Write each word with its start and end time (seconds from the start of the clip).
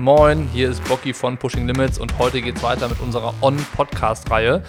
Moin, 0.00 0.48
hier 0.54 0.70
ist 0.70 0.82
Bocky 0.88 1.12
von 1.12 1.36
Pushing 1.36 1.66
Limits 1.66 1.98
und 1.98 2.18
heute 2.18 2.40
geht 2.40 2.56
es 2.56 2.62
weiter 2.62 2.88
mit 2.88 3.00
unserer 3.00 3.34
On-Podcast-Reihe. 3.42 4.62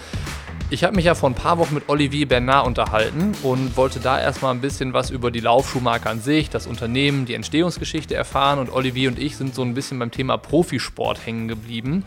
Ich 0.68 0.84
habe 0.84 0.94
mich 0.94 1.06
ja 1.06 1.14
vor 1.14 1.30
ein 1.30 1.34
paar 1.34 1.56
Wochen 1.56 1.72
mit 1.72 1.88
Olivier 1.88 2.28
Bernard 2.28 2.66
unterhalten 2.66 3.32
und 3.42 3.74
wollte 3.78 3.98
da 3.98 4.20
erstmal 4.20 4.52
ein 4.52 4.60
bisschen 4.60 4.92
was 4.92 5.08
über 5.08 5.30
die 5.30 5.40
Laufschuhmarke 5.40 6.10
an 6.10 6.20
sich, 6.20 6.50
das 6.50 6.66
Unternehmen, 6.66 7.24
die 7.24 7.32
Entstehungsgeschichte 7.32 8.14
erfahren 8.14 8.58
und 8.58 8.70
Olivier 8.70 9.08
und 9.08 9.18
ich 9.18 9.38
sind 9.38 9.54
so 9.54 9.62
ein 9.62 9.72
bisschen 9.72 9.98
beim 9.98 10.10
Thema 10.10 10.36
Profisport 10.36 11.24
hängen 11.24 11.48
geblieben. 11.48 12.04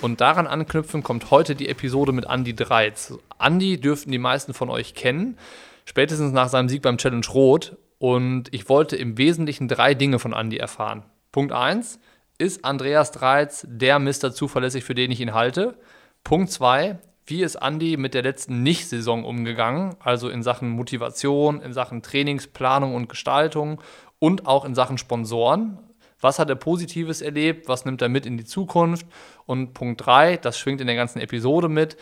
Und 0.00 0.20
daran 0.20 0.46
anknüpfen 0.46 1.02
kommt 1.02 1.32
heute 1.32 1.56
die 1.56 1.68
Episode 1.68 2.12
mit 2.12 2.26
Andy 2.26 2.54
Dreiz. 2.54 3.12
Andy 3.40 3.80
dürften 3.80 4.12
die 4.12 4.18
meisten 4.18 4.54
von 4.54 4.70
euch 4.70 4.94
kennen, 4.94 5.36
spätestens 5.84 6.32
nach 6.32 6.48
seinem 6.48 6.68
Sieg 6.68 6.82
beim 6.82 6.96
Challenge 6.96 7.26
Rot. 7.34 7.76
Und 7.98 8.54
ich 8.54 8.68
wollte 8.68 8.94
im 8.94 9.18
Wesentlichen 9.18 9.66
drei 9.66 9.94
Dinge 9.94 10.20
von 10.20 10.32
Andy 10.32 10.58
erfahren. 10.58 11.02
Punkt 11.32 11.52
1, 11.52 11.98
ist 12.38 12.64
Andreas 12.64 13.10
Dreiz 13.10 13.66
der 13.68 13.98
Mister 13.98 14.32
zuverlässig, 14.32 14.84
für 14.84 14.94
den 14.94 15.10
ich 15.10 15.20
ihn 15.20 15.34
halte? 15.34 15.76
Punkt 16.22 16.50
2, 16.50 16.98
wie 17.26 17.42
ist 17.42 17.56
Andy 17.56 17.96
mit 17.96 18.14
der 18.14 18.22
letzten 18.22 18.62
Nicht-Saison 18.62 19.24
umgegangen? 19.24 19.96
Also 20.00 20.28
in 20.28 20.42
Sachen 20.42 20.70
Motivation, 20.70 21.60
in 21.60 21.72
Sachen 21.72 22.00
Trainingsplanung 22.00 22.94
und 22.94 23.08
Gestaltung 23.08 23.82
und 24.18 24.46
auch 24.46 24.64
in 24.64 24.74
Sachen 24.74 24.98
Sponsoren. 24.98 25.78
Was 26.20 26.38
hat 26.38 26.48
er 26.48 26.56
Positives 26.56 27.20
erlebt? 27.20 27.68
Was 27.68 27.84
nimmt 27.84 28.02
er 28.02 28.08
mit 28.08 28.24
in 28.24 28.38
die 28.38 28.44
Zukunft? 28.44 29.06
Und 29.46 29.74
Punkt 29.74 30.06
3, 30.06 30.36
das 30.36 30.58
schwingt 30.58 30.80
in 30.80 30.86
der 30.86 30.96
ganzen 30.96 31.20
Episode 31.20 31.68
mit. 31.68 31.96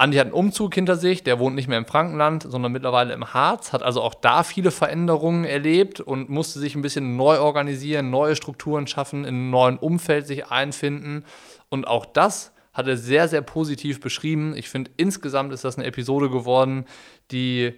Andi 0.00 0.16
hat 0.16 0.28
einen 0.28 0.34
Umzug 0.34 0.74
hinter 0.74 0.96
sich, 0.96 1.24
der 1.24 1.38
wohnt 1.38 1.54
nicht 1.54 1.68
mehr 1.68 1.76
im 1.76 1.84
Frankenland, 1.84 2.46
sondern 2.48 2.72
mittlerweile 2.72 3.12
im 3.12 3.34
Harz, 3.34 3.74
hat 3.74 3.82
also 3.82 4.00
auch 4.00 4.14
da 4.14 4.44
viele 4.44 4.70
Veränderungen 4.70 5.44
erlebt 5.44 6.00
und 6.00 6.30
musste 6.30 6.58
sich 6.58 6.74
ein 6.74 6.80
bisschen 6.80 7.16
neu 7.16 7.38
organisieren, 7.38 8.08
neue 8.08 8.34
Strukturen 8.34 8.86
schaffen, 8.86 9.24
in 9.24 9.34
einem 9.34 9.50
neuen 9.50 9.76
Umfeld 9.76 10.26
sich 10.26 10.46
einfinden. 10.46 11.26
Und 11.68 11.86
auch 11.86 12.06
das 12.06 12.52
hat 12.72 12.88
er 12.88 12.96
sehr, 12.96 13.28
sehr 13.28 13.42
positiv 13.42 14.00
beschrieben. 14.00 14.56
Ich 14.56 14.70
finde, 14.70 14.90
insgesamt 14.96 15.52
ist 15.52 15.64
das 15.64 15.76
eine 15.76 15.86
Episode 15.86 16.30
geworden, 16.30 16.86
die 17.30 17.74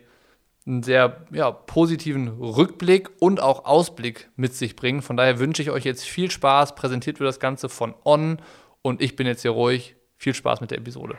einen 0.65 0.85
sehr 0.85 1.27
ja, 1.33 1.51
positiven 1.51 2.29
Rückblick 2.29 3.11
und 3.19 3.41
auch 3.41 3.65
Ausblick 3.65 4.31
mit 4.37 4.55
sich 4.55 4.77
bringt. 4.77 5.03
Von 5.03 5.17
daher 5.17 5.41
wünsche 5.41 5.61
ich 5.61 5.73
euch 5.73 5.85
jetzt 5.85 6.05
viel 6.05 6.31
Spaß. 6.31 6.77
Präsentiert 6.77 7.19
wird 7.19 7.27
das 7.27 7.41
Ganze 7.41 7.69
von 7.69 7.95
On 8.05 8.39
und 8.81 9.03
ich 9.03 9.17
bin 9.17 9.27
jetzt 9.27 9.43
hier 9.43 9.51
ruhig. 9.51 9.97
Viel 10.19 10.35
Spaß 10.35 10.61
mit 10.61 10.71
der 10.71 10.79
Episode. 10.79 11.19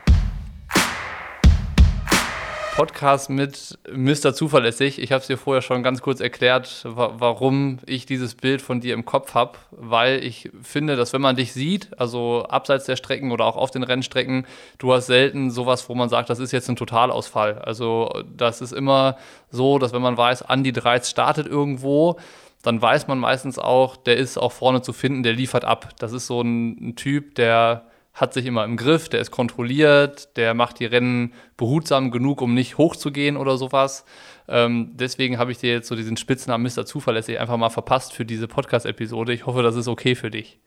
Podcast 2.76 3.30
mit 3.30 3.78
Mr. 3.92 4.34
Zuverlässig. 4.34 5.00
Ich 5.00 5.12
habe 5.12 5.22
es 5.22 5.28
dir 5.28 5.38
vorher 5.38 5.62
schon 5.62 5.84
ganz 5.84 6.02
kurz 6.02 6.20
erklärt, 6.20 6.82
wa 6.86 7.14
warum 7.20 7.78
ich 7.86 8.08
dieses 8.08 8.34
Bild 8.34 8.64
von 8.64 8.82
dir 8.82 8.96
im 8.96 9.06
Kopf 9.06 9.36
habe, 9.36 9.60
weil 9.70 10.24
ich 10.24 10.50
finde, 10.64 10.96
dass 10.96 11.14
wenn 11.14 11.22
man 11.22 11.36
dich 11.36 11.54
sieht, 11.54 11.90
also 12.00 12.46
abseits 12.50 12.86
der 12.86 12.96
Strecken 12.96 13.32
oder 13.32 13.46
auch 13.46 13.58
auf 13.58 13.70
den 13.70 13.84
Rennstrecken, 13.84 14.48
du 14.80 14.92
hast 14.92 15.06
selten 15.06 15.52
sowas, 15.52 15.88
wo 15.88 15.94
man 15.94 16.10
sagt, 16.10 16.32
das 16.32 16.40
ist 16.40 16.52
jetzt 16.52 16.68
ein 16.68 16.76
Totalausfall. 16.76 17.60
Also 17.60 18.24
das 18.36 18.62
ist 18.62 18.74
immer 18.74 19.18
so, 19.52 19.78
dass 19.78 19.94
wenn 19.94 20.02
man 20.02 20.18
weiß, 20.18 20.42
Andi 20.42 20.74
Dreiz 20.74 21.12
startet 21.12 21.46
irgendwo, 21.46 22.18
dann 22.64 22.82
weiß 22.82 23.08
man 23.08 23.20
meistens 23.20 23.60
auch, 23.60 23.98
der 23.98 24.18
ist 24.18 24.40
auch 24.40 24.52
vorne 24.52 24.82
zu 24.82 24.94
finden, 24.94 25.22
der 25.22 25.34
liefert 25.34 25.64
ab. 25.64 25.90
Das 26.00 26.12
ist 26.12 26.26
so 26.26 26.42
ein, 26.42 26.90
ein 26.90 26.96
Typ, 26.96 27.36
der 27.36 27.86
hat 28.14 28.34
sich 28.34 28.46
immer 28.46 28.64
im 28.64 28.78
Griff, 28.78 29.10
der 29.10 29.22
ist 29.22 29.32
kontrolliert, 29.32 30.38
der 30.38 30.54
macht 30.54 30.80
die 30.80 30.86
Rennen 30.86 31.34
behutsam 31.58 32.12
genug, 32.12 32.42
um 32.42 32.54
nicht 32.54 32.78
hochzugehen 32.78 33.38
oder 33.38 33.58
sowas. 33.58 34.06
Ähm, 34.48 34.92
deswegen 34.94 35.40
habe 35.40 35.52
ich 35.52 35.58
dir 35.58 35.72
jetzt 35.72 35.88
so 35.88 35.96
diesen 35.96 36.18
Spitznamen 36.18 36.64
Mr. 36.64 36.86
Zuverlässig 36.86 37.40
einfach 37.40 37.58
mal 37.58 37.70
verpasst 37.70 38.16
für 38.16 38.26
diese 38.26 38.48
Podcast-Episode. 38.48 39.34
Ich 39.34 39.46
hoffe, 39.46 39.64
das 39.64 39.76
ist 39.76 39.88
okay 39.88 40.16
für 40.16 40.30
dich. 40.30 40.60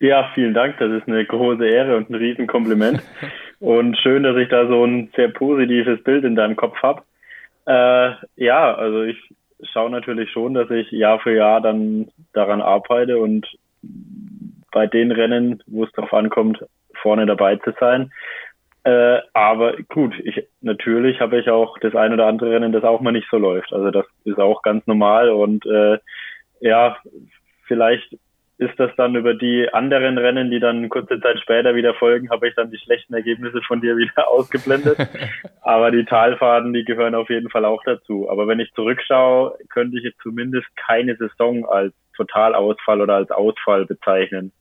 Ja, 0.00 0.30
vielen 0.34 0.54
Dank. 0.54 0.76
Das 0.78 0.90
ist 0.92 1.08
eine 1.08 1.24
große 1.24 1.66
Ehre 1.66 1.96
und 1.96 2.10
ein 2.10 2.14
Riesenkompliment. 2.14 3.02
und 3.60 3.98
schön, 3.98 4.22
dass 4.22 4.36
ich 4.36 4.48
da 4.48 4.66
so 4.66 4.84
ein 4.84 5.10
sehr 5.14 5.28
positives 5.28 6.02
Bild 6.04 6.24
in 6.24 6.36
deinem 6.36 6.56
Kopf 6.56 6.76
habe. 6.82 7.02
Äh, 7.66 8.12
ja, 8.36 8.74
also 8.74 9.02
ich 9.02 9.18
schaue 9.72 9.90
natürlich 9.90 10.30
schon, 10.30 10.54
dass 10.54 10.70
ich 10.70 10.90
Jahr 10.90 11.18
für 11.20 11.34
Jahr 11.34 11.60
dann 11.60 12.08
daran 12.32 12.62
arbeite 12.62 13.18
und 13.18 13.46
bei 14.76 14.86
den 14.86 15.10
Rennen, 15.10 15.62
wo 15.66 15.84
es 15.84 15.92
darauf 15.92 16.12
ankommt, 16.12 16.62
vorne 17.00 17.24
dabei 17.24 17.56
zu 17.56 17.72
sein. 17.80 18.12
Äh, 18.84 19.20
aber 19.32 19.78
gut, 19.88 20.12
ich 20.22 20.46
natürlich 20.60 21.18
habe 21.18 21.40
ich 21.40 21.48
auch 21.48 21.78
das 21.78 21.94
ein 21.94 22.12
oder 22.12 22.26
andere 22.26 22.50
Rennen, 22.50 22.72
das 22.72 22.84
auch 22.84 23.00
mal 23.00 23.10
nicht 23.10 23.26
so 23.30 23.38
läuft. 23.38 23.72
Also 23.72 23.90
das 23.90 24.04
ist 24.24 24.38
auch 24.38 24.60
ganz 24.60 24.86
normal 24.86 25.30
und 25.30 25.64
äh, 25.64 25.98
ja, 26.60 26.98
vielleicht 27.64 28.18
ist 28.58 28.78
das 28.78 28.90
dann 28.98 29.16
über 29.16 29.32
die 29.32 29.66
anderen 29.72 30.18
Rennen, 30.18 30.50
die 30.50 30.60
dann 30.60 30.90
kurze 30.90 31.18
Zeit 31.22 31.40
später 31.40 31.74
wieder 31.74 31.94
folgen, 31.94 32.28
habe 32.28 32.46
ich 32.46 32.54
dann 32.54 32.70
die 32.70 32.78
schlechten 32.78 33.14
Ergebnisse 33.14 33.62
von 33.66 33.80
dir 33.80 33.96
wieder 33.96 34.28
ausgeblendet. 34.28 34.98
Aber 35.62 35.90
die 35.90 36.04
Talfahrten, 36.04 36.74
die 36.74 36.84
gehören 36.84 37.14
auf 37.14 37.30
jeden 37.30 37.48
Fall 37.48 37.64
auch 37.64 37.82
dazu. 37.84 38.28
Aber 38.28 38.46
wenn 38.46 38.60
ich 38.60 38.72
zurückschaue, 38.74 39.56
könnte 39.70 39.96
ich 39.96 40.04
jetzt 40.04 40.20
zumindest 40.22 40.66
keine 40.76 41.16
Saison 41.16 41.64
als 41.66 41.94
Totalausfall 42.16 43.00
oder 43.00 43.14
als 43.14 43.30
Ausfall 43.30 43.86
bezeichnen. 43.86 44.52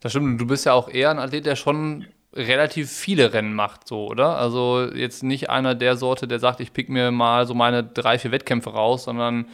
Das 0.00 0.12
stimmt. 0.12 0.40
Du 0.40 0.46
bist 0.46 0.66
ja 0.66 0.72
auch 0.72 0.88
eher 0.88 1.10
ein 1.10 1.18
Athlet, 1.18 1.46
der 1.46 1.56
schon 1.56 2.06
relativ 2.34 2.90
viele 2.90 3.32
Rennen 3.32 3.54
macht, 3.54 3.86
so, 3.86 4.06
oder? 4.06 4.38
Also 4.38 4.86
jetzt 4.94 5.22
nicht 5.22 5.50
einer 5.50 5.74
der 5.74 5.96
Sorte, 5.96 6.28
der 6.28 6.38
sagt, 6.38 6.60
ich 6.60 6.72
pick 6.72 6.88
mir 6.88 7.10
mal 7.10 7.46
so 7.46 7.54
meine 7.54 7.82
drei, 7.82 8.18
vier 8.18 8.32
Wettkämpfe 8.32 8.70
raus, 8.70 9.04
sondern 9.04 9.46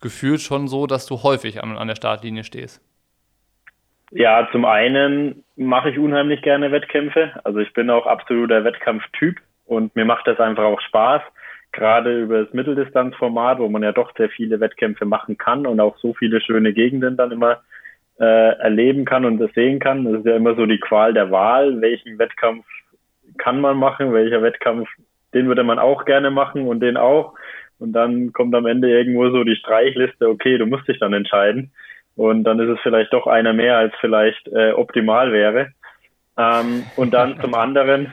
gefühlt 0.00 0.40
schon 0.40 0.66
so, 0.66 0.86
dass 0.86 1.06
du 1.06 1.22
häufig 1.22 1.62
an, 1.62 1.76
an 1.76 1.88
der 1.88 1.94
Startlinie 1.94 2.44
stehst. 2.44 2.80
Ja, 4.10 4.46
zum 4.52 4.66
einen 4.66 5.42
mache 5.56 5.90
ich 5.90 5.98
unheimlich 5.98 6.42
gerne 6.42 6.70
Wettkämpfe. 6.70 7.32
Also 7.44 7.60
ich 7.60 7.72
bin 7.72 7.88
auch 7.88 8.06
absoluter 8.06 8.64
Wettkampftyp 8.64 9.40
und 9.64 9.96
mir 9.96 10.04
macht 10.04 10.26
das 10.26 10.38
einfach 10.38 10.64
auch 10.64 10.80
Spaß. 10.80 11.22
Gerade 11.72 12.20
über 12.20 12.44
das 12.44 12.52
Mitteldistanzformat, 12.52 13.58
wo 13.58 13.70
man 13.70 13.82
ja 13.82 13.92
doch 13.92 14.14
sehr 14.14 14.28
viele 14.28 14.60
Wettkämpfe 14.60 15.06
machen 15.06 15.38
kann 15.38 15.66
und 15.66 15.80
auch 15.80 15.96
so 15.96 16.12
viele 16.12 16.42
schöne 16.42 16.74
Gegenden 16.74 17.16
dann 17.16 17.32
immer 17.32 17.62
äh, 18.22 18.56
erleben 18.60 19.04
kann 19.04 19.24
und 19.24 19.38
das 19.38 19.52
sehen 19.52 19.80
kann. 19.80 20.04
Das 20.04 20.20
ist 20.20 20.26
ja 20.26 20.36
immer 20.36 20.54
so 20.54 20.64
die 20.64 20.78
Qual 20.78 21.12
der 21.12 21.32
Wahl. 21.32 21.80
Welchen 21.80 22.20
Wettkampf 22.20 22.64
kann 23.36 23.60
man 23.60 23.76
machen? 23.76 24.12
Welcher 24.12 24.42
Wettkampf, 24.42 24.88
den 25.34 25.48
würde 25.48 25.64
man 25.64 25.80
auch 25.80 26.04
gerne 26.04 26.30
machen 26.30 26.68
und 26.68 26.78
den 26.80 26.96
auch. 26.96 27.34
Und 27.80 27.94
dann 27.94 28.32
kommt 28.32 28.54
am 28.54 28.66
Ende 28.66 28.88
irgendwo 28.88 29.28
so 29.30 29.42
die 29.42 29.56
Streichliste, 29.56 30.28
okay, 30.28 30.56
du 30.56 30.66
musst 30.66 30.86
dich 30.86 31.00
dann 31.00 31.12
entscheiden. 31.12 31.72
Und 32.14 32.44
dann 32.44 32.60
ist 32.60 32.68
es 32.68 32.78
vielleicht 32.84 33.12
doch 33.12 33.26
einer 33.26 33.54
mehr, 33.54 33.76
als 33.76 33.92
vielleicht 34.00 34.46
äh, 34.48 34.70
optimal 34.70 35.32
wäre. 35.32 35.72
Ähm, 36.38 36.84
und 36.94 37.12
dann 37.12 37.40
zum 37.42 37.54
anderen, 37.54 38.12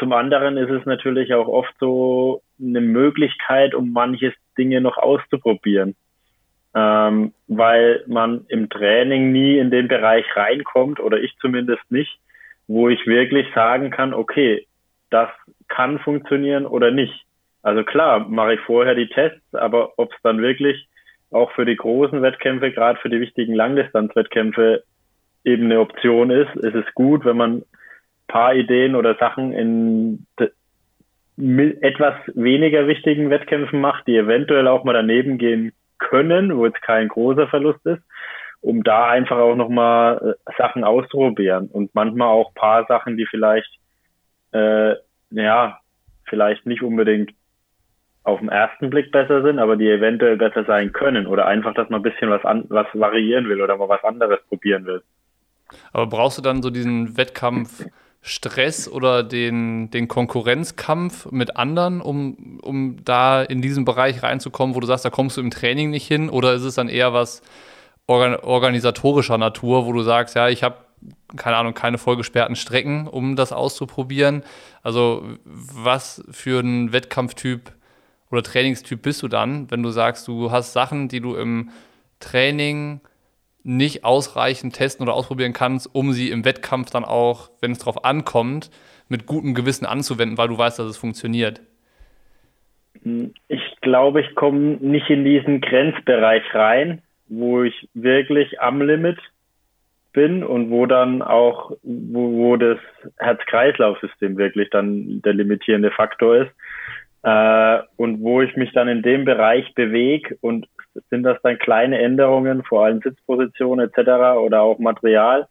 zum 0.00 0.12
anderen 0.12 0.56
ist 0.56 0.70
es 0.70 0.84
natürlich 0.86 1.32
auch 1.34 1.46
oft 1.46 1.72
so 1.78 2.42
eine 2.60 2.80
Möglichkeit, 2.80 3.76
um 3.76 3.92
manches 3.92 4.34
Dinge 4.58 4.80
noch 4.80 4.98
auszuprobieren 4.98 5.94
ähm, 6.74 7.32
weil 7.48 8.04
man 8.06 8.44
im 8.48 8.68
Training 8.68 9.32
nie 9.32 9.58
in 9.58 9.70
den 9.70 9.88
Bereich 9.88 10.24
reinkommt 10.36 11.00
oder 11.00 11.18
ich 11.18 11.36
zumindest 11.40 11.82
nicht, 11.90 12.18
wo 12.68 12.88
ich 12.88 13.06
wirklich 13.06 13.46
sagen 13.54 13.90
kann, 13.90 14.14
okay, 14.14 14.66
das 15.10 15.28
kann 15.68 15.98
funktionieren 15.98 16.66
oder 16.66 16.90
nicht. 16.90 17.24
Also 17.62 17.82
klar, 17.82 18.28
mache 18.28 18.54
ich 18.54 18.60
vorher 18.60 18.94
die 18.94 19.08
Tests, 19.08 19.54
aber 19.54 19.98
ob 19.98 20.12
es 20.12 20.18
dann 20.22 20.40
wirklich 20.40 20.88
auch 21.30 21.50
für 21.52 21.64
die 21.64 21.76
großen 21.76 22.22
Wettkämpfe, 22.22 22.70
gerade 22.70 22.98
für 23.00 23.08
die 23.08 23.20
wichtigen 23.20 23.54
Langdistanzwettkämpfe 23.54 24.82
eben 25.44 25.64
eine 25.64 25.80
Option 25.80 26.30
ist, 26.30 26.54
ist 26.56 26.74
es 26.74 26.94
gut, 26.94 27.24
wenn 27.24 27.36
man 27.36 27.62
paar 28.28 28.54
Ideen 28.54 28.94
oder 28.94 29.16
Sachen 29.16 29.52
in 29.52 30.26
etwas 31.36 32.14
weniger 32.34 32.86
wichtigen 32.86 33.30
Wettkämpfen 33.30 33.80
macht, 33.80 34.06
die 34.06 34.16
eventuell 34.16 34.68
auch 34.68 34.84
mal 34.84 34.92
daneben 34.92 35.38
gehen 35.38 35.72
können, 36.00 36.56
wo 36.56 36.66
jetzt 36.66 36.82
kein 36.82 37.08
großer 37.08 37.46
Verlust 37.48 37.84
ist, 37.86 38.02
um 38.60 38.82
da 38.82 39.08
einfach 39.08 39.38
auch 39.38 39.54
nochmal 39.54 40.36
äh, 40.46 40.52
Sachen 40.58 40.84
auszuprobieren 40.84 41.68
und 41.68 41.94
manchmal 41.94 42.28
auch 42.28 42.52
paar 42.54 42.86
Sachen, 42.86 43.16
die 43.16 43.26
vielleicht, 43.26 43.70
äh, 44.52 44.94
ja, 45.30 45.78
vielleicht 46.24 46.66
nicht 46.66 46.82
unbedingt 46.82 47.32
auf 48.22 48.40
den 48.40 48.48
ersten 48.48 48.90
Blick 48.90 49.12
besser 49.12 49.42
sind, 49.42 49.58
aber 49.58 49.76
die 49.76 49.88
eventuell 49.88 50.36
besser 50.36 50.64
sein 50.64 50.92
können 50.92 51.26
oder 51.26 51.46
einfach, 51.46 51.74
dass 51.74 51.88
man 51.88 52.00
ein 52.00 52.02
bisschen 52.02 52.30
was, 52.30 52.44
an, 52.44 52.64
was 52.68 52.86
variieren 52.92 53.48
will 53.48 53.62
oder 53.62 53.76
mal 53.76 53.88
was 53.88 54.04
anderes 54.04 54.40
probieren 54.48 54.84
will. 54.84 55.02
Aber 55.92 56.06
brauchst 56.06 56.38
du 56.38 56.42
dann 56.42 56.62
so 56.62 56.70
diesen 56.70 57.16
Wettkampf 57.16 57.86
Stress 58.22 58.86
oder 58.86 59.22
den, 59.22 59.90
den 59.90 60.06
Konkurrenzkampf 60.06 61.30
mit 61.30 61.56
anderen, 61.56 62.00
um, 62.00 62.58
um 62.62 62.96
da 63.04 63.42
in 63.42 63.62
diesen 63.62 63.84
Bereich 63.84 64.22
reinzukommen, 64.22 64.76
wo 64.76 64.80
du 64.80 64.86
sagst, 64.86 65.04
da 65.04 65.10
kommst 65.10 65.36
du 65.36 65.40
im 65.40 65.50
Training 65.50 65.90
nicht 65.90 66.06
hin? 66.06 66.28
Oder 66.28 66.52
ist 66.52 66.64
es 66.64 66.74
dann 66.74 66.88
eher 66.88 67.14
was 67.14 67.40
organ 68.06 68.36
organisatorischer 68.36 69.38
Natur, 69.38 69.86
wo 69.86 69.92
du 69.92 70.02
sagst, 70.02 70.34
ja, 70.34 70.48
ich 70.48 70.62
habe 70.62 70.76
keine 71.36 71.56
Ahnung, 71.56 71.74
keine 71.74 71.98
vollgesperrten 71.98 72.56
Strecken, 72.56 73.06
um 73.06 73.36
das 73.36 73.52
auszuprobieren. 73.52 74.42
Also 74.82 75.24
was 75.44 76.22
für 76.30 76.60
ein 76.60 76.92
Wettkampftyp 76.92 77.72
oder 78.30 78.42
Trainingstyp 78.42 79.02
bist 79.02 79.22
du 79.22 79.28
dann, 79.28 79.70
wenn 79.70 79.82
du 79.82 79.90
sagst, 79.90 80.28
du 80.28 80.50
hast 80.50 80.72
Sachen, 80.72 81.08
die 81.08 81.20
du 81.20 81.36
im 81.36 81.70
Training 82.20 83.00
nicht 83.62 84.04
ausreichend 84.04 84.74
testen 84.74 85.06
oder 85.06 85.14
ausprobieren 85.14 85.52
kannst, 85.52 85.94
um 85.94 86.12
sie 86.12 86.30
im 86.30 86.44
Wettkampf 86.44 86.90
dann 86.90 87.04
auch, 87.04 87.50
wenn 87.60 87.72
es 87.72 87.78
darauf 87.78 88.04
ankommt, 88.04 88.70
mit 89.08 89.26
gutem 89.26 89.54
Gewissen 89.54 89.86
anzuwenden, 89.86 90.38
weil 90.38 90.48
du 90.48 90.58
weißt, 90.58 90.78
dass 90.78 90.86
es 90.86 90.96
funktioniert? 90.96 91.60
Ich 93.48 93.80
glaube, 93.80 94.20
ich 94.20 94.34
komme 94.34 94.76
nicht 94.80 95.10
in 95.10 95.24
diesen 95.24 95.60
Grenzbereich 95.60 96.42
rein, 96.54 97.02
wo 97.28 97.62
ich 97.62 97.88
wirklich 97.94 98.60
am 98.60 98.82
Limit 98.82 99.18
bin 100.12 100.42
und 100.42 100.70
wo 100.70 100.86
dann 100.86 101.22
auch, 101.22 101.72
wo, 101.82 102.32
wo 102.32 102.56
das 102.56 102.78
Herz-Kreislauf-System 103.18 104.36
wirklich 104.36 104.68
dann 104.70 105.22
der 105.22 105.34
limitierende 105.34 105.90
Faktor 105.90 106.42
ist. 106.42 106.50
Äh, 107.22 107.78
und 107.96 108.20
wo 108.20 108.42
ich 108.42 108.56
mich 108.56 108.72
dann 108.72 108.88
in 108.88 109.02
dem 109.02 109.24
Bereich 109.24 109.74
bewege 109.74 110.36
und 110.40 110.66
sind 111.10 111.22
das 111.22 111.40
dann 111.42 111.58
kleine 111.58 112.00
Änderungen, 112.00 112.62
vor 112.62 112.84
allem 112.84 113.00
Sitzposition 113.00 113.80
etc. 113.80 113.98
oder 114.38 114.62
auch 114.62 114.78
Material, 114.78 115.48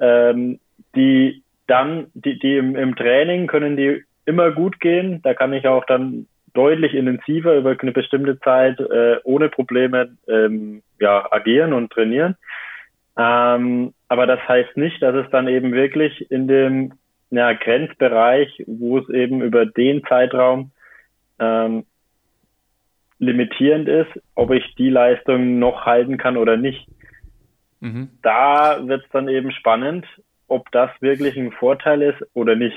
ähm, 0.00 0.58
die 0.94 1.42
dann, 1.66 2.06
die, 2.14 2.38
die 2.38 2.56
im, 2.56 2.74
im 2.76 2.96
Training 2.96 3.46
können 3.46 3.76
die 3.76 4.04
immer 4.26 4.50
gut 4.50 4.80
gehen. 4.80 5.20
Da 5.22 5.34
kann 5.34 5.52
ich 5.52 5.66
auch 5.66 5.84
dann 5.84 6.26
deutlich 6.52 6.94
intensiver 6.94 7.54
über 7.56 7.76
eine 7.78 7.92
bestimmte 7.92 8.40
Zeit 8.40 8.80
äh, 8.80 9.18
ohne 9.24 9.48
Probleme 9.48 10.16
ähm, 10.28 10.82
ja, 10.98 11.30
agieren 11.30 11.72
und 11.72 11.92
trainieren. 11.92 12.36
Ähm, 13.16 13.94
aber 14.08 14.26
das 14.26 14.40
heißt 14.48 14.76
nicht, 14.76 15.00
dass 15.02 15.14
es 15.14 15.30
dann 15.30 15.46
eben 15.46 15.72
wirklich 15.72 16.30
in 16.30 16.48
dem 16.48 16.92
ja, 17.30 17.52
Grenzbereich, 17.52 18.64
wo 18.66 18.98
es 18.98 19.08
eben 19.08 19.42
über 19.42 19.66
den 19.66 20.02
Zeitraum 20.04 20.72
ähm, 21.38 21.84
limitierend 23.20 23.88
ist, 23.88 24.10
ob 24.34 24.50
ich 24.50 24.74
die 24.76 24.90
Leistung 24.90 25.58
noch 25.58 25.84
halten 25.84 26.16
kann 26.16 26.36
oder 26.36 26.56
nicht. 26.56 26.88
Mhm. 27.80 28.08
Da 28.22 28.86
wird 28.86 29.04
es 29.04 29.10
dann 29.12 29.28
eben 29.28 29.52
spannend, 29.52 30.06
ob 30.48 30.70
das 30.72 30.90
wirklich 31.00 31.36
ein 31.36 31.52
Vorteil 31.52 32.02
ist 32.02 32.18
oder 32.34 32.56
nicht. 32.56 32.76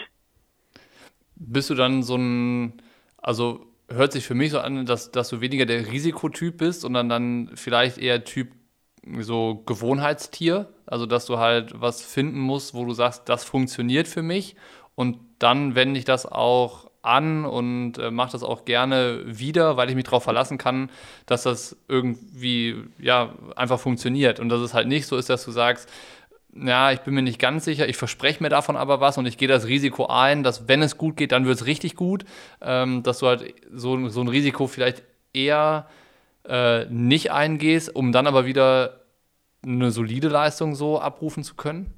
Bist 1.35 1.69
du 1.69 1.75
dann 1.75 2.03
so 2.03 2.15
ein, 2.15 2.81
also 3.17 3.65
hört 3.89 4.11
sich 4.11 4.25
für 4.25 4.35
mich 4.35 4.51
so 4.51 4.59
an, 4.59 4.85
dass, 4.85 5.11
dass 5.11 5.29
du 5.29 5.41
weniger 5.41 5.65
der 5.65 5.91
Risikotyp 5.91 6.57
bist, 6.57 6.81
sondern 6.81 7.09
dann 7.09 7.49
vielleicht 7.55 7.97
eher 7.97 8.23
Typ 8.23 8.49
so 9.19 9.63
Gewohnheitstier, 9.65 10.69
also 10.85 11.05
dass 11.05 11.25
du 11.25 11.37
halt 11.37 11.73
was 11.79 12.05
finden 12.05 12.39
musst, 12.39 12.73
wo 12.73 12.85
du 12.85 12.93
sagst, 12.93 13.27
das 13.27 13.43
funktioniert 13.43 14.07
für 14.07 14.21
mich 14.21 14.55
und 14.95 15.17
dann 15.39 15.75
wende 15.75 15.99
ich 15.99 16.05
das 16.05 16.25
auch 16.25 16.89
an 17.03 17.45
und 17.45 17.97
äh, 17.99 18.09
mache 18.09 18.31
das 18.31 18.43
auch 18.43 18.65
gerne 18.65 19.21
wieder, 19.25 19.77
weil 19.77 19.89
ich 19.89 19.95
mich 19.95 20.05
darauf 20.05 20.23
verlassen 20.23 20.57
kann, 20.57 20.89
dass 21.25 21.43
das 21.43 21.77
irgendwie 21.87 22.75
ja 22.97 23.33
einfach 23.55 23.79
funktioniert 23.79 24.39
und 24.39 24.49
dass 24.49 24.61
es 24.61 24.73
halt 24.73 24.87
nicht 24.87 25.05
so 25.05 25.17
ist, 25.17 25.29
dass 25.29 25.43
du 25.45 25.51
sagst, 25.51 25.89
ja, 26.55 26.91
ich 26.91 27.01
bin 27.01 27.13
mir 27.13 27.21
nicht 27.21 27.39
ganz 27.39 27.65
sicher, 27.65 27.87
ich 27.89 27.97
verspreche 27.97 28.41
mir 28.41 28.49
davon 28.49 28.77
aber 28.77 29.01
was 29.01 29.17
und 29.17 29.25
ich 29.25 29.37
gehe 29.37 29.47
das 29.47 29.67
Risiko 29.67 30.05
ein, 30.07 30.43
dass 30.43 30.67
wenn 30.67 30.81
es 30.81 30.97
gut 30.97 31.17
geht, 31.17 31.31
dann 31.31 31.45
wird 31.45 31.59
es 31.59 31.65
richtig 31.65 31.95
gut, 31.95 32.25
ähm, 32.61 33.03
dass 33.03 33.19
du 33.19 33.27
halt 33.27 33.53
so, 33.73 34.07
so 34.09 34.21
ein 34.21 34.27
Risiko 34.27 34.67
vielleicht 34.67 35.03
eher 35.33 35.87
äh, 36.47 36.85
nicht 36.85 37.31
eingehst, 37.31 37.93
um 37.95 38.11
dann 38.11 38.27
aber 38.27 38.45
wieder 38.45 39.01
eine 39.65 39.91
solide 39.91 40.27
Leistung 40.27 40.75
so 40.75 40.99
abrufen 40.99 41.43
zu 41.43 41.55
können? 41.55 41.93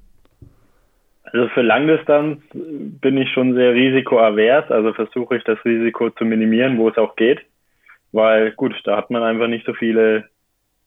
Also 1.32 1.48
für 1.48 1.62
Langdistanz 1.62 2.40
bin 2.52 3.18
ich 3.18 3.30
schon 3.32 3.54
sehr 3.54 3.74
risikoavers, 3.74 4.70
also 4.70 4.92
versuche 4.92 5.36
ich 5.36 5.44
das 5.44 5.62
Risiko 5.64 6.10
zu 6.10 6.24
minimieren, 6.24 6.78
wo 6.78 6.88
es 6.88 6.96
auch 6.96 7.16
geht, 7.16 7.40
weil 8.12 8.52
gut, 8.52 8.74
da 8.84 8.96
hat 8.96 9.10
man 9.10 9.22
einfach 9.22 9.48
nicht 9.48 9.66
so 9.66 9.74
viele 9.74 10.28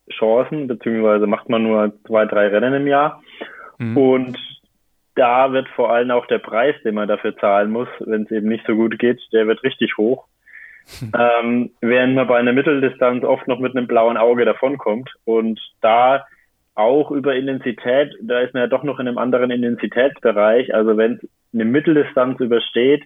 Chancen, 0.09 0.68
beziehungsweise 0.68 1.27
macht 1.27 1.50
man 1.50 1.63
nur 1.63 1.94
zwei, 2.07 2.25
drei 2.25 2.47
Rennen 2.47 2.74
im 2.74 2.88
Jahr. 2.88 3.21
Mhm. 3.77 3.97
Und 3.97 4.38
da 5.15 5.51
wird 5.51 5.68
vor 5.69 5.91
allem 5.91 6.12
auch 6.12 6.25
der 6.27 6.39
Preis, 6.39 6.75
den 6.83 6.95
man 6.95 7.07
dafür 7.07 7.36
zahlen 7.38 7.71
muss, 7.71 7.89
wenn 8.00 8.24
es 8.24 8.31
eben 8.31 8.47
nicht 8.47 8.65
so 8.65 8.75
gut 8.75 8.97
geht, 8.97 9.19
der 9.33 9.47
wird 9.47 9.63
richtig 9.63 9.97
hoch. 9.97 10.25
ähm, 11.19 11.71
während 11.81 12.15
man 12.15 12.27
bei 12.27 12.38
einer 12.38 12.53
Mitteldistanz 12.53 13.24
oft 13.24 13.47
noch 13.47 13.59
mit 13.59 13.75
einem 13.75 13.88
blauen 13.88 14.18
Auge 14.18 14.45
davonkommt. 14.45 15.12
Und 15.25 15.59
da 15.81 16.25
auch 16.80 17.12
über 17.12 17.36
Intensität, 17.36 18.16
da 18.22 18.40
ist 18.40 18.54
man 18.54 18.62
ja 18.62 18.68
doch 18.68 18.84
noch 18.84 19.00
in 19.00 19.08
einem 19.08 19.18
anderen 19.18 19.52
Intensitätsbereich. 19.52 20.74
Also 20.74 20.98
wenn 20.98 21.14
es 21.14 21.30
eine 21.54 21.66
Mitteldistanz 21.66 22.40
übersteht, 22.40 23.04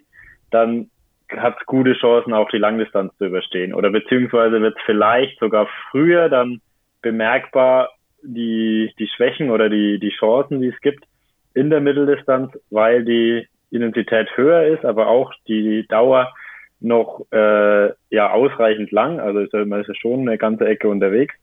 dann 0.51 0.89
hat 1.29 1.57
es 1.59 1.65
gute 1.65 1.93
Chancen, 1.93 2.33
auch 2.33 2.49
die 2.49 2.59
Langdistanz 2.59 3.17
zu 3.17 3.25
überstehen. 3.25 3.73
Oder 3.73 3.89
beziehungsweise 3.89 4.61
wird 4.61 4.75
es 4.77 4.83
vielleicht 4.85 5.39
sogar 5.39 5.67
früher 5.89 6.29
dann 6.29 6.61
bemerkbar 7.01 7.89
die, 8.21 8.93
die 8.99 9.07
Schwächen 9.07 9.49
oder 9.49 9.69
die, 9.69 9.99
die 9.99 10.11
Chancen, 10.11 10.61
die 10.61 10.69
es 10.69 10.79
gibt 10.81 11.05
in 11.53 11.69
der 11.69 11.81
Mitteldistanz, 11.81 12.51
weil 12.69 13.03
die 13.03 13.47
Intensität 13.71 14.29
höher 14.35 14.65
ist, 14.67 14.85
aber 14.85 15.07
auch 15.07 15.33
die 15.47 15.85
Dauer 15.87 16.33
noch 16.79 17.25
äh, 17.31 17.91
ja 18.09 18.31
ausreichend 18.31 18.91
lang. 18.91 19.19
Also 19.19 19.39
ist 19.39 19.53
ja, 19.53 19.65
man 19.65 19.81
ist 19.81 19.87
ja 19.87 19.95
schon 19.95 20.21
eine 20.21 20.37
ganze 20.37 20.65
Ecke 20.67 20.87
unterwegs 20.87 21.33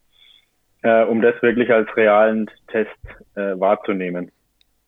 äh, 0.82 1.04
um 1.04 1.22
das 1.22 1.40
wirklich 1.42 1.72
als 1.72 1.88
realen 1.96 2.50
Test 2.68 2.90
äh, 3.34 3.58
wahrzunehmen. 3.58 4.30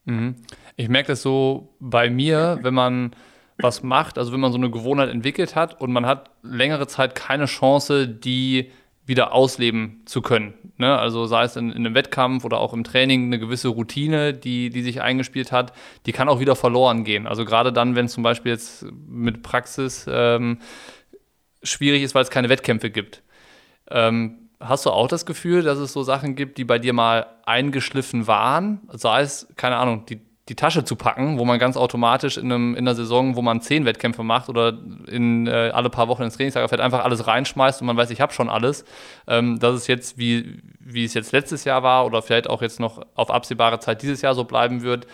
Mhm. 0.04 0.36
Ich 0.76 0.88
merke 0.88 1.08
das 1.08 1.22
so 1.22 1.74
bei 1.80 2.10
mir, 2.10 2.58
wenn 2.62 2.74
man 2.74 3.14
was 3.58 3.82
macht, 3.82 4.18
also 4.18 4.32
wenn 4.32 4.40
man 4.40 4.52
so 4.52 4.58
eine 4.58 4.70
Gewohnheit 4.70 5.10
entwickelt 5.10 5.54
hat 5.54 5.80
und 5.80 5.92
man 5.92 6.06
hat 6.06 6.30
längere 6.42 6.86
Zeit 6.86 7.14
keine 7.14 7.44
Chance, 7.44 8.08
die 8.08 8.70
wieder 9.04 9.32
ausleben 9.32 10.02
zu 10.06 10.22
können. 10.22 10.54
Ne? 10.78 10.96
Also 10.96 11.26
sei 11.26 11.44
es 11.44 11.56
in, 11.56 11.70
in, 11.70 11.78
einem 11.78 11.94
Wettkampf 11.94 12.44
oder 12.44 12.58
auch 12.58 12.72
im 12.72 12.84
Training 12.84 13.26
eine 13.26 13.38
gewisse 13.38 13.68
Routine, 13.68 14.32
die, 14.32 14.70
die 14.70 14.82
sich 14.82 15.02
eingespielt 15.02 15.50
hat, 15.50 15.72
die 16.06 16.12
kann 16.12 16.28
auch 16.28 16.40
wieder 16.40 16.54
verloren 16.54 17.04
gehen. 17.04 17.26
Also 17.26 17.44
gerade 17.44 17.72
dann, 17.72 17.96
wenn 17.96 18.06
es 18.06 18.12
zum 18.12 18.22
Beispiel 18.22 18.52
jetzt 18.52 18.86
mit 19.08 19.42
Praxis 19.42 20.06
ähm, 20.08 20.58
schwierig 21.62 22.02
ist, 22.02 22.14
weil 22.14 22.22
es 22.22 22.30
keine 22.30 22.48
Wettkämpfe 22.48 22.90
gibt. 22.90 23.22
Ähm, 23.90 24.41
Hast 24.64 24.86
du 24.86 24.90
auch 24.90 25.08
das 25.08 25.26
Gefühl, 25.26 25.62
dass 25.62 25.78
es 25.78 25.92
so 25.92 26.02
Sachen 26.02 26.36
gibt, 26.36 26.56
die 26.56 26.64
bei 26.64 26.78
dir 26.78 26.92
mal 26.92 27.26
eingeschliffen 27.44 28.26
waren? 28.26 28.80
Sei 28.92 29.22
es, 29.22 29.48
keine 29.56 29.76
Ahnung, 29.76 30.06
die, 30.06 30.20
die 30.48 30.54
Tasche 30.54 30.84
zu 30.84 30.94
packen, 30.94 31.38
wo 31.38 31.44
man 31.44 31.58
ganz 31.58 31.76
automatisch 31.76 32.36
in, 32.36 32.52
einem, 32.52 32.74
in 32.74 32.86
einer 32.86 32.94
Saison, 32.94 33.34
wo 33.34 33.42
man 33.42 33.60
zehn 33.60 33.84
Wettkämpfe 33.84 34.22
macht 34.22 34.48
oder 34.48 34.78
in 35.08 35.46
äh, 35.46 35.70
alle 35.72 35.90
paar 35.90 36.08
Wochen 36.08 36.22
ins 36.22 36.36
Trainingslager 36.36 36.68
fährt, 36.68 36.80
einfach 36.80 37.04
alles 37.04 37.26
reinschmeißt 37.26 37.80
und 37.80 37.86
man 37.86 37.96
weiß, 37.96 38.10
ich 38.10 38.20
habe 38.20 38.32
schon 38.32 38.48
alles. 38.48 38.84
Ähm, 39.26 39.58
dass 39.58 39.74
es 39.74 39.86
jetzt, 39.88 40.16
wie, 40.16 40.60
wie 40.78 41.04
es 41.04 41.14
jetzt 41.14 41.32
letztes 41.32 41.64
Jahr 41.64 41.82
war 41.82 42.06
oder 42.06 42.22
vielleicht 42.22 42.48
auch 42.48 42.62
jetzt 42.62 42.78
noch 42.78 43.04
auf 43.14 43.30
absehbare 43.30 43.80
Zeit 43.80 44.02
dieses 44.02 44.22
Jahr 44.22 44.34
so 44.34 44.44
bleiben 44.44 44.82
wird, 44.82 45.06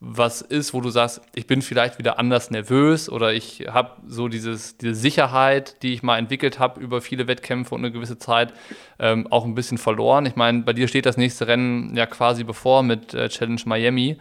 was 0.00 0.42
ist, 0.42 0.74
wo 0.74 0.80
du 0.80 0.90
sagst, 0.90 1.20
ich 1.34 1.48
bin 1.48 1.60
vielleicht 1.60 1.98
wieder 1.98 2.20
anders 2.20 2.52
nervös 2.52 3.10
oder 3.10 3.32
ich 3.32 3.66
habe 3.68 3.96
so 4.06 4.28
dieses, 4.28 4.76
diese 4.76 4.94
Sicherheit, 4.94 5.82
die 5.82 5.92
ich 5.92 6.04
mal 6.04 6.18
entwickelt 6.18 6.60
habe 6.60 6.80
über 6.80 7.00
viele 7.00 7.26
Wettkämpfe 7.26 7.74
und 7.74 7.80
eine 7.80 7.90
gewisse 7.90 8.16
Zeit, 8.16 8.52
ähm, 9.00 9.26
auch 9.30 9.44
ein 9.44 9.56
bisschen 9.56 9.76
verloren. 9.76 10.24
Ich 10.26 10.36
meine, 10.36 10.62
bei 10.62 10.72
dir 10.72 10.86
steht 10.86 11.04
das 11.04 11.16
nächste 11.16 11.48
Rennen 11.48 11.96
ja 11.96 12.06
quasi 12.06 12.44
bevor 12.44 12.84
mit 12.84 13.12
äh, 13.12 13.28
Challenge 13.28 13.60
Miami. 13.64 14.18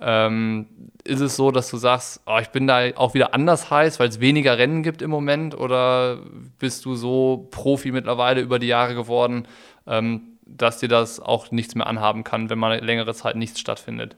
Ähm, 0.00 0.66
ist 1.04 1.20
es 1.20 1.36
so, 1.36 1.52
dass 1.52 1.70
du 1.70 1.76
sagst, 1.76 2.22
oh, 2.26 2.38
ich 2.40 2.48
bin 2.48 2.66
da 2.66 2.90
auch 2.96 3.14
wieder 3.14 3.32
anders 3.32 3.70
heiß, 3.70 4.00
weil 4.00 4.08
es 4.08 4.18
weniger 4.18 4.58
Rennen 4.58 4.82
gibt 4.82 5.00
im 5.00 5.10
Moment? 5.10 5.56
Oder 5.56 6.18
bist 6.58 6.84
du 6.84 6.96
so 6.96 7.46
Profi 7.52 7.92
mittlerweile 7.92 8.40
über 8.40 8.58
die 8.58 8.66
Jahre 8.66 8.96
geworden, 8.96 9.46
ähm, 9.86 10.38
dass 10.44 10.78
dir 10.78 10.88
das 10.88 11.20
auch 11.20 11.52
nichts 11.52 11.76
mehr 11.76 11.86
anhaben 11.86 12.24
kann, 12.24 12.50
wenn 12.50 12.58
mal 12.58 12.84
längere 12.84 13.14
Zeit 13.14 13.36
nichts 13.36 13.60
stattfindet? 13.60 14.16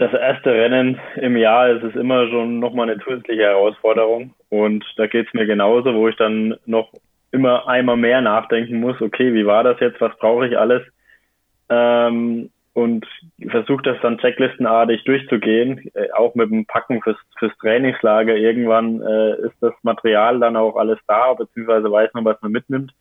Das 0.00 0.14
erste 0.14 0.50
Rennen 0.50 0.98
im 1.16 1.36
Jahr 1.36 1.68
ist 1.68 1.84
es 1.84 1.94
immer 1.94 2.26
schon 2.28 2.58
nochmal 2.58 2.88
eine 2.88 2.98
zusätzliche 3.02 3.42
Herausforderung. 3.42 4.32
Und 4.48 4.82
da 4.96 5.06
geht 5.06 5.26
es 5.26 5.34
mir 5.34 5.44
genauso, 5.44 5.94
wo 5.94 6.08
ich 6.08 6.16
dann 6.16 6.56
noch 6.64 6.90
immer 7.32 7.68
einmal 7.68 7.98
mehr 7.98 8.22
nachdenken 8.22 8.80
muss, 8.80 8.98
okay, 9.02 9.34
wie 9.34 9.44
war 9.44 9.62
das 9.62 9.78
jetzt, 9.78 10.00
was 10.00 10.16
brauche 10.16 10.48
ich 10.48 10.58
alles? 10.58 10.82
Ähm, 11.68 12.48
und 12.72 13.06
versuche 13.50 13.82
das 13.82 13.98
dann 14.00 14.16
checklistenartig 14.16 15.04
durchzugehen, 15.04 15.90
äh, 15.92 16.10
auch 16.12 16.34
mit 16.34 16.50
dem 16.50 16.64
Packen 16.64 17.02
fürs, 17.02 17.18
fürs 17.38 17.56
Trainingslager. 17.58 18.36
Irgendwann 18.36 19.02
äh, 19.02 19.46
ist 19.46 19.56
das 19.60 19.74
Material 19.82 20.40
dann 20.40 20.56
auch 20.56 20.76
alles 20.76 20.98
da, 21.08 21.34
beziehungsweise 21.34 21.92
weiß 21.92 22.14
man, 22.14 22.24
was 22.24 22.40
man 22.40 22.52
mitnimmt. 22.52 22.92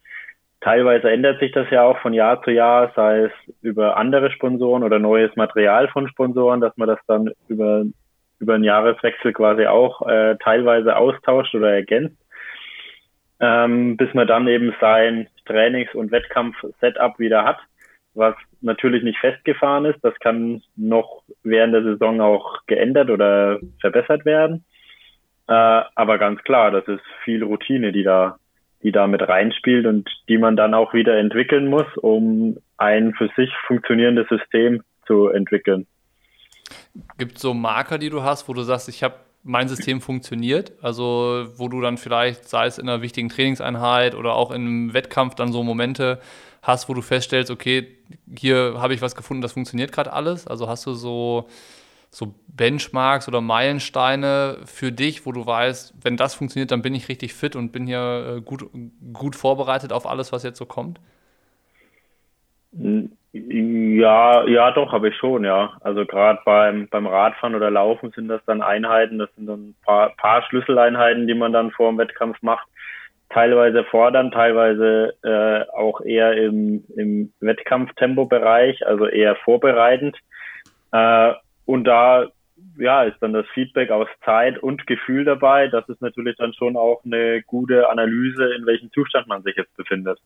Teilweise 0.61 1.09
ändert 1.09 1.39
sich 1.39 1.53
das 1.53 1.69
ja 1.69 1.83
auch 1.83 1.97
von 1.99 2.13
Jahr 2.13 2.41
zu 2.43 2.51
Jahr, 2.51 2.91
sei 2.95 3.25
es 3.25 3.31
über 3.61 3.95
andere 3.95 4.29
Sponsoren 4.31 4.83
oder 4.83 4.99
neues 4.99 5.33
Material 5.37 5.87
von 5.87 6.09
Sponsoren, 6.09 6.59
dass 6.59 6.75
man 6.75 6.89
das 6.89 6.99
dann 7.07 7.31
über, 7.47 7.85
über 8.39 8.55
einen 8.55 8.65
Jahreswechsel 8.65 9.31
quasi 9.31 9.67
auch 9.67 10.05
äh, 10.07 10.35
teilweise 10.43 10.97
austauscht 10.97 11.55
oder 11.55 11.71
ergänzt, 11.73 12.17
ähm, 13.39 13.95
bis 13.95 14.13
man 14.13 14.27
dann 14.27 14.49
eben 14.49 14.75
sein 14.81 15.29
Trainings- 15.45 15.95
und 15.95 16.11
Wettkampf-Setup 16.11 17.17
wieder 17.19 17.45
hat, 17.45 17.59
was 18.13 18.35
natürlich 18.59 19.01
nicht 19.01 19.19
festgefahren 19.19 19.85
ist. 19.85 20.03
Das 20.03 20.13
kann 20.19 20.61
noch 20.75 21.23
während 21.41 21.73
der 21.73 21.83
Saison 21.83 22.19
auch 22.19 22.65
geändert 22.67 23.09
oder 23.09 23.59
verbessert 23.79 24.25
werden. 24.25 24.65
Äh, 25.47 25.53
aber 25.53 26.17
ganz 26.17 26.43
klar, 26.43 26.71
das 26.71 26.85
ist 26.89 27.03
viel 27.23 27.43
Routine, 27.43 27.93
die 27.93 28.03
da 28.03 28.37
die 28.83 28.91
da 28.91 29.07
mit 29.07 29.21
reinspielt 29.21 29.85
und 29.85 30.09
die 30.27 30.37
man 30.37 30.55
dann 30.55 30.73
auch 30.73 30.93
wieder 30.93 31.17
entwickeln 31.17 31.67
muss, 31.67 31.85
um 31.97 32.57
ein 32.77 33.13
für 33.13 33.29
sich 33.35 33.49
funktionierendes 33.67 34.27
System 34.29 34.83
zu 35.05 35.27
entwickeln. 35.27 35.85
Gibt 37.17 37.35
es 37.35 37.41
so 37.41 37.53
Marker, 37.53 37.97
die 37.97 38.09
du 38.09 38.23
hast, 38.23 38.47
wo 38.47 38.53
du 38.53 38.61
sagst, 38.61 38.89
ich 38.89 39.03
habe 39.03 39.15
mein 39.43 39.67
System 39.67 40.01
funktioniert? 40.01 40.73
Also 40.81 41.47
wo 41.55 41.67
du 41.67 41.81
dann 41.81 41.97
vielleicht, 41.97 42.47
sei 42.47 42.67
es 42.67 42.77
in 42.77 42.87
einer 42.87 43.01
wichtigen 43.01 43.29
Trainingseinheit 43.29 44.15
oder 44.15 44.35
auch 44.35 44.51
in 44.51 44.61
einem 44.61 44.93
Wettkampf, 44.93 45.35
dann 45.35 45.51
so 45.51 45.63
Momente 45.63 46.19
hast, 46.61 46.89
wo 46.89 46.93
du 46.93 47.01
feststellst, 47.01 47.51
okay, 47.51 47.87
hier 48.35 48.75
habe 48.77 48.93
ich 48.93 49.01
was 49.01 49.15
gefunden, 49.15 49.41
das 49.41 49.53
funktioniert 49.53 49.91
gerade 49.91 50.13
alles. 50.13 50.47
Also 50.47 50.67
hast 50.67 50.85
du 50.85 50.93
so, 50.93 51.47
so 52.11 52.33
Benchmarks 52.47 53.27
oder 53.27 53.41
Meilensteine 53.41 54.57
für 54.65 54.91
dich, 54.91 55.25
wo 55.25 55.31
du 55.31 55.45
weißt, 55.45 55.93
wenn 56.03 56.17
das 56.17 56.35
funktioniert, 56.35 56.71
dann 56.71 56.81
bin 56.81 56.95
ich 56.95 57.07
richtig 57.07 57.33
fit 57.33 57.55
und 57.55 57.71
bin 57.71 57.85
hier 57.85 58.37
äh, 58.37 58.41
gut, 58.41 58.65
gut 59.13 59.35
vorbereitet 59.35 59.93
auf 59.93 60.07
alles, 60.07 60.31
was 60.31 60.43
jetzt 60.43 60.57
so 60.57 60.65
kommt? 60.65 60.99
Ja, 63.31 64.47
ja, 64.47 64.71
doch, 64.71 64.91
habe 64.91 65.09
ich 65.09 65.15
schon, 65.15 65.43
ja. 65.43 65.77
Also 65.81 66.05
gerade 66.05 66.39
beim, 66.45 66.87
beim 66.87 67.05
Radfahren 67.05 67.55
oder 67.55 67.69
Laufen 67.69 68.11
sind 68.11 68.27
das 68.27 68.41
dann 68.45 68.61
Einheiten, 68.61 69.19
das 69.19 69.29
sind 69.35 69.47
dann 69.47 69.69
ein 69.69 69.75
paar, 69.85 70.09
paar 70.17 70.43
Schlüsseleinheiten, 70.43 71.27
die 71.27 71.35
man 71.35 71.53
dann 71.53 71.71
vor 71.71 71.91
dem 71.91 71.97
Wettkampf 71.99 72.41
macht. 72.41 72.67
Teilweise 73.29 73.83
fordern, 73.83 74.31
teilweise 74.31 75.13
äh, 75.23 75.69
auch 75.77 76.01
eher 76.01 76.33
im, 76.33 76.83
im 76.95 77.31
Wettkampftempo-Bereich, 77.39 78.87
also 78.87 79.05
eher 79.05 79.35
vorbereitend. 79.35 80.17
Äh, 80.91 81.33
und 81.69 81.83
da 81.83 82.31
ja, 82.79 83.03
ist 83.03 83.17
dann 83.21 83.31
das 83.31 83.45
Feedback 83.53 83.91
aus 83.91 84.07
Zeit 84.25 84.57
und 84.57 84.87
Gefühl 84.87 85.23
dabei. 85.23 85.67
Das 85.67 85.87
ist 85.87 86.01
natürlich 86.01 86.35
dann 86.37 86.51
schon 86.55 86.75
auch 86.75 87.03
eine 87.05 87.43
gute 87.43 87.87
Analyse, 87.89 88.55
in 88.55 88.65
welchem 88.65 88.91
Zustand 88.91 89.27
man 89.27 89.43
sich 89.43 89.55
jetzt 89.55 89.77
befindet. 89.77 90.17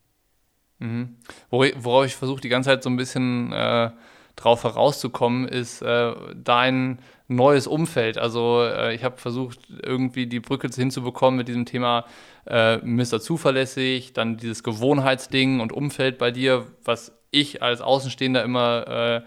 Mhm. 0.79 1.17
Worauf 1.49 2.05
ich 2.05 2.15
versuche 2.15 2.39
die 2.39 2.47
ganze 2.47 2.69
Zeit 2.69 2.81
so 2.81 2.89
ein 2.89 2.95
bisschen 2.95 3.51
äh, 3.51 3.89
drauf 4.37 4.63
herauszukommen, 4.63 5.45
ist 5.45 5.81
äh, 5.81 6.13
dein 6.33 6.99
neues 7.27 7.67
Umfeld. 7.67 8.17
Also 8.17 8.63
äh, 8.63 8.95
ich 8.95 9.03
habe 9.03 9.17
versucht, 9.17 9.59
irgendwie 9.83 10.27
die 10.27 10.39
Brücke 10.39 10.69
hinzubekommen 10.73 11.39
mit 11.39 11.49
diesem 11.49 11.65
Thema 11.65 12.05
äh, 12.47 12.77
Mr. 12.77 13.19
Zuverlässig, 13.19 14.13
dann 14.13 14.37
dieses 14.37 14.63
Gewohnheitsding 14.63 15.59
und 15.59 15.73
Umfeld 15.73 16.19
bei 16.19 16.31
dir, 16.31 16.67
was 16.85 17.21
ich 17.31 17.61
als 17.61 17.81
Außenstehender 17.81 18.43
immer 18.43 18.87
äh, 18.87 19.21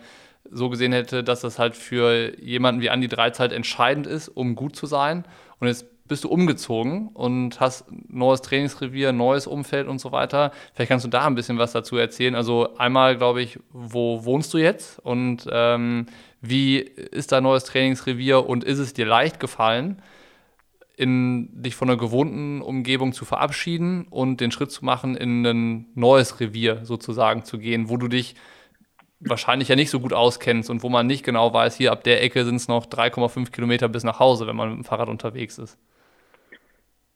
so 0.50 0.68
gesehen 0.68 0.92
hätte, 0.92 1.24
dass 1.24 1.40
das 1.40 1.58
halt 1.58 1.76
für 1.76 2.38
jemanden 2.40 2.80
wie 2.80 2.90
Andi 2.90 3.08
Dreizeit 3.08 3.52
entscheidend 3.52 4.06
ist, 4.06 4.28
um 4.28 4.54
gut 4.54 4.76
zu 4.76 4.86
sein. 4.86 5.24
Und 5.58 5.68
jetzt 5.68 5.86
bist 6.06 6.24
du 6.24 6.28
umgezogen 6.28 7.08
und 7.08 7.60
hast 7.60 7.86
neues 8.08 8.42
Trainingsrevier, 8.42 9.12
neues 9.12 9.46
Umfeld 9.46 9.88
und 9.88 9.98
so 9.98 10.12
weiter. 10.12 10.52
Vielleicht 10.74 10.90
kannst 10.90 11.04
du 11.04 11.10
da 11.10 11.26
ein 11.26 11.34
bisschen 11.34 11.58
was 11.58 11.72
dazu 11.72 11.96
erzählen. 11.96 12.34
Also 12.34 12.76
einmal, 12.76 13.16
glaube 13.16 13.42
ich, 13.42 13.58
wo 13.72 14.24
wohnst 14.24 14.54
du 14.54 14.58
jetzt 14.58 14.98
und 15.00 15.46
ähm, 15.50 16.06
wie 16.40 16.78
ist 16.78 17.32
dein 17.32 17.42
neues 17.42 17.64
Trainingsrevier 17.64 18.46
und 18.46 18.64
ist 18.64 18.78
es 18.78 18.92
dir 18.92 19.06
leicht 19.06 19.40
gefallen, 19.40 20.00
in 20.96 21.50
dich 21.62 21.74
von 21.74 21.90
einer 21.90 21.98
gewohnten 21.98 22.62
Umgebung 22.62 23.12
zu 23.12 23.24
verabschieden 23.24 24.06
und 24.08 24.40
den 24.40 24.50
Schritt 24.50 24.70
zu 24.70 24.84
machen, 24.84 25.14
in 25.14 25.44
ein 25.44 25.86
neues 25.94 26.40
Revier 26.40 26.84
sozusagen 26.84 27.44
zu 27.44 27.58
gehen, 27.58 27.90
wo 27.90 27.98
du 27.98 28.08
dich 28.08 28.34
wahrscheinlich 29.20 29.68
ja 29.68 29.76
nicht 29.76 29.90
so 29.90 30.00
gut 30.00 30.12
auskennst 30.12 30.70
und 30.70 30.82
wo 30.82 30.88
man 30.88 31.06
nicht 31.06 31.24
genau 31.24 31.52
weiß, 31.52 31.76
hier 31.76 31.92
ab 31.92 32.04
der 32.04 32.22
Ecke 32.22 32.44
sind 32.44 32.56
es 32.56 32.68
noch 32.68 32.86
3,5 32.86 33.52
Kilometer 33.52 33.88
bis 33.88 34.04
nach 34.04 34.20
Hause, 34.20 34.46
wenn 34.46 34.56
man 34.56 34.68
mit 34.70 34.78
dem 34.78 34.84
Fahrrad 34.84 35.08
unterwegs 35.08 35.58
ist. 35.58 35.78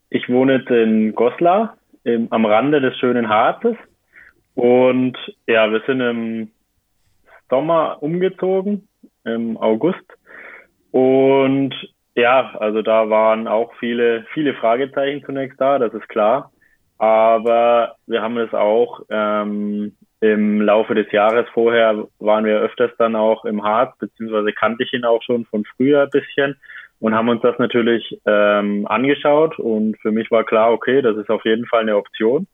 Ich 0.08 0.28
wohne 0.28 0.64
in 0.68 1.14
Goslar, 1.14 1.76
im, 2.04 2.28
am 2.30 2.44
Rande 2.44 2.80
des 2.80 2.96
schönen 2.98 3.28
Harzes. 3.28 3.76
Und 4.54 5.16
ja, 5.46 5.70
wir 5.70 5.82
sind 5.86 6.00
im 6.00 6.50
Sommer 7.48 8.02
umgezogen, 8.02 8.88
im 9.24 9.56
August. 9.56 10.04
Und 10.90 11.74
ja, 12.16 12.54
also 12.58 12.82
da 12.82 13.08
waren 13.08 13.46
auch 13.46 13.72
viele, 13.78 14.24
viele 14.34 14.54
Fragezeichen 14.54 15.24
zunächst 15.24 15.60
da, 15.60 15.78
das 15.78 15.94
ist 15.94 16.08
klar. 16.08 16.50
Aber 16.98 17.96
wir 18.06 18.20
haben 18.20 18.36
es 18.36 18.52
auch 18.52 19.00
ähm, 19.08 19.96
im 20.20 20.60
Laufe 20.60 20.94
des 20.94 21.10
Jahres 21.12 21.46
vorher 21.52 22.06
waren 22.18 22.44
wir 22.44 22.60
öfters 22.60 22.90
dann 22.98 23.16
auch 23.16 23.44
im 23.44 23.62
Harz, 23.62 23.96
beziehungsweise 23.98 24.52
kannte 24.52 24.84
ich 24.84 24.92
ihn 24.92 25.04
auch 25.04 25.22
schon 25.22 25.46
von 25.46 25.64
früher 25.76 26.02
ein 26.02 26.10
bisschen 26.10 26.56
und 27.00 27.14
haben 27.14 27.30
uns 27.30 27.40
das 27.40 27.58
natürlich 27.58 28.20
ähm, 28.26 28.86
angeschaut 28.86 29.58
und 29.58 29.98
für 30.00 30.12
mich 30.12 30.30
war 30.30 30.44
klar, 30.44 30.72
okay, 30.72 31.00
das 31.00 31.16
ist 31.16 31.30
auf 31.30 31.44
jeden 31.44 31.66
Fall 31.66 31.80
eine 31.80 31.96
Option. 31.96 32.46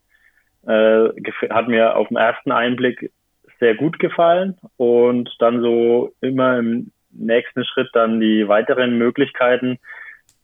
Äh, 0.66 1.08
hat 1.50 1.68
mir 1.68 1.96
auf 1.96 2.08
den 2.08 2.16
ersten 2.16 2.52
Einblick 2.52 3.11
sehr 3.58 3.75
gut 3.75 3.99
gefallen 3.99 4.56
und 4.76 5.35
dann 5.40 5.61
so 5.61 6.12
immer 6.20 6.58
im 6.58 6.92
nächsten 7.11 7.64
Schritt 7.64 7.88
dann 7.94 8.20
die 8.20 8.46
weiteren 8.46 8.99
Möglichkeiten 8.99 9.78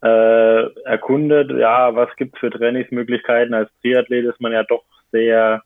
äh, 0.02 0.62
erkundet. 0.84 1.50
Ja, 1.52 1.94
was 1.94 2.14
gibt's 2.16 2.38
für 2.40 2.50
Trainingsmöglichkeiten? 2.50 3.54
Als 3.54 3.70
Triathlet 3.80 4.24
ist 4.24 4.40
man 4.40 4.52
ja 4.52 4.64
doch 4.64 4.84
sehr 5.12 5.62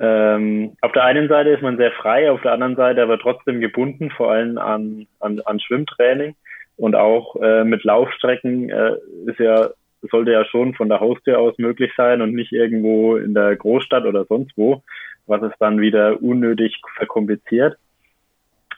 ähm, 0.00 0.76
auf 0.80 0.92
der 0.92 1.04
einen 1.04 1.28
Seite 1.28 1.50
ist 1.50 1.62
man 1.62 1.76
sehr 1.76 1.92
frei, 1.92 2.30
auf 2.30 2.40
der 2.42 2.52
anderen 2.52 2.76
Seite 2.76 3.02
aber 3.02 3.18
trotzdem 3.18 3.60
gebunden, 3.60 4.10
vor 4.10 4.30
allem 4.30 4.58
an, 4.58 5.06
an, 5.20 5.40
an 5.44 5.60
Schwimmtraining. 5.60 6.36
Und 6.76 6.94
auch 6.94 7.34
äh, 7.42 7.64
mit 7.64 7.82
Laufstrecken 7.82 8.70
äh, 8.70 8.92
ist 9.26 9.40
ja, 9.40 9.70
sollte 10.02 10.30
ja 10.30 10.44
schon 10.44 10.74
von 10.74 10.88
der 10.88 11.00
Haustür 11.00 11.40
aus 11.40 11.58
möglich 11.58 11.90
sein 11.96 12.22
und 12.22 12.34
nicht 12.34 12.52
irgendwo 12.52 13.16
in 13.16 13.34
der 13.34 13.56
Großstadt 13.56 14.04
oder 14.04 14.24
sonst 14.26 14.52
wo, 14.56 14.82
was 15.26 15.42
es 15.42 15.52
dann 15.58 15.80
wieder 15.80 16.22
unnötig 16.22 16.80
verkompliziert. 16.96 17.76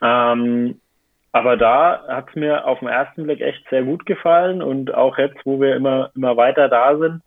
Ähm, 0.00 0.80
aber 1.32 1.58
da 1.58 2.02
hat 2.08 2.30
es 2.30 2.36
mir 2.36 2.66
auf 2.66 2.78
den 2.78 2.88
ersten 2.88 3.24
Blick 3.24 3.42
echt 3.42 3.68
sehr 3.68 3.82
gut 3.82 4.06
gefallen 4.06 4.62
und 4.62 4.94
auch 4.94 5.18
jetzt, 5.18 5.38
wo 5.44 5.60
wir 5.60 5.76
immer, 5.76 6.10
immer 6.16 6.38
weiter 6.38 6.68
da 6.70 6.96
sind 6.96 7.20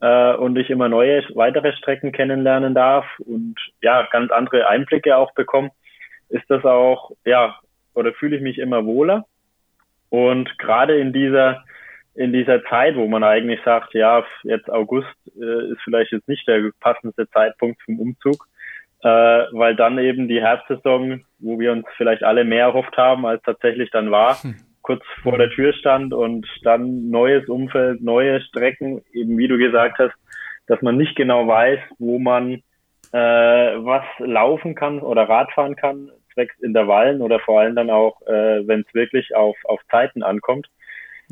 äh, 0.00 0.34
und 0.34 0.56
ich 0.56 0.70
immer 0.70 0.88
neue, 0.88 1.22
weitere 1.34 1.72
Strecken 1.72 2.12
kennenlernen 2.12 2.74
darf 2.74 3.06
und 3.20 3.56
ja, 3.82 4.06
ganz 4.10 4.30
andere 4.30 4.68
Einblicke 4.68 5.16
auch 5.16 5.32
bekomme, 5.34 5.70
ist 6.28 6.44
das 6.48 6.64
auch, 6.64 7.12
ja, 7.24 7.56
oder 7.94 8.12
fühle 8.12 8.36
ich 8.36 8.42
mich 8.42 8.58
immer 8.58 8.84
wohler. 8.84 9.24
Und 10.10 10.58
gerade 10.58 10.98
in 10.98 11.12
dieser 11.12 11.64
in 12.16 12.32
dieser 12.32 12.64
Zeit, 12.64 12.96
wo 12.96 13.06
man 13.06 13.22
eigentlich 13.22 13.60
sagt, 13.62 13.92
ja, 13.94 14.24
jetzt 14.42 14.70
August 14.70 15.14
äh, 15.38 15.70
ist 15.70 15.80
vielleicht 15.84 16.12
jetzt 16.12 16.28
nicht 16.28 16.48
der 16.48 16.70
passendste 16.80 17.28
Zeitpunkt 17.28 17.80
zum 17.84 18.00
Umzug, 18.00 18.48
äh, 19.02 19.08
weil 19.08 19.76
dann 19.76 19.98
eben 19.98 20.26
die 20.26 20.40
Herbstsaison, 20.40 21.24
wo 21.38 21.58
wir 21.58 21.72
uns 21.72 21.86
vielleicht 21.96 22.22
alle 22.22 22.44
mehr 22.44 22.64
erhofft 22.64 22.96
haben, 22.96 23.26
als 23.26 23.42
tatsächlich 23.42 23.90
dann 23.90 24.10
war, 24.10 24.42
hm. 24.42 24.56
Kurz 24.86 25.02
vor 25.22 25.36
der 25.36 25.50
Tür 25.50 25.72
stand 25.72 26.14
und 26.14 26.46
dann 26.62 27.10
neues 27.10 27.48
Umfeld, 27.48 28.02
neue 28.02 28.40
Strecken, 28.40 29.02
eben 29.12 29.36
wie 29.36 29.48
du 29.48 29.58
gesagt 29.58 29.98
hast, 29.98 30.14
dass 30.68 30.80
man 30.80 30.96
nicht 30.96 31.16
genau 31.16 31.48
weiß, 31.48 31.80
wo 31.98 32.20
man 32.20 32.62
äh, 33.12 33.18
was 33.18 34.04
laufen 34.18 34.76
kann 34.76 35.00
oder 35.00 35.28
Radfahren 35.28 35.74
kann, 35.74 36.12
zwecks 36.34 36.56
Intervallen 36.60 37.20
oder 37.20 37.40
vor 37.40 37.60
allem 37.60 37.74
dann 37.74 37.90
auch, 37.90 38.22
äh, 38.28 38.66
wenn 38.68 38.84
es 38.86 38.94
wirklich 38.94 39.34
auf, 39.34 39.56
auf 39.64 39.80
Zeiten 39.90 40.22
ankommt. 40.22 40.68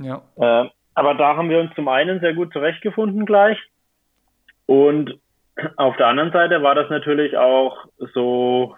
Ja. 0.00 0.22
Äh, 0.36 0.68
aber 0.96 1.14
da 1.14 1.36
haben 1.36 1.48
wir 1.48 1.60
uns 1.60 1.72
zum 1.76 1.86
einen 1.86 2.18
sehr 2.18 2.34
gut 2.34 2.52
zurechtgefunden 2.52 3.24
gleich. 3.24 3.58
Und 4.66 5.16
auf 5.76 5.96
der 5.96 6.08
anderen 6.08 6.32
Seite 6.32 6.62
war 6.62 6.74
das 6.74 6.90
natürlich 6.90 7.36
auch 7.36 7.86
so 8.14 8.74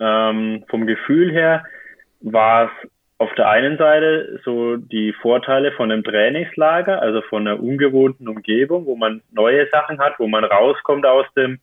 ähm, 0.00 0.64
vom 0.68 0.86
Gefühl 0.86 1.30
her, 1.30 1.64
war 2.20 2.66
es 2.66 2.90
auf 3.24 3.34
der 3.36 3.48
einen 3.48 3.78
Seite 3.78 4.38
so 4.44 4.76
die 4.76 5.14
Vorteile 5.14 5.72
von 5.72 5.90
einem 5.90 6.04
Trainingslager, 6.04 7.00
also 7.00 7.22
von 7.22 7.48
einer 7.48 7.58
ungewohnten 7.58 8.28
Umgebung, 8.28 8.84
wo 8.84 8.96
man 8.96 9.22
neue 9.32 9.66
Sachen 9.70 9.98
hat, 9.98 10.18
wo 10.18 10.26
man 10.26 10.44
rauskommt 10.44 11.06
aus 11.06 11.26
dem 11.34 11.58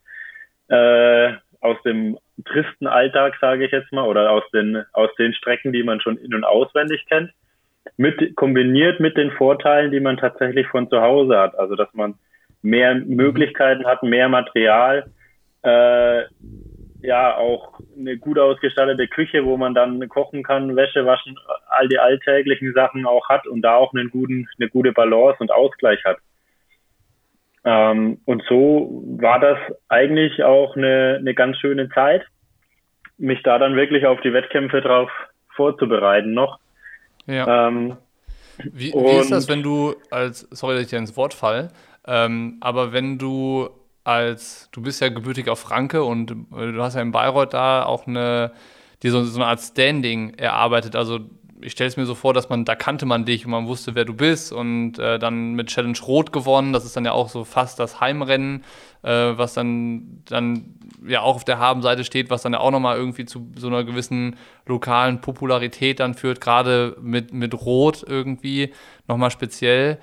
äh, 0.70 1.34
aus 1.60 1.78
dem 1.84 2.18
tristen 2.46 2.88
Alltag, 2.88 3.36
sage 3.40 3.66
ich 3.66 3.72
jetzt 3.72 3.92
mal, 3.92 4.08
oder 4.08 4.32
aus 4.32 4.44
den, 4.52 4.84
aus 4.94 5.14
den 5.20 5.34
Strecken, 5.36 5.72
die 5.72 5.84
man 5.84 6.02
schon 6.02 6.18
in- 6.18 6.34
und 6.34 6.44
auswendig 6.44 7.06
kennt, 7.08 7.32
mit, 7.98 8.36
kombiniert 8.36 9.00
mit 9.00 9.16
den 9.16 9.30
Vorteilen, 9.32 9.92
die 9.92 10.00
man 10.00 10.18
tatsächlich 10.18 10.68
von 10.68 10.90
zu 10.90 11.00
Hause 11.00 11.38
hat. 11.38 11.54
Also, 11.60 11.76
dass 11.76 11.94
man 11.94 12.16
mehr 12.64 12.96
Möglichkeiten 12.96 13.86
hat, 13.86 14.02
mehr 14.02 14.28
Material, 14.30 15.06
äh, 15.62 16.24
ja, 17.02 17.36
auch 17.36 17.80
eine 17.98 18.18
gut 18.18 18.38
ausgestattete 18.38 19.08
Küche, 19.08 19.46
wo 19.46 19.58
man 19.58 19.74
dann 19.74 20.08
kochen 20.10 20.44
kann, 20.44 20.76
Wäsche 20.76 21.06
waschen, 21.06 21.38
all 21.70 21.88
die 21.88 22.00
alltäglichen 22.00 22.74
Sachen 22.74 23.06
auch 23.06 23.28
hat 23.30 23.48
und 23.48 23.62
da 23.62 23.76
auch 23.76 23.94
einen 23.94 24.10
guten, 24.10 24.48
eine 24.60 24.70
gute 24.70 24.92
Balance 24.92 25.38
und 25.40 25.52
Ausgleich 25.52 26.04
hat. 26.06 26.18
Ähm, 27.64 28.20
und 28.26 28.44
so 28.48 29.04
war 29.20 29.40
das 29.40 29.58
eigentlich 29.88 30.44
auch 30.44 30.76
eine, 30.76 31.18
eine 31.20 31.34
ganz 31.34 31.58
schöne 31.58 31.90
Zeit, 31.90 32.24
mich 33.18 33.42
da 33.44 33.60
dann 33.60 33.76
wirklich 33.76 34.06
auf 34.06 34.20
die 34.22 34.34
Wettkämpfe 34.34 34.82
drauf 34.82 35.10
vorzubereiten 35.56 36.34
noch. 36.34 36.60
Ja. 37.28 37.68
Ähm, 37.68 37.98
wie, 38.64 38.94
wie 38.94 39.20
ist 39.20 39.32
das, 39.32 39.48
wenn 39.48 39.64
du 39.64 39.96
als, 40.10 40.42
sorry, 40.52 40.74
dass 40.74 40.84
ich 40.84 40.90
dir 40.90 41.00
ins 41.00 41.16
Wort 41.18 41.34
fall, 41.34 41.72
ähm, 42.06 42.58
aber 42.62 42.94
wenn 42.94 43.18
du 43.18 43.70
als, 44.04 44.70
du 44.72 44.82
bist 44.82 45.02
ja 45.02 45.10
gebürtiger 45.10 45.56
Franke 45.56 46.04
und 46.04 46.32
äh, 46.32 46.72
du 46.72 46.82
hast 46.82 46.96
ja 46.96 47.02
in 47.02 47.12
Bayreuth 47.12 47.54
da 47.54 47.84
auch 47.86 48.08
eine, 48.08 48.52
die 49.04 49.10
so, 49.10 49.24
so 49.24 49.40
eine 49.40 49.48
Art 49.48 49.62
Standing 49.62 50.34
erarbeitet. 50.36 50.96
Also 50.96 51.20
ich 51.62 51.74
stelle 51.74 51.88
es 51.88 51.98
mir 51.98 52.06
so 52.06 52.16
vor, 52.16 52.34
dass 52.34 52.50
man, 52.50 52.66
da 52.66 52.76
kannte 52.76 53.06
man 53.06 53.26
dich 53.26 53.46
und 53.46 53.52
man 53.52 53.68
wusste, 53.68 53.96
wer 53.96 54.06
du 54.06 54.14
bist 54.14 54.52
und 54.52 54.98
äh, 55.00 55.20
dann 55.20 55.54
mit 55.54 55.68
Challenge 55.68 55.98
Rot 56.06 56.34
gewonnen. 56.34 56.74
Das 56.74 56.86
ist 56.86 56.96
dann 56.98 57.06
ja 57.06 57.12
auch 57.12 57.30
so 57.30 57.44
fast 57.44 57.80
das 57.80 58.00
Heimrennen, 58.00 58.64
äh, 59.04 59.10
was 59.10 59.54
dann, 59.54 60.24
dann 60.26 60.76
ja 61.08 61.22
auch 61.22 61.36
auf 61.36 61.46
der 61.46 61.60
Habenseite 61.60 62.04
steht, 62.04 62.30
was 62.30 62.42
dann 62.42 62.54
ja 62.54 62.60
auch 62.60 62.72
nochmal 62.72 62.98
irgendwie 62.98 63.26
zu 63.26 63.52
so 63.56 63.68
einer 63.68 63.84
gewissen 63.84 64.38
lokalen 64.66 65.22
Popularität 65.22 66.00
dann 66.00 66.14
führt, 66.14 66.42
gerade 66.42 66.98
mit, 67.02 67.34
mit 67.34 67.54
Rot 67.54 68.04
irgendwie 68.08 68.74
nochmal 69.08 69.32
speziell. 69.32 70.00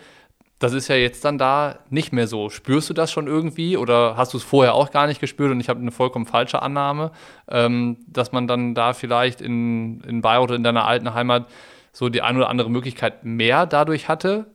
Das 0.59 0.73
ist 0.73 0.89
ja 0.89 0.97
jetzt 0.97 1.25
dann 1.25 1.39
da 1.39 1.79
nicht 1.89 2.13
mehr 2.13 2.27
so. 2.27 2.51
Spürst 2.51 2.91
du 2.91 2.95
das 2.95 3.13
schon 3.13 3.29
irgendwie 3.29 3.77
oder 3.77 4.17
hast 4.17 4.35
du 4.35 4.39
es 4.39 4.43
vorher 4.43 4.75
auch 4.75 4.91
gar 4.91 5.07
nicht 5.07 5.21
gespürt 5.21 5.53
und 5.53 5.61
ich 5.61 5.69
habe 5.69 5.81
eine 5.81 5.93
vollkommen 5.93 6.27
falsche 6.27 6.63
Annahme, 6.63 7.13
ähm, 7.49 7.99
dass 8.09 8.33
man 8.33 8.49
dann 8.49 8.75
da 8.75 8.93
vielleicht 8.93 9.41
in, 9.41 10.01
in 10.01 10.21
Bayreuth 10.21 10.51
oder 10.51 10.57
in 10.57 10.65
deiner 10.65 10.85
alten 10.85 11.15
Heimat 11.15 11.47
so 11.93 12.09
die 12.09 12.23
eine 12.23 12.39
oder 12.39 12.51
andere 12.51 12.71
Möglichkeit 12.71 13.25
mehr 13.25 13.67
dadurch 13.67 14.09
hatte? 14.09 14.47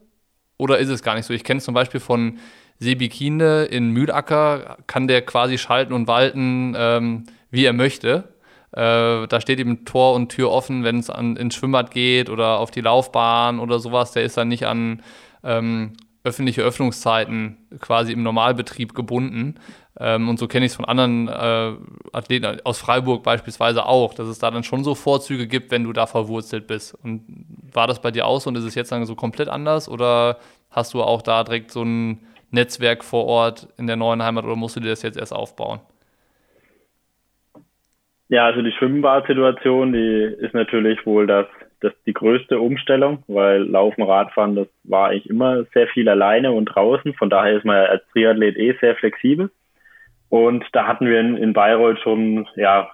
Oder 0.58 0.78
ist 0.78 0.90
es 0.90 1.02
gar 1.02 1.14
nicht 1.14 1.24
so? 1.24 1.32
Ich 1.32 1.44
kenne 1.44 1.58
es 1.58 1.64
zum 1.64 1.74
Beispiel 1.74 2.00
von 2.00 2.38
Sebi 2.78 3.08
Kiende 3.08 3.64
in 3.64 3.90
Mühlacker, 3.90 4.76
kann 4.86 5.08
der 5.08 5.22
quasi 5.22 5.58
schalten 5.58 5.92
und 5.92 6.06
walten, 6.06 6.74
ähm, 6.76 7.24
wie 7.50 7.64
er 7.64 7.72
möchte. 7.72 8.34
Äh, 8.72 9.26
da 9.28 9.40
steht 9.40 9.60
ihm 9.60 9.84
Tor 9.84 10.14
und 10.14 10.30
Tür 10.30 10.50
offen, 10.50 10.84
wenn 10.84 10.98
es 10.98 11.08
ins 11.08 11.54
Schwimmbad 11.54 11.92
geht 11.92 12.28
oder 12.28 12.58
auf 12.58 12.70
die 12.70 12.80
Laufbahn 12.80 13.58
oder 13.60 13.78
sowas. 13.78 14.12
Der 14.12 14.24
ist 14.24 14.36
dann 14.36 14.48
nicht 14.48 14.66
an 14.66 15.02
ähm, 15.44 15.92
öffentliche 16.24 16.62
Öffnungszeiten 16.62 17.58
quasi 17.80 18.12
im 18.12 18.22
Normalbetrieb 18.22 18.94
gebunden. 18.94 19.56
Ähm, 20.00 20.28
und 20.28 20.38
so 20.38 20.48
kenne 20.48 20.64
ich 20.64 20.72
es 20.72 20.76
von 20.76 20.86
anderen 20.86 21.28
äh, 21.28 21.72
Athleten 22.12 22.60
aus 22.64 22.80
Freiburg 22.80 23.22
beispielsweise 23.22 23.84
auch, 23.84 24.14
dass 24.14 24.26
es 24.26 24.38
da 24.38 24.50
dann 24.50 24.64
schon 24.64 24.82
so 24.84 24.94
Vorzüge 24.94 25.46
gibt, 25.46 25.70
wenn 25.70 25.84
du 25.84 25.92
da 25.92 26.06
verwurzelt 26.06 26.66
bist. 26.66 26.94
Und 27.04 27.24
war 27.72 27.86
das 27.86 28.00
bei 28.00 28.10
dir 28.10 28.26
auch 28.26 28.40
so 28.40 28.48
und 28.48 28.56
ist 28.56 28.64
es 28.64 28.74
jetzt 28.74 28.90
dann 28.90 29.04
so 29.04 29.14
komplett 29.14 29.48
anders 29.48 29.88
oder 29.88 30.38
hast 30.70 30.94
du 30.94 31.02
auch 31.02 31.20
da 31.20 31.44
direkt 31.44 31.70
so 31.70 31.82
ein 31.82 32.20
Netzwerk 32.50 33.04
vor 33.04 33.26
Ort 33.26 33.68
in 33.76 33.86
der 33.86 33.96
neuen 33.96 34.22
Heimat 34.22 34.44
oder 34.44 34.56
musst 34.56 34.76
du 34.76 34.80
dir 34.80 34.90
das 34.90 35.02
jetzt 35.02 35.18
erst 35.18 35.34
aufbauen? 35.34 35.80
Ja, 38.28 38.46
also 38.46 38.62
die 38.62 38.72
Schwimmbadsituation, 38.72 39.92
die 39.92 40.34
ist 40.40 40.54
natürlich 40.54 41.04
wohl 41.04 41.26
das 41.26 41.46
das 41.84 41.92
die 42.06 42.14
größte 42.14 42.58
Umstellung, 42.58 43.22
weil 43.26 43.62
Laufen, 43.62 44.02
Radfahren, 44.02 44.56
das 44.56 44.68
war 44.84 45.08
eigentlich 45.10 45.28
immer 45.28 45.64
sehr 45.74 45.86
viel 45.88 46.08
alleine 46.08 46.52
und 46.52 46.66
draußen. 46.66 47.14
Von 47.14 47.30
daher 47.30 47.56
ist 47.56 47.64
man 47.64 47.76
als 47.76 48.02
Triathlet 48.12 48.56
eh 48.56 48.74
sehr 48.80 48.96
flexibel. 48.96 49.50
Und 50.30 50.64
da 50.72 50.86
hatten 50.86 51.06
wir 51.06 51.20
in, 51.20 51.36
in 51.36 51.52
Bayreuth 51.52 52.00
schon, 52.00 52.48
ja, 52.56 52.90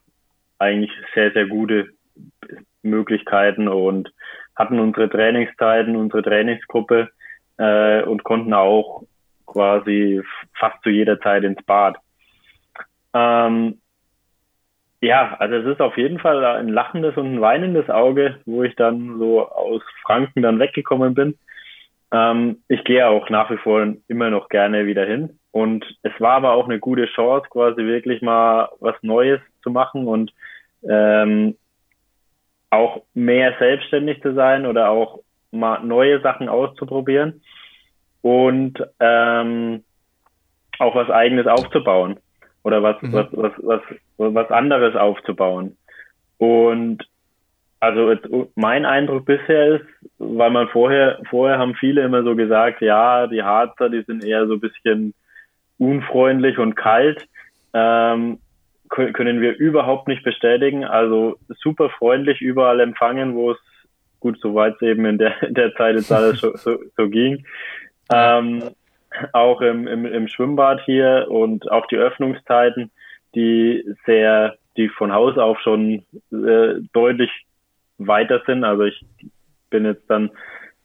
eigentlich 0.58 0.90
sehr, 1.14 1.32
sehr 1.32 1.46
gute 1.46 1.88
Möglichkeiten 2.82 3.68
und 3.68 4.12
hatten 4.56 4.80
unsere 4.80 5.08
Trainingszeiten, 5.08 5.96
unsere 5.96 6.22
Trainingsgruppe 6.22 7.08
äh, 7.58 8.02
und 8.02 8.24
konnten 8.24 8.52
auch 8.52 9.04
quasi 9.46 10.20
fast 10.54 10.82
zu 10.82 10.90
jeder 10.90 11.20
Zeit 11.20 11.44
ins 11.44 11.62
Bad. 11.62 11.96
Ähm, 13.14 13.78
ja, 15.00 15.36
also 15.38 15.56
es 15.56 15.66
ist 15.66 15.80
auf 15.80 15.96
jeden 15.96 16.18
Fall 16.18 16.44
ein 16.44 16.68
lachendes 16.68 17.16
und 17.16 17.34
ein 17.34 17.40
weinendes 17.40 17.88
Auge, 17.88 18.38
wo 18.44 18.62
ich 18.62 18.76
dann 18.76 19.18
so 19.18 19.48
aus 19.48 19.82
Franken 20.02 20.42
dann 20.42 20.58
weggekommen 20.58 21.14
bin. 21.14 21.38
Ähm, 22.12 22.58
ich 22.68 22.84
gehe 22.84 23.06
auch 23.08 23.30
nach 23.30 23.50
wie 23.50 23.56
vor 23.56 23.94
immer 24.08 24.30
noch 24.30 24.48
gerne 24.48 24.86
wieder 24.86 25.06
hin. 25.06 25.38
Und 25.52 25.84
es 26.02 26.12
war 26.18 26.32
aber 26.32 26.52
auch 26.52 26.66
eine 26.66 26.78
gute 26.78 27.06
Chance, 27.06 27.48
quasi 27.50 27.82
wirklich 27.84 28.20
mal 28.20 28.68
was 28.80 28.94
Neues 29.02 29.40
zu 29.62 29.70
machen 29.70 30.06
und 30.06 30.32
ähm, 30.88 31.56
auch 32.68 33.02
mehr 33.14 33.54
selbstständig 33.58 34.22
zu 34.22 34.34
sein 34.34 34.66
oder 34.66 34.90
auch 34.90 35.20
mal 35.50 35.82
neue 35.82 36.20
Sachen 36.20 36.48
auszuprobieren 36.48 37.42
und 38.22 38.84
ähm, 39.00 39.82
auch 40.78 40.94
was 40.94 41.10
eigenes 41.10 41.46
aufzubauen 41.46 42.18
oder 42.62 42.82
was, 42.82 43.00
mhm. 43.02 43.12
was, 43.12 43.26
was, 43.32 43.52
was, 43.58 43.80
was 44.18 44.50
anderes 44.50 44.94
aufzubauen. 44.96 45.76
Und 46.38 47.06
also 47.80 48.10
jetzt, 48.10 48.28
mein 48.56 48.84
Eindruck 48.84 49.24
bisher 49.24 49.76
ist, 49.76 49.86
weil 50.18 50.50
man 50.50 50.68
vorher, 50.68 51.18
vorher 51.30 51.58
haben 51.58 51.74
viele 51.74 52.02
immer 52.02 52.22
so 52.22 52.36
gesagt, 52.36 52.82
ja, 52.82 53.26
die 53.26 53.42
Harzer, 53.42 53.88
die 53.88 54.02
sind 54.02 54.24
eher 54.24 54.46
so 54.46 54.54
ein 54.54 54.60
bisschen 54.60 55.14
unfreundlich 55.78 56.58
und 56.58 56.76
kalt, 56.76 57.26
ähm, 57.72 58.38
können 58.90 59.40
wir 59.40 59.56
überhaupt 59.56 60.08
nicht 60.08 60.22
bestätigen. 60.24 60.84
Also 60.84 61.36
super 61.62 61.88
freundlich 61.90 62.40
überall 62.40 62.80
empfangen, 62.80 63.34
wo 63.34 63.52
es 63.52 63.58
gut, 64.18 64.38
soweit 64.40 64.74
es 64.74 64.82
eben 64.82 65.06
in 65.06 65.16
der, 65.16 65.42
in 65.42 65.54
der 65.54 65.74
Zeit 65.74 65.96
jetzt 65.96 66.12
alles 66.12 66.40
so, 66.40 66.54
so, 66.56 66.78
so 66.96 67.08
ging. 67.08 67.46
Ähm, 68.12 68.62
auch 69.32 69.60
im, 69.60 69.86
im, 69.86 70.06
im 70.06 70.28
Schwimmbad 70.28 70.80
hier 70.84 71.26
und 71.28 71.70
auch 71.70 71.86
die 71.86 71.96
Öffnungszeiten, 71.96 72.90
die 73.34 73.84
sehr, 74.06 74.56
die 74.76 74.88
von 74.88 75.12
Haus 75.12 75.38
auf 75.38 75.60
schon 75.60 76.04
äh, 76.32 76.80
deutlich 76.92 77.30
weiter 77.98 78.42
sind. 78.46 78.64
Also 78.64 78.84
ich 78.84 79.04
bin 79.70 79.84
jetzt 79.84 80.08
dann 80.08 80.30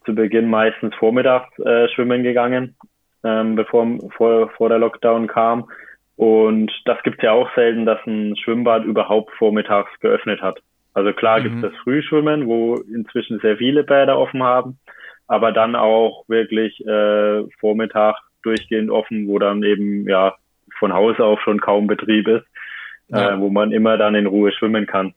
zu 0.05 0.13
Beginn 0.13 0.49
meistens 0.49 0.93
vormittags 0.95 1.57
äh, 1.59 1.87
schwimmen 1.89 2.23
gegangen, 2.23 2.75
ähm, 3.23 3.55
bevor 3.55 3.87
vor, 4.15 4.49
vor 4.49 4.69
der 4.69 4.79
Lockdown 4.79 5.27
kam. 5.27 5.69
Und 6.15 6.71
das 6.85 7.01
gibt's 7.03 7.23
ja 7.23 7.31
auch 7.31 7.49
selten, 7.55 7.85
dass 7.85 7.99
ein 8.05 8.37
Schwimmbad 8.37 8.85
überhaupt 8.85 9.33
vormittags 9.35 9.91
geöffnet 9.99 10.41
hat. 10.41 10.59
Also 10.93 11.11
klar 11.11 11.39
mhm. 11.39 11.43
gibt's 11.43 11.61
das 11.61 11.75
Frühschwimmen, 11.83 12.47
wo 12.47 12.75
inzwischen 12.75 13.39
sehr 13.39 13.57
viele 13.57 13.83
Bäder 13.83 14.17
offen 14.17 14.43
haben 14.43 14.79
aber 15.27 15.51
dann 15.51 15.75
auch 15.75 16.25
wirklich 16.27 16.85
äh, 16.85 17.43
Vormittag 17.59 18.15
durchgehend 18.43 18.91
offen, 18.91 19.27
wo 19.27 19.39
dann 19.39 19.63
eben 19.63 20.07
ja 20.07 20.35
von 20.77 20.93
Haus 20.93 21.19
auf 21.19 21.39
schon 21.41 21.59
kaum 21.59 21.87
Betrieb 21.87 22.27
ist, 22.27 22.45
äh, 23.11 23.17
ja. 23.17 23.33
äh, 23.33 23.39
wo 23.39 23.49
man 23.49 23.71
immer 23.71 23.97
dann 23.97 24.15
in 24.15 24.27
Ruhe 24.27 24.51
schwimmen 24.51 24.85
kann. 24.85 25.13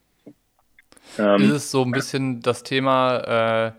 Ähm, 1.19 1.43
ist 1.43 1.51
es 1.51 1.71
so 1.71 1.83
ein 1.83 1.91
bisschen 1.91 2.41
das 2.41 2.63
Thema, 2.63 3.73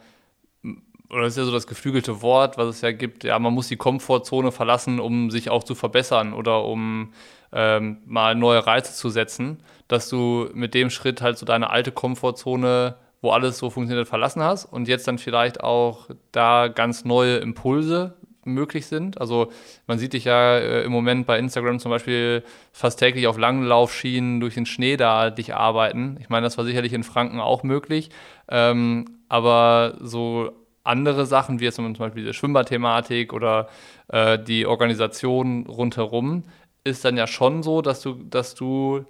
äh, 0.65 0.73
oder 1.11 1.25
ist 1.25 1.37
ja 1.37 1.43
so 1.43 1.51
das 1.51 1.67
geflügelte 1.67 2.21
Wort, 2.21 2.57
was 2.57 2.67
es 2.67 2.81
ja 2.81 2.91
gibt, 2.91 3.23
ja, 3.23 3.37
man 3.39 3.53
muss 3.53 3.67
die 3.67 3.77
Komfortzone 3.77 4.51
verlassen, 4.51 4.99
um 4.99 5.31
sich 5.31 5.49
auch 5.49 5.63
zu 5.63 5.75
verbessern 5.75 6.33
oder 6.33 6.63
um 6.65 7.13
ähm, 7.51 7.97
mal 8.05 8.35
neue 8.35 8.65
Reize 8.65 8.93
zu 8.93 9.09
setzen, 9.09 9.63
dass 9.87 10.09
du 10.09 10.49
mit 10.53 10.73
dem 10.73 10.89
Schritt 10.89 11.21
halt 11.21 11.37
so 11.37 11.45
deine 11.45 11.71
alte 11.71 11.91
Komfortzone 11.91 12.95
wo 13.21 13.31
alles 13.31 13.57
so 13.57 13.69
funktioniert, 13.69 14.07
verlassen 14.07 14.41
hast 14.41 14.65
und 14.65 14.87
jetzt 14.87 15.07
dann 15.07 15.17
vielleicht 15.17 15.61
auch 15.61 16.07
da 16.31 16.67
ganz 16.67 17.05
neue 17.05 17.37
Impulse 17.37 18.15
möglich 18.45 18.87
sind. 18.87 19.19
Also 19.19 19.51
man 19.87 19.99
sieht 19.99 20.13
dich 20.13 20.25
ja 20.25 20.57
äh, 20.57 20.83
im 20.83 20.91
Moment 20.91 21.27
bei 21.27 21.37
Instagram 21.37 21.79
zum 21.79 21.91
Beispiel 21.91 22.43
fast 22.71 22.99
täglich 22.99 23.27
auf 23.27 23.37
Langlaufschienen 23.37 24.39
durch 24.39 24.55
den 24.55 24.65
Schnee 24.65 24.97
da 24.97 25.29
dich 25.29 25.55
arbeiten. 25.55 26.17
Ich 26.19 26.29
meine, 26.29 26.45
das 26.45 26.57
war 26.57 26.65
sicherlich 26.65 26.93
in 26.93 27.03
Franken 27.03 27.39
auch 27.39 27.63
möglich. 27.63 28.09
Ähm, 28.47 29.05
aber 29.27 29.97
so 30.01 30.51
andere 30.83 31.25
Sachen, 31.25 31.59
wie 31.59 31.65
jetzt 31.65 31.75
zum 31.75 31.93
Beispiel 31.93 32.23
diese 32.23 32.33
Schwimmbadthematik 32.33 33.33
oder 33.33 33.69
äh, 34.07 34.39
die 34.39 34.65
Organisation 34.65 35.67
rundherum, 35.67 36.43
ist 36.83 37.05
dann 37.05 37.17
ja 37.17 37.27
schon 37.27 37.61
so, 37.61 37.81
dass 37.81 38.01
du, 38.01 38.13
dass 38.13 38.55
du 38.55 39.05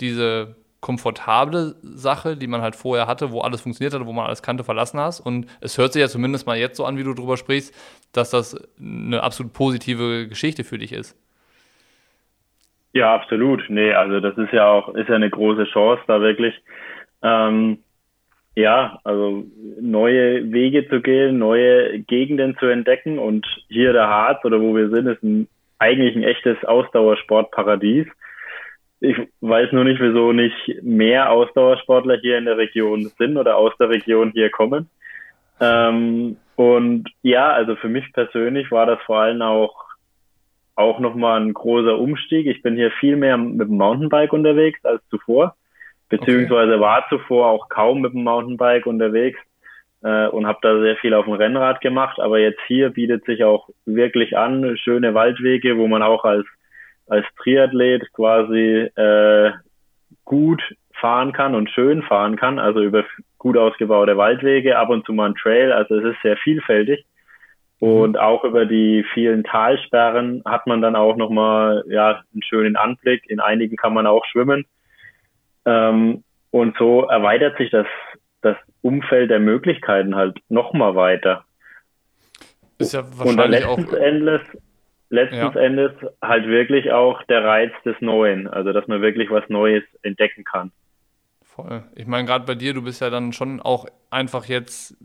diese 0.00 0.56
komfortable 0.80 1.74
Sache, 1.82 2.36
die 2.36 2.46
man 2.46 2.62
halt 2.62 2.76
vorher 2.76 3.06
hatte, 3.06 3.32
wo 3.32 3.40
alles 3.40 3.60
funktioniert 3.60 3.94
hat, 3.94 4.06
wo 4.06 4.12
man 4.12 4.26
alles 4.26 4.42
kannte, 4.42 4.64
verlassen 4.64 5.00
hast. 5.00 5.20
Und 5.20 5.46
es 5.60 5.78
hört 5.78 5.92
sich 5.92 6.00
ja 6.00 6.08
zumindest 6.08 6.46
mal 6.46 6.56
jetzt 6.56 6.76
so 6.76 6.84
an, 6.84 6.98
wie 6.98 7.04
du 7.04 7.14
drüber 7.14 7.36
sprichst, 7.36 7.74
dass 8.12 8.30
das 8.30 8.56
eine 8.78 9.22
absolut 9.22 9.52
positive 9.52 10.28
Geschichte 10.28 10.64
für 10.64 10.78
dich 10.78 10.92
ist. 10.92 11.16
Ja, 12.92 13.14
absolut. 13.14 13.62
Nee, 13.68 13.92
also 13.92 14.20
das 14.20 14.38
ist 14.38 14.52
ja 14.52 14.70
auch, 14.70 14.94
ist 14.94 15.08
ja 15.08 15.16
eine 15.16 15.28
große 15.28 15.64
Chance, 15.64 16.02
da 16.06 16.20
wirklich, 16.20 16.54
ähm, 17.22 17.78
ja, 18.54 19.00
also 19.04 19.44
neue 19.78 20.50
Wege 20.50 20.88
zu 20.88 21.02
gehen, 21.02 21.38
neue 21.38 21.98
Gegenden 22.00 22.56
zu 22.58 22.66
entdecken. 22.66 23.18
Und 23.18 23.46
hier 23.68 23.92
der 23.92 24.08
Harz 24.08 24.42
oder 24.44 24.60
wo 24.62 24.74
wir 24.74 24.88
sind, 24.88 25.06
ist 25.08 25.22
ein, 25.22 25.46
eigentlich 25.78 26.16
ein 26.16 26.22
echtes 26.22 26.64
Ausdauersportparadies. 26.64 28.06
Ich 29.00 29.16
weiß 29.40 29.72
nur 29.72 29.84
nicht, 29.84 30.00
wieso 30.00 30.32
nicht 30.32 30.82
mehr 30.82 31.30
Ausdauersportler 31.30 32.18
hier 32.20 32.38
in 32.38 32.46
der 32.46 32.56
Region 32.56 33.10
sind 33.18 33.36
oder 33.36 33.56
aus 33.56 33.72
der 33.78 33.90
Region 33.90 34.32
hier 34.32 34.50
kommen. 34.50 34.88
Ähm, 35.60 36.36
und 36.56 37.10
ja, 37.22 37.50
also 37.50 37.76
für 37.76 37.88
mich 37.88 38.10
persönlich 38.12 38.70
war 38.70 38.86
das 38.86 38.98
vor 39.02 39.20
allem 39.20 39.42
auch 39.42 39.86
auch 40.76 41.00
nochmal 41.00 41.40
ein 41.40 41.54
großer 41.54 41.98
Umstieg. 41.98 42.46
Ich 42.46 42.62
bin 42.62 42.76
hier 42.76 42.90
viel 43.00 43.16
mehr 43.16 43.36
mit 43.38 43.68
dem 43.68 43.78
Mountainbike 43.78 44.32
unterwegs 44.32 44.84
als 44.84 45.02
zuvor, 45.08 45.56
beziehungsweise 46.10 46.72
okay. 46.72 46.80
war 46.80 47.06
zuvor 47.08 47.48
auch 47.48 47.68
kaum 47.70 48.02
mit 48.02 48.12
dem 48.12 48.24
Mountainbike 48.24 48.86
unterwegs 48.86 49.38
äh, 50.02 50.28
und 50.28 50.46
habe 50.46 50.58
da 50.60 50.78
sehr 50.80 50.96
viel 50.96 51.14
auf 51.14 51.24
dem 51.24 51.34
Rennrad 51.34 51.80
gemacht. 51.80 52.20
Aber 52.20 52.38
jetzt 52.38 52.60
hier 52.66 52.90
bietet 52.90 53.24
sich 53.24 53.42
auch 53.42 53.70
wirklich 53.86 54.36
an, 54.36 54.76
schöne 54.76 55.14
Waldwege, 55.14 55.78
wo 55.78 55.88
man 55.88 56.02
auch 56.02 56.24
als 56.24 56.46
als 57.06 57.26
Triathlet 57.42 58.12
quasi 58.12 58.90
äh, 58.94 59.52
gut 60.24 60.62
fahren 60.92 61.32
kann 61.32 61.54
und 61.54 61.70
schön 61.70 62.02
fahren 62.02 62.36
kann, 62.36 62.58
also 62.58 62.80
über 62.80 63.04
gut 63.38 63.56
ausgebaute 63.56 64.16
Waldwege, 64.16 64.78
ab 64.78 64.88
und 64.88 65.04
zu 65.06 65.12
mal 65.12 65.30
ein 65.30 65.34
Trail, 65.34 65.72
also 65.72 65.96
es 65.96 66.14
ist 66.14 66.22
sehr 66.22 66.36
vielfältig. 66.38 67.04
Mhm. 67.80 67.88
Und 67.88 68.18
auch 68.18 68.44
über 68.44 68.66
die 68.66 69.04
vielen 69.14 69.44
Talsperren 69.44 70.42
hat 70.44 70.66
man 70.66 70.80
dann 70.80 70.96
auch 70.96 71.16
nochmal 71.16 71.84
ja, 71.88 72.22
einen 72.32 72.42
schönen 72.42 72.76
Anblick. 72.76 73.28
In 73.28 73.40
einigen 73.40 73.76
kann 73.76 73.94
man 73.94 74.06
auch 74.06 74.24
schwimmen. 74.26 74.64
Ähm, 75.64 76.24
und 76.50 76.76
so 76.78 77.04
erweitert 77.04 77.58
sich 77.58 77.70
das, 77.70 77.86
das 78.40 78.56
Umfeld 78.80 79.30
der 79.30 79.40
Möglichkeiten 79.40 80.14
halt 80.14 80.38
nochmal 80.48 80.94
weiter. 80.94 81.44
Ist 82.78 82.94
ja 82.94 83.02
wahrscheinlich 83.16 83.66
und 83.66 83.78
letzten 83.78 83.94
auch 83.94 83.98
Endes, 83.98 84.40
letzten 85.08 85.36
ja. 85.36 85.52
Endes 85.54 85.92
halt 86.22 86.46
wirklich 86.46 86.92
auch 86.92 87.22
der 87.24 87.44
Reiz 87.44 87.72
des 87.84 87.96
Neuen, 88.00 88.48
also 88.48 88.72
dass 88.72 88.86
man 88.88 89.02
wirklich 89.02 89.30
was 89.30 89.48
Neues 89.48 89.84
entdecken 90.02 90.44
kann. 90.44 90.72
Voll. 91.42 91.84
Ich 91.94 92.06
meine, 92.06 92.26
gerade 92.26 92.44
bei 92.44 92.54
dir, 92.54 92.74
du 92.74 92.82
bist 92.82 93.00
ja 93.00 93.08
dann 93.08 93.32
schon 93.32 93.60
auch 93.60 93.86
einfach 94.10 94.46
jetzt, 94.46 94.96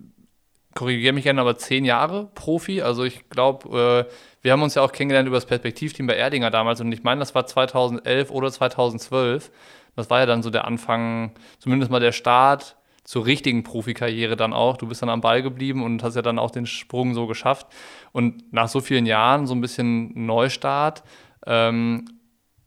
korrigiere 0.75 1.13
mich 1.13 1.23
gerne, 1.23 1.41
aber 1.41 1.55
zehn 1.57 1.85
Jahre 1.85 2.29
Profi. 2.35 2.81
Also 2.81 3.03
ich 3.03 3.29
glaube, 3.29 4.07
äh, 4.09 4.13
wir 4.41 4.51
haben 4.51 4.61
uns 4.61 4.75
ja 4.75 4.81
auch 4.81 4.91
kennengelernt 4.91 5.27
über 5.27 5.37
das 5.37 5.45
Perspektivteam 5.45 6.07
bei 6.07 6.15
Erdinger 6.15 6.49
damals 6.49 6.81
und 6.81 6.91
ich 6.91 7.03
meine, 7.03 7.19
das 7.19 7.35
war 7.35 7.45
2011 7.45 8.31
oder 8.31 8.51
2012. 8.51 9.51
Das 9.95 10.09
war 10.09 10.19
ja 10.19 10.25
dann 10.25 10.41
so 10.41 10.49
der 10.49 10.65
Anfang, 10.65 11.33
zumindest 11.59 11.91
mal 11.91 11.99
der 11.99 12.11
Start 12.11 12.77
zur 13.03 13.25
richtigen 13.25 13.63
Profikarriere 13.63 14.35
dann 14.35 14.53
auch. 14.53 14.77
Du 14.77 14.87
bist 14.87 15.01
dann 15.01 15.09
am 15.09 15.21
Ball 15.21 15.41
geblieben 15.41 15.83
und 15.83 16.03
hast 16.03 16.15
ja 16.15 16.21
dann 16.21 16.39
auch 16.39 16.51
den 16.51 16.65
Sprung 16.65 17.13
so 17.13 17.27
geschafft. 17.27 17.67
Und 18.11 18.53
nach 18.53 18.67
so 18.67 18.79
vielen 18.79 19.05
Jahren 19.05 19.47
so 19.47 19.55
ein 19.55 19.61
bisschen 19.61 20.25
Neustart 20.25 21.03
ähm, 21.45 22.05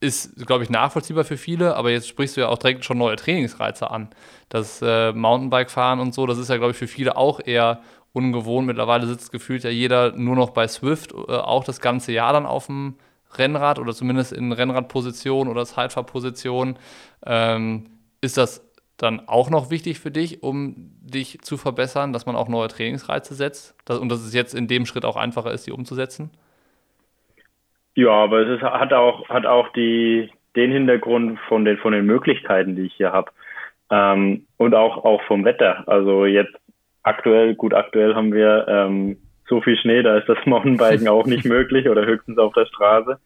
ist, 0.00 0.46
glaube 0.46 0.64
ich, 0.64 0.70
nachvollziehbar 0.70 1.24
für 1.24 1.36
viele, 1.36 1.76
aber 1.76 1.90
jetzt 1.90 2.08
sprichst 2.08 2.36
du 2.36 2.42
ja 2.42 2.48
auch 2.48 2.58
direkt 2.58 2.84
schon 2.84 2.98
neue 2.98 3.16
Trainingsreize 3.16 3.90
an. 3.90 4.10
Das 4.48 4.82
äh, 4.82 5.12
Mountainbike-Fahren 5.12 6.00
und 6.00 6.14
so, 6.14 6.26
das 6.26 6.38
ist 6.38 6.50
ja, 6.50 6.56
glaube 6.56 6.72
ich, 6.72 6.76
für 6.76 6.88
viele 6.88 7.16
auch 7.16 7.40
eher 7.44 7.80
ungewohnt. 8.12 8.66
Mittlerweile 8.66 9.06
sitzt 9.06 9.32
gefühlt 9.32 9.64
ja 9.64 9.70
jeder 9.70 10.12
nur 10.12 10.36
noch 10.36 10.50
bei 10.50 10.68
Swift, 10.68 11.12
äh, 11.12 11.32
auch 11.32 11.64
das 11.64 11.80
ganze 11.80 12.12
Jahr 12.12 12.32
dann 12.32 12.46
auf 12.46 12.66
dem 12.66 12.96
Rennrad 13.36 13.78
oder 13.78 13.94
zumindest 13.94 14.32
in 14.32 14.52
Rennradposition 14.52 15.48
oder 15.48 15.64
Sidefahrposition. 15.64 16.76
Ähm, 17.24 17.86
ist 18.20 18.36
das 18.36 18.62
dann 18.96 19.22
auch 19.26 19.50
noch 19.50 19.70
wichtig 19.70 19.98
für 19.98 20.10
dich, 20.10 20.42
um 20.42 20.74
dich 21.00 21.40
zu 21.42 21.56
verbessern, 21.56 22.12
dass 22.12 22.26
man 22.26 22.36
auch 22.36 22.48
neue 22.48 22.68
Trainingsreize 22.68 23.34
setzt 23.34 23.76
dass, 23.84 23.98
und 23.98 24.08
dass 24.08 24.20
es 24.20 24.34
jetzt 24.34 24.54
in 24.54 24.68
dem 24.68 24.86
Schritt 24.86 25.04
auch 25.04 25.16
einfacher 25.16 25.52
ist, 25.52 25.66
die 25.66 25.72
umzusetzen? 25.72 26.30
Ja, 27.94 28.10
aber 28.10 28.40
es 28.40 28.56
ist, 28.56 28.62
hat 28.62 28.92
auch, 28.92 29.28
hat 29.28 29.46
auch 29.46 29.68
die, 29.72 30.30
den 30.56 30.72
Hintergrund 30.72 31.38
von 31.48 31.64
den, 31.64 31.78
von 31.78 31.92
den 31.92 32.06
Möglichkeiten, 32.06 32.76
die 32.76 32.82
ich 32.82 32.94
hier 32.94 33.12
habe. 33.12 33.30
Ähm, 33.90 34.46
und 34.56 34.74
auch, 34.74 35.04
auch 35.04 35.22
vom 35.22 35.44
Wetter. 35.44 35.84
Also 35.86 36.26
jetzt 36.26 36.54
aktuell, 37.02 37.54
gut, 37.54 37.74
aktuell 37.74 38.14
haben 38.14 38.32
wir 38.32 38.66
ähm, 38.68 39.18
so 39.48 39.60
viel 39.60 39.76
Schnee, 39.76 40.02
da 40.02 40.16
ist 40.16 40.28
das 40.28 40.38
Mountainbiken 40.46 41.08
auch 41.08 41.26
nicht 41.26 41.44
möglich 41.44 41.88
oder 41.88 42.04
höchstens 42.04 42.38
auf 42.38 42.52
der 42.54 42.66
Straße. 42.66 43.18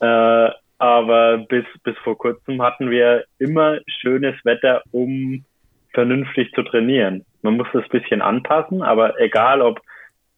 Äh, 0.00 0.50
aber 0.80 1.38
bis, 1.38 1.66
bis 1.84 1.96
vor 1.98 2.16
kurzem 2.16 2.62
hatten 2.62 2.90
wir 2.90 3.24
immer 3.38 3.78
schönes 3.86 4.34
Wetter, 4.44 4.82
um 4.92 5.44
vernünftig 5.92 6.52
zu 6.54 6.62
trainieren. 6.62 7.26
Man 7.42 7.58
muss 7.58 7.66
das 7.74 7.86
bisschen 7.88 8.22
anpassen, 8.22 8.82
aber 8.82 9.20
egal 9.20 9.60
ob 9.60 9.80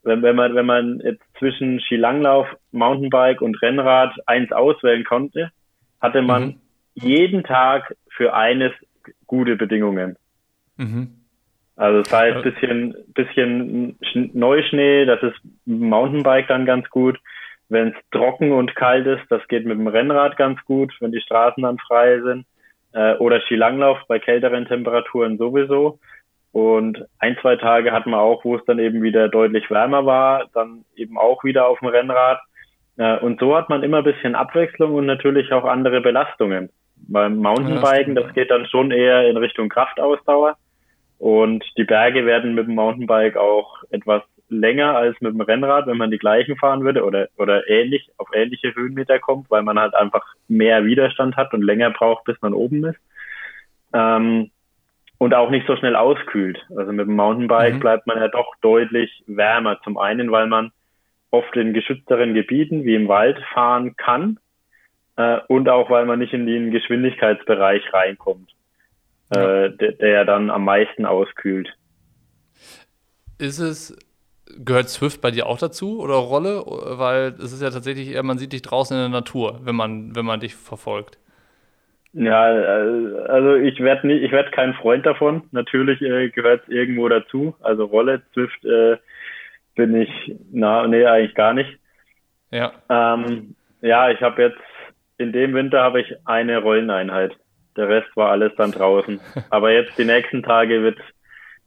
wenn, 0.02 0.20
wenn 0.22 0.34
man, 0.34 0.56
wenn 0.56 0.66
man 0.66 1.00
jetzt 1.04 1.22
zwischen 1.38 1.78
Skilanglauf, 1.78 2.48
Mountainbike 2.72 3.40
und 3.40 3.62
Rennrad 3.62 4.12
eins 4.26 4.50
auswählen 4.50 5.04
konnte, 5.04 5.52
hatte 6.00 6.22
man 6.22 6.44
mhm. 6.44 6.60
jeden 6.94 7.44
Tag 7.44 7.94
für 8.10 8.34
eines 8.34 8.72
gute 9.28 9.54
Bedingungen. 9.54 10.16
Mhm. 10.76 11.18
Also 11.76 12.02
das 12.02 12.12
heißt, 12.12 12.42
bisschen, 12.42 12.96
bisschen 13.14 13.96
Neuschnee, 14.34 15.06
das 15.06 15.22
ist 15.22 15.40
Mountainbike 15.66 16.48
dann 16.48 16.66
ganz 16.66 16.90
gut. 16.90 17.20
Wenn 17.72 17.88
es 17.88 17.94
trocken 18.10 18.52
und 18.52 18.76
kalt 18.76 19.06
ist, 19.06 19.22
das 19.30 19.46
geht 19.48 19.64
mit 19.64 19.78
dem 19.78 19.86
Rennrad 19.86 20.36
ganz 20.36 20.62
gut, 20.66 20.92
wenn 21.00 21.10
die 21.10 21.22
Straßen 21.22 21.62
dann 21.62 21.78
frei 21.78 22.20
sind. 22.20 22.44
Äh, 22.92 23.14
oder 23.16 23.40
Skilanglauf 23.40 23.98
bei 24.08 24.18
kälteren 24.18 24.66
Temperaturen 24.66 25.38
sowieso. 25.38 25.98
Und 26.52 27.06
ein, 27.18 27.38
zwei 27.40 27.56
Tage 27.56 27.92
hatten 27.92 28.10
wir 28.10 28.20
auch, 28.20 28.44
wo 28.44 28.56
es 28.56 28.64
dann 28.66 28.78
eben 28.78 29.02
wieder 29.02 29.30
deutlich 29.30 29.70
wärmer 29.70 30.04
war, 30.04 30.48
dann 30.52 30.84
eben 30.96 31.16
auch 31.16 31.44
wieder 31.44 31.66
auf 31.66 31.78
dem 31.78 31.88
Rennrad. 31.88 32.40
Und 33.22 33.40
so 33.40 33.56
hat 33.56 33.70
man 33.70 33.82
immer 33.82 33.98
ein 33.98 34.04
bisschen 34.04 34.34
Abwechslung 34.34 34.94
und 34.94 35.06
natürlich 35.06 35.50
auch 35.50 35.64
andere 35.64 36.02
Belastungen. 36.02 36.68
Beim 37.08 37.38
Mountainbiken, 37.38 38.14
das 38.14 38.34
geht 38.34 38.50
dann 38.50 38.66
schon 38.66 38.90
eher 38.90 39.26
in 39.30 39.38
Richtung 39.38 39.70
Kraftausdauer. 39.70 40.56
Und 41.18 41.64
die 41.78 41.84
Berge 41.84 42.26
werden 42.26 42.54
mit 42.54 42.66
dem 42.66 42.74
Mountainbike 42.74 43.38
auch 43.38 43.82
etwas 43.90 44.22
länger 44.52 44.96
als 44.96 45.20
mit 45.20 45.34
dem 45.34 45.40
Rennrad, 45.40 45.86
wenn 45.86 45.96
man 45.96 46.10
die 46.10 46.18
gleichen 46.18 46.56
fahren 46.56 46.84
würde 46.84 47.04
oder, 47.04 47.28
oder 47.36 47.68
ähnlich, 47.68 48.10
auf 48.18 48.28
ähnliche 48.34 48.74
Höhenmeter 48.74 49.18
kommt, 49.18 49.50
weil 49.50 49.62
man 49.62 49.78
halt 49.78 49.94
einfach 49.94 50.24
mehr 50.48 50.84
Widerstand 50.84 51.36
hat 51.36 51.52
und 51.54 51.62
länger 51.62 51.90
braucht, 51.90 52.24
bis 52.24 52.40
man 52.40 52.54
oben 52.54 52.84
ist. 52.84 52.98
Ähm, 53.92 54.50
und 55.18 55.34
auch 55.34 55.50
nicht 55.50 55.66
so 55.66 55.76
schnell 55.76 55.94
auskühlt. 55.94 56.58
Also 56.76 56.92
mit 56.92 57.06
dem 57.06 57.14
Mountainbike 57.14 57.74
mhm. 57.74 57.80
bleibt 57.80 58.06
man 58.06 58.18
ja 58.18 58.28
doch 58.28 58.54
deutlich 58.60 59.22
wärmer. 59.26 59.80
Zum 59.84 59.96
einen, 59.96 60.32
weil 60.32 60.48
man 60.48 60.72
oft 61.30 61.56
in 61.56 61.72
geschützteren 61.72 62.34
Gebieten 62.34 62.84
wie 62.84 62.94
im 62.94 63.08
Wald 63.08 63.38
fahren 63.54 63.96
kann 63.96 64.38
äh, 65.16 65.38
und 65.48 65.68
auch 65.68 65.90
weil 65.90 66.06
man 66.06 66.18
nicht 66.18 66.32
in 66.32 66.46
den 66.46 66.70
Geschwindigkeitsbereich 66.70 67.82
reinkommt, 67.92 68.50
ja. 69.34 69.64
äh, 69.64 69.76
der, 69.76 69.92
der 69.92 70.08
ja 70.10 70.24
dann 70.24 70.50
am 70.50 70.64
meisten 70.64 71.06
auskühlt. 71.06 71.72
Ist 73.38 73.58
es 73.58 73.96
Gehört 74.64 74.88
Swift 74.88 75.20
bei 75.20 75.30
dir 75.30 75.46
auch 75.46 75.58
dazu 75.58 76.00
oder 76.00 76.14
Rolle? 76.14 76.62
Weil 76.66 77.34
es 77.38 77.52
ist 77.52 77.62
ja 77.62 77.70
tatsächlich 77.70 78.10
eher, 78.10 78.22
man 78.22 78.38
sieht 78.38 78.52
dich 78.52 78.62
draußen 78.62 78.96
in 78.96 79.02
der 79.02 79.20
Natur, 79.20 79.60
wenn 79.64 79.74
man, 79.74 80.14
wenn 80.14 80.24
man 80.24 80.40
dich 80.40 80.54
verfolgt. 80.54 81.18
Ja, 82.12 82.52
äh, 82.52 83.16
also 83.28 83.54
ich 83.54 83.80
werde 83.80 84.06
nicht, 84.06 84.22
ich 84.22 84.32
werde 84.32 84.50
kein 84.50 84.74
Freund 84.74 85.06
davon. 85.06 85.44
Natürlich 85.50 86.02
äh, 86.02 86.28
gehört 86.28 86.62
es 86.64 86.68
irgendwo 86.68 87.08
dazu. 87.08 87.54
Also 87.60 87.86
Rolle, 87.86 88.22
Zwift 88.34 88.64
äh, 88.64 88.98
bin 89.74 89.94
ich, 89.96 90.10
na, 90.52 90.86
nee, 90.86 91.06
eigentlich 91.06 91.34
gar 91.34 91.54
nicht. 91.54 91.78
Ja. 92.50 92.72
Ähm, 92.90 93.54
ja, 93.80 94.10
ich 94.10 94.20
habe 94.20 94.42
jetzt, 94.42 94.60
in 95.16 95.32
dem 95.32 95.54
Winter 95.54 95.82
habe 95.82 96.00
ich 96.00 96.14
eine 96.26 96.58
Rolleneinheit. 96.58 97.34
Der 97.76 97.88
Rest 97.88 98.14
war 98.14 98.30
alles 98.30 98.52
dann 98.56 98.72
draußen. 98.72 99.20
Aber 99.50 99.72
jetzt 99.72 99.96
die 99.96 100.04
nächsten 100.04 100.42
Tage 100.42 100.82
wird, 100.82 100.98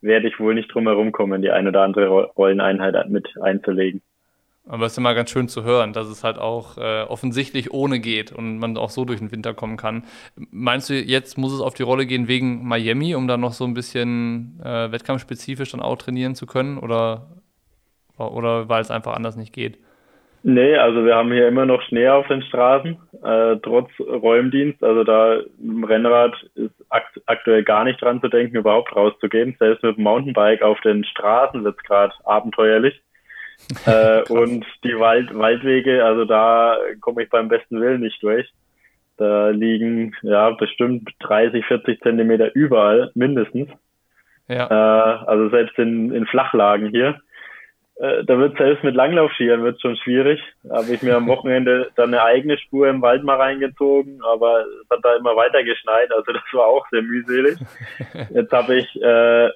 werde 0.06 0.28
ich 0.28 0.40
wohl 0.40 0.54
nicht 0.54 0.74
drum 0.74 0.88
herum 0.88 1.12
kommen, 1.12 1.42
die 1.42 1.52
eine 1.52 1.70
oder 1.70 1.82
andere 1.82 2.08
Rolleneinheit 2.08 3.10
mit 3.10 3.28
einzulegen. 3.42 4.02
Aber 4.68 4.88
es 4.88 4.94
ist 4.94 4.98
immer 4.98 5.14
ganz 5.14 5.30
schön 5.30 5.48
zu 5.48 5.64
hören, 5.64 5.94
dass 5.94 6.08
es 6.08 6.24
halt 6.24 6.40
auch 6.40 6.78
äh, 6.78 7.04
offensichtlich 7.04 7.72
ohne 7.72 8.00
geht 8.00 8.32
und 8.32 8.58
man 8.58 8.78
auch 8.78 8.90
so 8.90 9.06
durch 9.06 9.20
den 9.20 9.32
Winter 9.32 9.54
kommen 9.54 9.78
kann. 9.78 10.06
Meinst 10.36 10.90
du, 10.90 10.96
jetzt 10.96 11.38
muss 11.38 11.54
es 11.54 11.62
auf 11.62 11.76
die 11.76 11.84
Rolle 11.84 12.08
gehen 12.08 12.28
wegen 12.28 12.68
Miami, 12.68 13.14
um 13.14 13.28
dann 13.28 13.42
noch 13.42 13.54
so 13.54 13.64
ein 13.66 13.76
bisschen 13.76 14.60
äh, 14.64 14.92
wettkampfspezifisch 14.92 15.72
dann 15.72 15.82
auch 15.82 15.98
trainieren 15.98 16.34
zu 16.34 16.48
können? 16.48 16.80
Oder, 16.80 17.28
oder 18.18 18.68
weil 18.68 18.82
es 18.82 18.90
einfach 18.90 19.14
anders 19.14 19.36
nicht 19.36 19.54
geht? 19.54 19.78
Nee, 20.48 20.76
also 20.78 21.04
wir 21.04 21.16
haben 21.16 21.32
hier 21.32 21.48
immer 21.48 21.66
noch 21.66 21.82
Schnee 21.82 22.08
auf 22.08 22.28
den 22.28 22.44
Straßen, 22.44 22.96
äh, 23.24 23.56
trotz 23.64 23.90
Räumdienst. 24.00 24.84
Also 24.84 25.04
da 25.04 25.40
im 25.60 25.84
Rennrad 25.84 26.36
ist 26.54 26.76
akt 26.90 27.20
aktuell 27.26 27.64
gar 27.64 27.84
nicht 27.84 28.00
dran 28.00 28.22
zu 28.22 28.28
denken, 28.28 28.58
überhaupt 28.58 28.96
rauszugehen. 28.96 29.56
Selbst 29.58 29.82
mit 29.82 29.98
dem 29.98 30.04
Mountainbike 30.04 30.62
auf 30.62 30.80
den 30.82 31.04
Straßen 31.04 31.64
wird 31.64 31.78
es 31.78 31.84
gerade 31.84 32.14
abenteuerlich. 32.26 33.02
äh, 33.88 34.22
und 34.30 34.64
die 34.84 35.00
Wald 35.00 35.34
Waldwege, 35.34 36.06
also 36.06 36.26
da 36.26 36.78
komme 37.02 37.24
ich 37.24 37.30
beim 37.32 37.48
besten 37.48 37.82
Willen 37.82 38.02
nicht 38.02 38.22
durch. 38.22 38.48
Da 39.18 39.50
liegen 39.50 40.14
ja 40.22 40.52
bestimmt 40.52 41.10
30, 41.22 41.66
40 41.66 42.02
Zentimeter 42.02 42.54
überall 42.54 43.10
mindestens. 43.16 43.70
Ja. 44.48 44.68
Äh, 44.68 45.26
also 45.26 45.50
selbst 45.50 45.80
in, 45.80 46.14
in 46.14 46.28
Flachlagen 46.28 46.90
hier. 46.90 47.20
Äh, 47.98 48.24
da 48.26 48.38
wird 48.38 48.58
selbst 48.58 48.84
mit 48.84 48.96
Langlaufskiern 48.96 49.64
wird 49.64 49.82
schon 49.82 49.96
schwierig. 49.98 50.42
Da 50.64 50.78
habe 50.78 50.94
ich 50.94 51.02
mir 51.02 51.16
am 51.16 51.28
Wochenende 51.28 51.90
dann 51.96 52.14
eine 52.14 52.24
eigene 52.24 52.58
Spur 52.58 52.88
im 52.88 53.02
Wald 53.02 53.24
mal 53.24 53.38
reingezogen, 53.38 54.22
aber 54.24 54.66
es 54.82 54.90
hat 54.90 55.00
da 55.04 55.16
immer 55.16 55.36
weiter 55.36 55.64
geschneit, 55.64 56.12
also 56.12 56.32
das 56.32 56.44
war 56.52 56.66
auch 56.66 56.86
sehr 56.90 57.02
mühselig. 57.02 57.58
Jetzt 58.32 58.52
habe 58.52 58.76
ich 58.76 59.02
äh, 59.02 59.50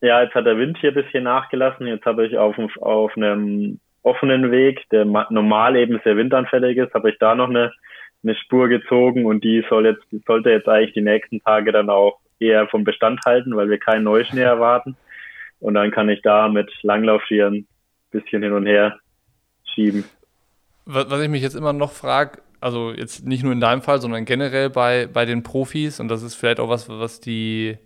ja, 0.00 0.22
jetzt 0.22 0.34
hat 0.34 0.46
der 0.46 0.58
Wind 0.58 0.78
hier 0.78 0.90
ein 0.90 1.02
bisschen 1.02 1.24
nachgelassen. 1.24 1.86
Jetzt 1.86 2.06
habe 2.06 2.26
ich 2.26 2.38
auf, 2.38 2.56
auf 2.80 3.16
einem 3.16 3.78
offenen 4.02 4.50
Weg, 4.50 4.88
der 4.90 5.04
normal 5.04 5.76
eben 5.76 6.00
sehr 6.04 6.16
windanfällig 6.16 6.78
ist, 6.78 6.94
habe 6.94 7.10
ich 7.10 7.18
da 7.18 7.34
noch 7.34 7.48
eine, 7.48 7.72
eine 8.22 8.34
Spur 8.36 8.68
gezogen 8.68 9.26
und 9.26 9.42
die 9.44 9.64
soll 9.68 9.86
jetzt, 9.86 10.04
sollte 10.26 10.50
jetzt 10.50 10.68
eigentlich 10.68 10.94
die 10.94 11.02
nächsten 11.02 11.40
Tage 11.40 11.72
dann 11.72 11.90
auch 11.90 12.18
eher 12.38 12.68
vom 12.68 12.84
Bestand 12.84 13.20
halten, 13.26 13.56
weil 13.56 13.68
wir 13.68 13.78
keinen 13.78 14.04
Neuschnee 14.04 14.42
erwarten. 14.42 14.96
Und 15.60 15.74
dann 15.74 15.90
kann 15.90 16.08
ich 16.08 16.22
da 16.22 16.48
mit 16.48 16.70
Langlaufschieren 16.82 17.54
ein 17.54 17.66
bisschen 18.10 18.42
hin 18.42 18.52
und 18.52 18.66
her 18.66 18.98
schieben. 19.74 20.04
Was 20.84 21.20
ich 21.20 21.28
mich 21.28 21.42
jetzt 21.42 21.56
immer 21.56 21.72
noch 21.72 21.92
frage, 21.92 22.42
also 22.60 22.92
jetzt 22.92 23.26
nicht 23.26 23.42
nur 23.42 23.52
in 23.52 23.60
deinem 23.60 23.82
Fall, 23.82 24.00
sondern 24.00 24.24
generell 24.24 24.70
bei, 24.70 25.06
bei 25.06 25.24
den 25.24 25.42
Profis, 25.42 26.00
und 26.00 26.08
das 26.08 26.22
ist 26.22 26.34
vielleicht 26.34 26.60
auch 26.60 26.68
was, 26.68 26.88
was 26.88 27.20
die 27.20 27.76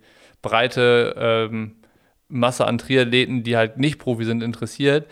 breite 0.41 1.15
ähm, 1.17 1.75
Masse 2.27 2.65
an 2.65 2.77
Triathleten, 2.77 3.43
die 3.43 3.57
halt 3.57 3.77
nicht 3.77 3.99
Profi 3.99 4.23
sind, 4.23 4.41
interessiert. 4.41 5.07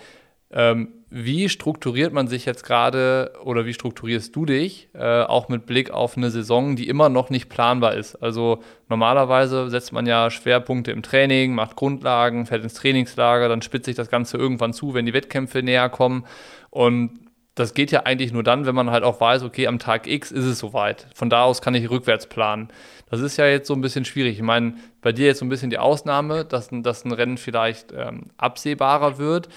Ähm, 0.52 0.94
wie 1.12 1.50
strukturiert 1.50 2.14
man 2.14 2.28
sich 2.28 2.46
jetzt 2.46 2.64
gerade 2.64 3.34
oder 3.44 3.66
wie 3.66 3.74
strukturierst 3.74 4.36
du 4.36 4.46
dich, 4.46 4.90
äh, 4.94 5.24
auch 5.24 5.50
mit 5.50 5.66
Blick 5.66 5.90
auf 5.92 6.18
eine 6.18 6.30
Saison, 6.30 6.76
die 6.76 6.88
immer 6.88 7.10
noch 7.10 7.30
nicht 7.30 7.50
planbar 7.50 7.96
ist? 7.96 8.16
Also 8.16 8.62
normalerweise 8.90 9.70
setzt 9.70 9.92
man 9.92 10.06
ja 10.06 10.30
Schwerpunkte 10.30 10.92
im 10.92 11.02
Training, 11.02 11.54
macht 11.54 11.76
Grundlagen, 11.76 12.46
fährt 12.46 12.64
ins 12.64 12.76
Trainingslager, 12.76 13.50
dann 13.50 13.62
spitzt 13.62 13.86
sich 13.86 13.96
das 13.96 14.10
Ganze 14.10 14.38
irgendwann 14.38 14.74
zu, 14.74 14.94
wenn 14.94 15.06
die 15.06 15.14
Wettkämpfe 15.14 15.64
näher 15.64 15.90
kommen. 15.90 16.26
Und 16.70 17.20
das 17.60 17.74
geht 17.74 17.92
ja 17.92 18.04
eigentlich 18.06 18.32
nur 18.32 18.44
dann, 18.44 18.66
wenn 18.66 18.76
man 18.76 18.90
halt 18.90 19.04
auch 19.04 19.20
weiß, 19.20 19.44
okay, 19.44 19.68
am 19.68 19.80
Tag 19.80 20.08
X 20.08 20.32
ist 20.32 20.46
es 20.46 20.60
soweit. 20.60 21.08
Von 21.14 21.30
da 21.30 21.44
aus 21.44 21.62
kann 21.62 21.76
ich 21.76 21.90
rückwärts 21.90 22.28
planen. 22.28 22.70
Das 23.10 23.20
ist 23.20 23.36
ja 23.36 23.48
jetzt 23.48 23.68
so 23.68 23.74
ein 23.74 23.82
bisschen 23.82 24.06
schwierig. 24.06 24.38
Ich 24.38 24.44
meine, 24.44 24.76
bei 25.02 25.12
dir 25.12 25.26
jetzt 25.26 25.40
so 25.40 25.46
ein 25.46 25.50
bisschen 25.50 25.70
die 25.70 25.78
Ausnahme, 25.78 26.46
dass, 26.46 26.70
dass 26.72 27.04
ein 27.04 27.12
Rennen 27.12 27.38
vielleicht 27.38 27.92
ähm, 27.92 28.28
absehbarer 28.38 29.18
wird. 29.18 29.50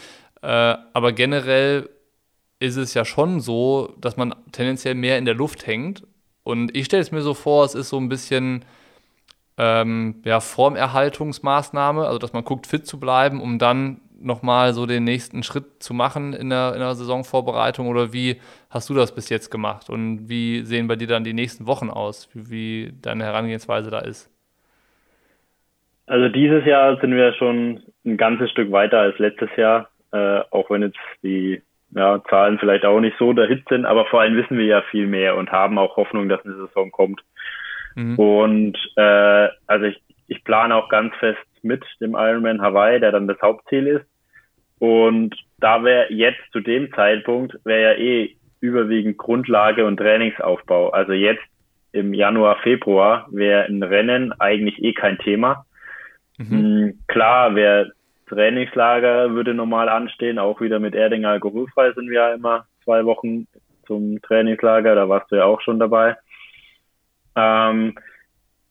Äh, 0.43 0.77
aber 0.93 1.13
generell 1.13 1.89
ist 2.59 2.77
es 2.77 2.95
ja 2.95 3.05
schon 3.05 3.41
so, 3.41 3.95
dass 4.01 4.17
man 4.17 4.35
tendenziell 4.53 4.95
mehr 4.95 5.19
in 5.19 5.25
der 5.25 5.35
Luft 5.35 5.67
hängt. 5.67 6.05
Und 6.45 6.77
ich 6.77 6.87
stelle 6.87 7.03
es 7.03 7.13
mir 7.13 7.23
so 7.23 7.35
vor, 7.35 7.65
es 7.65 7.75
ist 7.75 7.89
so 7.89 7.99
ein 7.99 8.09
bisschen 8.09 8.65
ähm, 9.59 10.23
ja, 10.25 10.41
Formerhaltungsmaßnahme, 10.41 12.07
also 12.07 12.19
dass 12.19 12.33
man 12.33 12.45
guckt, 12.45 12.67
fit 12.67 12.87
zu 12.87 12.99
bleiben, 12.99 13.41
um 13.41 13.59
dann 13.59 14.01
nochmal 14.21 14.73
so 14.73 14.87
den 14.87 15.05
nächsten 15.05 15.43
Schritt 15.43 15.83
zu 15.83 15.95
machen 15.95 16.33
in 16.33 16.51
der, 16.51 16.73
in 16.75 16.81
der 16.81 16.95
Saisonvorbereitung? 16.95 17.89
Oder 17.89 18.13
wie 18.13 18.41
hast 18.71 18.89
du 18.89 18.95
das 18.95 19.15
bis 19.15 19.29
jetzt 19.29 19.51
gemacht? 19.51 19.91
Und 19.91 20.29
wie 20.29 20.63
sehen 20.63 20.89
bei 20.89 20.97
dir 20.97 21.09
dann 21.09 21.25
die 21.25 21.35
nächsten 21.35 21.67
Wochen 21.67 21.91
aus, 21.91 22.29
wie, 22.33 22.51
wie 22.51 22.93
deine 23.03 23.25
Herangehensweise 23.25 23.91
da 23.91 24.01
ist? 24.01 24.29
Also 26.07 26.29
dieses 26.29 26.65
Jahr 26.67 27.01
sind 27.01 27.15
wir 27.15 27.33
schon 27.35 27.83
ein 28.05 28.17
ganzes 28.17 28.51
Stück 28.51 28.71
weiter 28.73 28.99
als 28.99 29.19
letztes 29.19 29.51
Jahr, 29.57 29.89
äh, 30.13 30.41
auch 30.51 30.71
wenn 30.71 30.83
jetzt 30.83 30.99
die 31.23 31.63
ja, 31.95 32.23
Zahlen 32.29 32.59
vielleicht 32.59 32.85
auch 32.85 33.01
nicht 33.01 33.17
so 33.19 33.33
der 33.33 33.49
Hit 33.49 33.65
sind, 33.69 33.85
aber 33.85 34.07
vor 34.07 34.21
allem 34.21 34.37
wissen 34.37 34.59
wir 34.59 34.65
ja 34.65 34.83
viel 34.91 35.07
mehr 35.07 35.37
und 35.37 35.53
haben 35.53 35.79
auch 35.79 35.97
Hoffnung, 35.97 36.29
dass 36.29 36.45
eine 36.45 36.55
Saison 36.55 36.91
kommt. 36.91 37.21
Mhm. 37.95 38.19
Und 38.19 38.79
äh, 38.97 39.49
also 39.67 39.87
ich, 39.87 40.03
ich 40.27 40.45
plane 40.45 40.75
auch 40.75 40.89
ganz 40.89 41.15
fest 41.17 41.41
mit 41.63 41.85
dem 42.01 42.15
Ironman 42.15 42.63
Hawaii, 42.63 43.01
der 43.01 43.13
dann 43.13 43.29
das 43.29 43.41
Hauptziel 43.43 43.87
ist. 43.87 44.07
Und 44.79 45.37
da 45.59 45.85
wäre 45.85 46.13
jetzt 46.13 46.41
zu 46.53 46.61
dem 46.61 46.93
Zeitpunkt, 46.93 47.57
wäre 47.65 47.93
ja 47.93 47.99
eh 47.99 48.37
überwiegend 48.61 49.19
Grundlage 49.19 49.85
und 49.85 49.99
Trainingsaufbau. 49.99 50.91
Also 50.91 51.13
jetzt 51.13 51.43
im 51.93 52.15
Januar, 52.15 52.57
Februar 52.63 53.27
wäre 53.31 53.65
ein 53.65 53.83
Rennen 53.83 54.33
eigentlich 54.41 54.83
eh 54.83 54.95
kein 54.95 55.19
Thema. 55.19 55.67
Mhm. 56.39 56.51
Hm, 56.51 56.99
klar, 57.07 57.55
wäre 57.55 57.93
Trainingslager 58.33 59.33
würde 59.33 59.53
normal 59.53 59.89
anstehen, 59.89 60.39
auch 60.39 60.61
wieder 60.61 60.79
mit 60.79 60.95
Erding 60.95 61.25
alkoholfrei 61.25 61.93
sind 61.93 62.09
wir 62.09 62.21
ja 62.21 62.35
immer 62.35 62.67
zwei 62.85 63.05
Wochen 63.05 63.47
zum 63.87 64.23
Trainingslager, 64.23 64.95
da 64.95 65.09
warst 65.09 65.31
du 65.31 65.37
ja 65.37 65.45
auch 65.45 65.61
schon 65.61 65.79
dabei. 65.79 66.17
Ähm, 67.37 67.95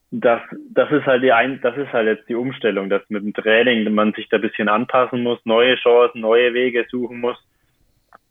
das, 0.10 0.41
das 0.71 0.91
ist 0.91 1.06
halt 1.06 1.24
die 1.24 1.32
ein, 1.32 1.62
das 1.62 1.78
ist 1.78 1.93
halt 1.93 2.08
jetzt 2.08 2.28
die 2.28 2.36
Umstellung, 2.36 2.89
dass 2.89 3.02
mit 3.10 3.24
dem 3.24 3.34
Training 3.34 3.93
man 3.93 4.13
sich 4.13 4.28
da 4.30 4.38
ein 4.38 4.41
bisschen 4.41 4.67
anpassen 4.67 5.24
muss, 5.24 5.39
neue 5.45 5.76
Chancen, 5.76 6.21
neue 6.21 6.54
Wege 6.54 6.86
suchen 6.89 7.19
muss 7.19 7.38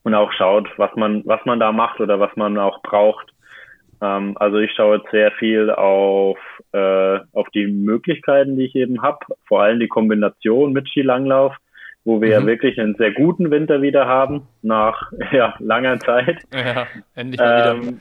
und 0.02 0.14
auch 0.14 0.32
schaut, 0.32 0.68
was 0.76 0.94
man, 0.96 1.22
was 1.26 1.44
man 1.46 1.60
da 1.60 1.72
macht 1.72 2.00
oder 2.00 2.18
was 2.20 2.34
man 2.36 2.58
auch 2.58 2.82
braucht. 2.82 3.29
Ähm, 4.00 4.36
also 4.38 4.58
ich 4.58 4.72
schaue 4.72 4.98
jetzt 4.98 5.10
sehr 5.10 5.32
viel 5.32 5.70
auf, 5.70 6.38
äh, 6.72 7.18
auf 7.32 7.48
die 7.54 7.66
Möglichkeiten, 7.66 8.56
die 8.56 8.64
ich 8.64 8.74
eben 8.74 9.02
habe, 9.02 9.18
vor 9.46 9.62
allem 9.62 9.80
die 9.80 9.88
Kombination 9.88 10.72
mit 10.72 10.88
Skilanglauf, 10.88 11.54
wo 12.04 12.20
wir 12.20 12.28
mhm. 12.28 12.32
ja 12.32 12.46
wirklich 12.46 12.80
einen 12.80 12.94
sehr 12.96 13.12
guten 13.12 13.50
Winter 13.50 13.82
wieder 13.82 14.06
haben, 14.06 14.48
nach 14.62 15.12
ja, 15.32 15.54
langer 15.58 15.98
Zeit. 15.98 16.38
Ja, 16.52 16.86
endlich 17.14 17.40
mal 17.40 17.72
ähm, 17.72 17.80
wieder 17.80 17.92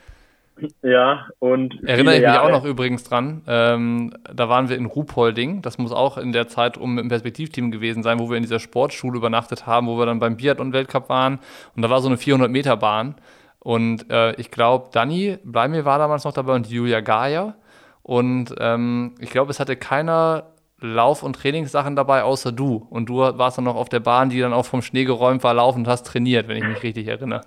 ja, 0.82 1.26
und. 1.38 1.82
Erinnere 1.84 2.14
ich 2.14 2.20
mich 2.20 2.28
Jahre. 2.28 2.42
auch 2.42 2.50
noch 2.50 2.64
übrigens 2.64 3.04
dran. 3.04 3.42
Ähm, 3.46 4.12
da 4.32 4.48
waren 4.48 4.68
wir 4.68 4.76
in 4.76 4.86
Ruhpolding. 4.86 5.62
Das 5.62 5.78
muss 5.78 5.92
auch 5.92 6.18
in 6.18 6.32
der 6.32 6.48
Zeit 6.48 6.76
um 6.76 6.98
im 6.98 7.08
Perspektivteam 7.08 7.70
gewesen 7.70 8.02
sein, 8.02 8.18
wo 8.18 8.30
wir 8.30 8.36
in 8.36 8.42
dieser 8.42 8.60
Sportschule 8.60 9.16
übernachtet 9.16 9.66
haben, 9.66 9.86
wo 9.86 9.98
wir 9.98 10.06
dann 10.06 10.18
beim 10.18 10.36
Biathlon-Weltcup 10.36 11.08
waren. 11.08 11.38
Und 11.74 11.82
da 11.82 11.90
war 11.90 12.00
so 12.00 12.08
eine 12.08 12.16
400-Meter-Bahn. 12.16 13.14
Und 13.60 14.10
äh, 14.10 14.34
ich 14.36 14.50
glaube, 14.50 14.88
Dani 14.92 15.38
Bleimir 15.44 15.84
war 15.84 15.98
damals 15.98 16.24
noch 16.24 16.32
dabei 16.32 16.54
und 16.54 16.68
Julia 16.68 17.00
Gaia. 17.00 17.56
Und 18.02 18.54
ähm, 18.58 19.14
ich 19.20 19.30
glaube, 19.30 19.50
es 19.50 19.60
hatte 19.60 19.76
keiner 19.76 20.54
Lauf- 20.80 21.22
und 21.22 21.34
Trainingssachen 21.34 21.94
dabei, 21.94 22.22
außer 22.22 22.52
du. 22.52 22.86
Und 22.88 23.10
du 23.10 23.18
warst 23.18 23.58
dann 23.58 23.66
noch 23.66 23.76
auf 23.76 23.90
der 23.90 24.00
Bahn, 24.00 24.30
die 24.30 24.40
dann 24.40 24.54
auch 24.54 24.64
vom 24.64 24.80
Schnee 24.80 25.04
geräumt 25.04 25.44
war, 25.44 25.52
laufend 25.52 25.86
hast 25.86 26.06
trainiert, 26.06 26.48
wenn 26.48 26.56
ich 26.56 26.64
mich 26.64 26.82
richtig 26.82 27.06
erinnere. 27.06 27.42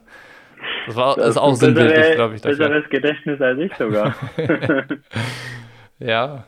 Das 0.86 0.96
war 0.96 1.16
das 1.16 1.30
ist 1.30 1.38
auch 1.38 1.56
sinnbildlich, 1.56 2.16
glaube 2.16 2.36
ich. 2.36 2.42
Dafür. 2.42 2.58
Besseres 2.58 2.90
Gedächtnis 2.90 3.42
als 3.42 3.60
ich 3.60 3.74
sogar. 3.76 4.16
ja, 6.00 6.46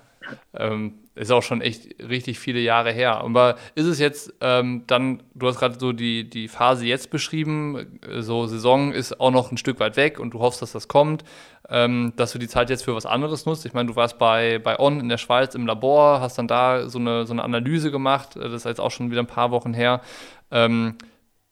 ähm, 0.56 0.94
ist 1.16 1.32
auch 1.32 1.44
schon 1.44 1.62
echt 1.62 2.02
richtig 2.04 2.40
viele 2.40 2.60
Jahre 2.60 2.92
her. 2.92 3.18
Aber 3.18 3.56
ist 3.74 3.86
es 3.86 4.00
jetzt 4.00 4.34
ähm, 4.42 4.84
dann, 4.88 5.24
du 5.34 5.48
hast 5.48 5.60
gerade 5.60 5.80
so 5.80 5.94
die, 5.94 6.30
die 6.30 6.48
Phase 6.48 6.86
jetzt 6.86 7.10
beschrieben, 7.10 8.00
so 8.20 8.48
Saison 8.48 8.92
ist 8.92 9.20
auch 9.20 9.32
noch 9.32 9.52
ein 9.52 9.58
Stück 9.58 9.80
weit 9.80 9.98
weg 9.98 10.20
und 10.20 10.34
du 10.34 10.40
hoffst, 10.40 10.62
dass 10.62 10.74
das 10.74 10.88
kommt, 10.88 11.24
ähm, 11.70 12.14
dass 12.18 12.34
du 12.34 12.40
die 12.40 12.48
Zeit 12.48 12.70
jetzt 12.70 12.84
für 12.84 12.96
was 12.96 13.06
anderes 13.06 13.46
nutzt. 13.46 13.66
Ich 13.66 13.74
meine, 13.74 13.90
du 13.90 13.96
warst 13.96 14.18
bei, 14.18 14.60
bei 14.60 14.78
On 14.80 15.00
in 15.00 15.10
der 15.10 15.18
Schweiz 15.18 15.56
im 15.56 15.66
Labor, 15.66 16.20
hast 16.20 16.38
dann 16.38 16.48
da 16.48 16.90
so 16.90 17.00
eine, 17.00 17.26
so 17.26 17.34
eine 17.34 17.44
Analyse 17.44 17.92
gemacht, 17.92 18.36
das 18.36 18.52
ist 18.52 18.66
jetzt 18.66 18.82
auch 18.82 18.92
schon 18.92 19.10
wieder 19.10 19.22
ein 19.22 19.28
paar 19.28 19.52
Wochen 19.52 19.74
her. 19.74 20.02
Ähm, 20.52 20.96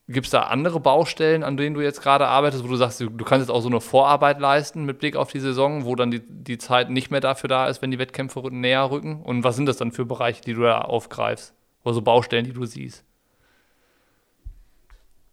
Gibt 0.09 0.25
es 0.25 0.31
da 0.31 0.41
andere 0.41 0.81
Baustellen, 0.81 1.43
an 1.43 1.55
denen 1.55 1.75
du 1.75 1.81
jetzt 1.81 2.01
gerade 2.01 2.27
arbeitest, 2.27 2.63
wo 2.63 2.67
du 2.67 2.75
sagst, 2.75 2.99
du, 2.99 3.09
du, 3.09 3.23
kannst 3.23 3.47
jetzt 3.47 3.55
auch 3.55 3.61
so 3.61 3.69
eine 3.69 3.79
Vorarbeit 3.79 4.39
leisten 4.41 4.83
mit 4.83 4.99
Blick 4.99 5.15
auf 5.15 5.31
die 5.31 5.39
Saison, 5.39 5.85
wo 5.85 5.95
dann 5.95 6.11
die, 6.11 6.21
die 6.27 6.57
Zeit 6.57 6.89
nicht 6.89 7.09
mehr 7.09 7.21
dafür 7.21 7.47
da 7.47 7.67
ist, 7.67 7.81
wenn 7.81 7.89
die 7.89 7.99
Wettkämpfe 7.99 8.41
näher 8.51 8.91
rücken? 8.91 9.21
Und 9.23 9.45
was 9.45 9.55
sind 9.55 9.65
das 9.65 9.77
dann 9.77 9.93
für 9.93 10.05
Bereiche, 10.05 10.41
die 10.41 10.53
du 10.53 10.61
da 10.61 10.79
aufgreifst? 10.79 11.55
Oder 11.85 11.93
so 11.93 12.01
Baustellen, 12.01 12.43
die 12.43 12.51
du 12.51 12.65
siehst? 12.65 13.05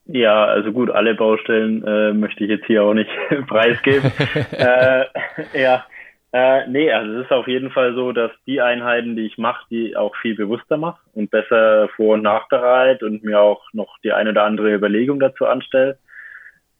Ja, 0.07 0.45
also 0.45 0.73
gut, 0.73 0.91
alle 0.91 1.15
Baustellen 1.15 1.85
äh, 1.85 2.13
möchte 2.13 2.45
ich 2.45 2.51
jetzt 2.51 2.67
hier 2.67 2.85
auch 2.85 2.95
nicht 2.95 3.11
preisgeben. 3.49 4.11
äh, 4.53 5.05
ja, 5.61 5.85
äh, 6.33 6.67
nee, 6.69 6.93
also 6.93 7.19
es 7.19 7.25
ist 7.25 7.33
auf 7.33 7.49
jeden 7.49 7.71
Fall 7.71 7.95
so, 7.95 8.13
dass 8.13 8.31
die 8.47 8.61
Einheiten, 8.61 9.17
die 9.17 9.27
ich 9.27 9.37
mache, 9.37 9.65
die 9.71 9.97
auch 9.97 10.15
viel 10.17 10.37
bewusster 10.37 10.77
mache 10.77 11.01
und 11.13 11.31
besser 11.31 11.89
vor- 11.97 12.15
und 12.15 12.23
nachbereit 12.23 13.03
und 13.03 13.25
mir 13.25 13.41
auch 13.41 13.65
noch 13.73 13.99
die 14.05 14.13
eine 14.13 14.31
oder 14.31 14.45
andere 14.45 14.73
Überlegung 14.73 15.19
dazu 15.19 15.47
anstelle. 15.47 15.99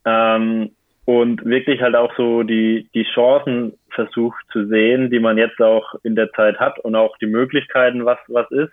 Ähm, 0.05 0.71
und 1.05 1.45
wirklich 1.45 1.81
halt 1.81 1.97
auch 1.97 2.15
so 2.17 2.45
die, 2.45 2.89
die 2.95 3.03
Chancen 3.03 3.77
versucht 3.91 4.41
zu 4.53 4.67
sehen, 4.67 5.11
die 5.11 5.19
man 5.19 5.39
jetzt 5.39 5.61
auch 5.61 5.97
in 6.05 6.15
der 6.15 6.31
Zeit 6.33 6.61
hat 6.61 6.79
und 6.79 6.95
auch 6.95 7.17
die 7.19 7.27
Möglichkeiten, 7.27 8.05
was, 8.05 8.19
was 8.29 8.49
ist. 8.53 8.73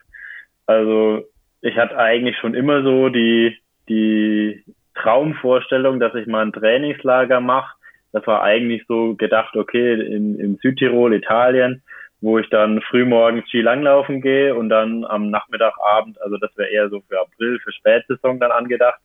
Also 0.68 1.26
ich 1.62 1.76
hatte 1.78 1.98
eigentlich 1.98 2.38
schon 2.38 2.54
immer 2.54 2.84
so 2.84 3.10
die, 3.10 3.58
die 3.90 4.64
Traumvorstellung, 4.94 6.00
dass 6.00 6.14
ich 6.14 6.28
mal 6.28 6.46
ein 6.46 6.54
Trainingslager 6.54 7.40
mache, 7.40 7.76
das 8.12 8.26
war 8.28 8.44
eigentlich 8.44 8.86
so 8.88 9.16
gedacht, 9.16 9.56
okay, 9.56 9.94
in, 9.94 10.40
in 10.40 10.58
Südtirol, 10.58 11.14
Italien, 11.14 11.84
wo 12.22 12.40
ich 12.40 12.50
dann 12.50 12.82
frühmorgens 12.82 13.48
Skilanglaufen 13.48 14.22
gehe 14.22 14.56
und 14.56 14.70
dann 14.70 15.06
am 15.06 15.30
Nachmittagabend, 15.30 16.20
also 16.22 16.38
das 16.38 16.56
wäre 16.58 16.70
eher 16.70 16.90
so 16.90 17.02
für 17.08 17.20
April, 17.20 17.60
für 17.60 17.72
Spätsaison 17.72 18.40
dann 18.40 18.52
angedacht, 18.52 19.00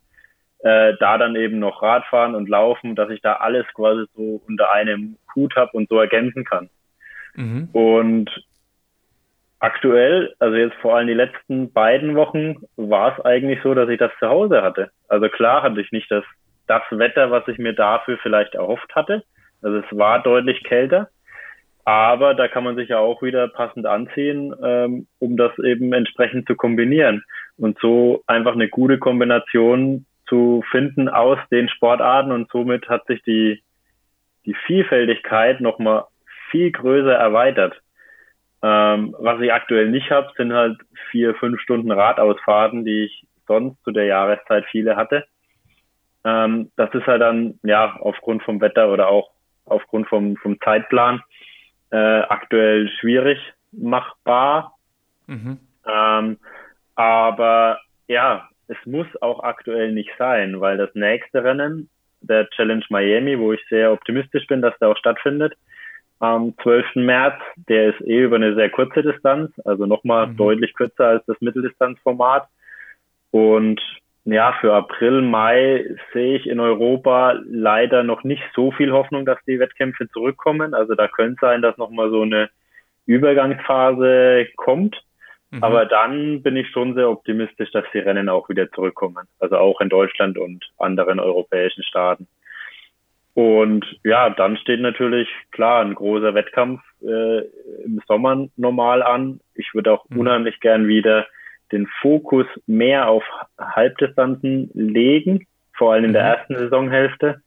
äh, 0.61 0.95
da 0.99 1.19
dann 1.19 1.37
eben 1.37 1.59
noch 1.59 1.83
Radfahren 1.83 2.35
und 2.35 2.49
Laufen, 2.49 2.95
dass 2.95 3.11
ich 3.11 3.21
da 3.21 3.35
alles 3.35 3.67
quasi 3.75 4.05
so 4.15 4.41
unter 4.47 4.73
einem 4.73 5.17
Hut 5.35 5.57
habe 5.57 5.73
und 5.73 5.89
so 5.89 5.99
ergänzen 5.99 6.45
kann. 6.45 6.71
Mhm. 7.35 7.69
Und 7.73 8.31
aktuell, 9.59 10.35
also 10.39 10.57
jetzt 10.57 10.77
vor 10.77 10.97
allem 10.97 11.09
die 11.09 11.15
letzten 11.15 11.73
beiden 11.73 12.15
Wochen, 12.15 12.57
war 12.77 13.19
es 13.19 13.25
eigentlich 13.25 13.61
so, 13.63 13.75
dass 13.75 13.89
ich 13.89 13.99
das 13.99 14.13
zu 14.19 14.29
Hause 14.29 14.63
hatte. 14.63 14.91
Also 15.09 15.29
klar 15.29 15.63
hatte 15.63 15.81
ich 15.81 15.93
nicht 15.93 16.11
das 16.11 16.25
das 16.73 16.99
Wetter, 16.99 17.31
was 17.31 17.47
ich 17.49 17.59
mir 17.59 17.75
dafür 17.75 18.19
vielleicht 18.23 18.55
erhofft 18.55 18.95
hatte. 18.95 19.23
Also 19.61 19.79
es 19.79 19.99
war 19.99 20.23
deutlich 20.23 20.65
kälter, 20.65 21.09
aber 21.85 22.35
da 22.35 22.49
kann 22.49 22.65
man 22.65 22.77
sich 22.77 22.89
ja 22.89 22.99
auch 22.99 23.23
wieder 23.23 23.49
passend 23.49 23.87
anziehen, 23.87 24.55
ähm, 24.63 25.07
um 25.19 25.37
das 25.37 25.57
eben 25.59 25.93
entsprechend 25.93 26.47
zu 26.47 26.55
kombinieren 26.57 27.23
und 27.59 27.79
so 27.81 28.23
einfach 28.27 28.55
eine 28.55 28.69
gute 28.69 28.99
Kombination 28.99 30.07
zu 30.29 30.65
finden 30.71 31.09
aus 31.09 31.39
den 31.51 31.69
Sportarten 31.69 32.33
und 32.33 32.51
somit 32.51 32.89
hat 32.89 33.07
sich 33.07 33.23
die, 33.23 33.63
die 34.47 34.55
Vielfältigkeit 34.67 35.61
nochmal 35.61 36.05
viel 36.51 36.73
größer 36.73 37.15
erweitert. 37.15 37.81
Ähm, 38.63 39.15
was 39.19 39.41
ich 39.41 39.53
aktuell 39.53 39.91
nicht 39.91 40.11
habe, 40.11 40.33
sind 40.37 40.53
halt 40.53 40.79
vier, 41.11 41.35
fünf 41.35 41.61
Stunden 41.61 41.91
Radausfahrten, 41.91 42.85
die 42.85 43.05
ich 43.05 43.27
sonst 43.47 43.83
zu 43.85 43.91
der 43.91 44.05
Jahreszeit 44.05 44.65
viele 44.71 44.97
hatte. 44.97 45.25
Ähm, 46.25 46.71
das 46.77 46.93
ist 46.95 47.07
halt 47.07 47.21
dann, 47.21 47.59
ja, 47.63 47.97
aufgrund 48.01 48.43
vom 48.43 48.61
Wetter 48.61 48.91
oder 48.93 49.09
auch 49.09 49.31
aufgrund 49.65 50.09
vom, 50.09 50.37
vom 50.37 50.61
Zeitplan 50.61 51.23
äh, 51.91 51.97
aktuell 51.97 52.89
schwierig 53.01 53.39
machbar. 53.73 54.77
Mhm. 55.27 55.59
Ähm, 55.87 56.39
aber 56.95 57.81
ja, 58.09 58.49
es 58.69 58.77
muss 58.87 59.07
auch 59.21 59.43
aktuell 59.43 59.93
nicht 59.93 60.11
sein, 60.19 60.61
weil 60.61 60.77
das 60.77 60.95
nächste 60.95 61.43
Rennen, 61.43 61.89
der 62.21 62.49
Challenge 62.51 62.85
Miami, 62.89 63.39
wo 63.39 63.53
ich 63.53 63.61
sehr 63.69 63.93
optimistisch 63.93 64.47
bin, 64.47 64.63
dass 64.63 64.79
der 64.79 64.89
auch 64.89 64.97
stattfindet, 64.97 65.55
am 66.21 66.55
12. 66.63 66.95
März, 66.95 67.35
der 67.69 67.91
ist 67.91 68.01
eh 68.03 68.23
über 68.23 68.37
eine 68.37 68.55
sehr 68.55 68.71
kurze 68.71 69.03
Distanz, 69.03 69.51
also 69.65 69.87
nochmal 69.87 70.29
mhm. 70.29 70.37
deutlich 70.37 70.73
kürzer 70.75 71.09
als 71.09 71.27
das 71.27 71.41
Mitteldistanzformat. 71.41 72.47
Und 73.33 73.81
ja, 74.25 74.53
für 74.61 74.73
April, 74.73 75.23
Mai 75.23 75.85
sehe 76.13 76.37
ich 76.37 76.47
in 76.47 76.61
Europa 76.61 77.41
leider 77.45 78.05
noch 78.05 78.23
nicht 78.23 78.43
so 78.55 78.71
viel 78.71 78.93
Hoffnung, 78.93 79.25
dass 79.25 79.39
die 79.47 79.59
Wettkämpfe 79.59 80.09
zurückkommen. 80.09 80.75
Also 80.75 80.95
da 80.95 81.09
könnte 81.09 81.39
sein, 81.41 81.63
dass 81.63 81.77
nochmal 81.77 82.11
so 82.11 82.23
eine 82.23 82.49
Übergangsphase 83.07 84.47
kommt. 84.57 85.03
Mhm. 85.51 85.65
Aber 85.65 85.87
dann 85.87 86.43
bin 86.43 86.57
ich 86.57 86.71
schon 86.71 86.95
sehr 86.95 87.11
optimistisch, 87.11 87.73
dass 87.73 87.85
die 87.93 87.99
Rennen 87.99 88.29
auch 88.29 88.49
wieder 88.49 88.71
zurückkommen. 88.71 89.27
Also 89.41 89.57
auch 89.57 89.81
in 89.81 89.89
Deutschland 89.89 90.39
und 90.39 90.65
anderen 90.79 91.19
europäischen 91.19 91.83
Staaten. 91.83 92.29
Und 93.35 93.85
ja, 94.05 94.31
dann 94.31 94.57
steht 94.57 94.81
natürlich 94.81 95.29
klar 95.51 95.83
ein 95.83 95.95
großer 95.95 96.35
Wettkampf 96.35 96.81
äh, 97.03 97.41
im 97.85 98.01
Sommer 98.07 98.47
normal 98.57 99.03
an. 99.03 99.41
Ich 99.55 99.75
würde 99.75 99.93
auch 99.93 100.09
mhm. 100.11 100.21
unheimlich 100.21 100.61
gern 100.61 100.87
wieder 100.87 101.27
den 101.73 101.89
Fokus 102.01 102.47
mehr 102.67 103.09
auf 103.09 103.25
Halbdistanzen 103.59 104.71
legen, 104.75 105.47
vor 105.73 105.93
allem 105.93 106.05
in 106.05 106.13
der 106.13 106.23
mhm. 106.23 106.29
ersten 106.29 106.59
Saisonhälfte. 106.59 107.43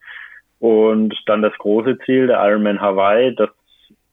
Und 0.60 1.16
dann 1.28 1.42
das 1.42 1.54
große 1.58 1.98
Ziel, 2.00 2.28
der 2.28 2.44
Ironman 2.46 2.82
Hawaii, 2.82 3.36
das 3.36 3.50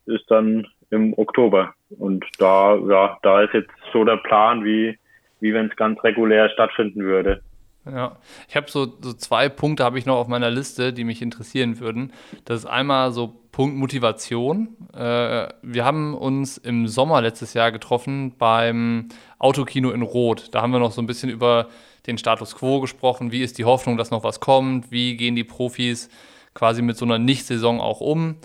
ist 0.07 0.31
dann 0.31 0.67
im 0.91 1.17
Oktober. 1.19 1.75
Und 1.99 2.25
da, 2.39 2.77
ja, 2.77 3.19
da 3.23 3.43
ist 3.43 3.55
jetzt 3.55 3.71
so 3.93 4.05
der 4.05 4.19
Plan, 4.19 4.65
wie, 4.65 4.99
wie 5.41 5.55
wenn 5.55 5.67
es 5.67 5.77
ganz 5.77 6.03
regulär 6.05 6.51
stattfinden 6.51 7.03
würde. 7.03 7.41
Ja, 7.85 8.17
ich 8.49 8.55
habe 8.55 8.71
so, 8.71 8.87
so 9.01 9.13
zwei 9.13 9.49
Punkte 9.49 9.83
habe 9.83 9.99
ich 9.99 10.07
noch 10.07 10.17
auf 10.17 10.29
meiner 10.29 10.51
Liste, 10.51 10.93
die 10.93 11.03
mich 11.03 11.21
interessieren 11.21 11.81
würden. 11.81 12.13
Das 12.45 12.61
ist 12.61 12.67
einmal 12.67 13.13
so 13.13 13.41
Punkt 13.51 13.77
Motivation. 13.77 14.77
Äh, 14.95 15.49
wir 15.63 15.85
haben 15.85 16.15
uns 16.15 16.59
im 16.59 16.87
Sommer 16.87 17.21
letztes 17.21 17.55
Jahr 17.55 17.73
getroffen 17.73 18.35
beim 18.39 19.09
Autokino 19.39 19.91
in 19.91 20.03
Rot. 20.03 20.49
Da 20.53 20.63
haben 20.63 20.73
wir 20.73 20.79
noch 20.79 20.93
so 20.93 21.03
ein 21.03 21.07
bisschen 21.07 21.29
über 21.29 21.69
den 22.07 22.19
Status 22.19 22.55
quo 22.55 22.81
gesprochen. 22.81 23.33
Wie 23.33 23.43
ist 23.43 23.59
die 23.59 23.65
Hoffnung, 23.65 23.97
dass 23.97 24.13
noch 24.13 24.23
was 24.23 24.39
kommt? 24.39 24.93
Wie 24.93 25.17
gehen 25.17 25.35
die 25.35 25.45
Profis 25.45 26.09
quasi 26.55 26.83
mit 26.83 26.97
so 26.97 27.05
einer 27.05 27.19
Nicht-Saison 27.19 27.81
auch 27.81 28.01
um? 28.01 28.37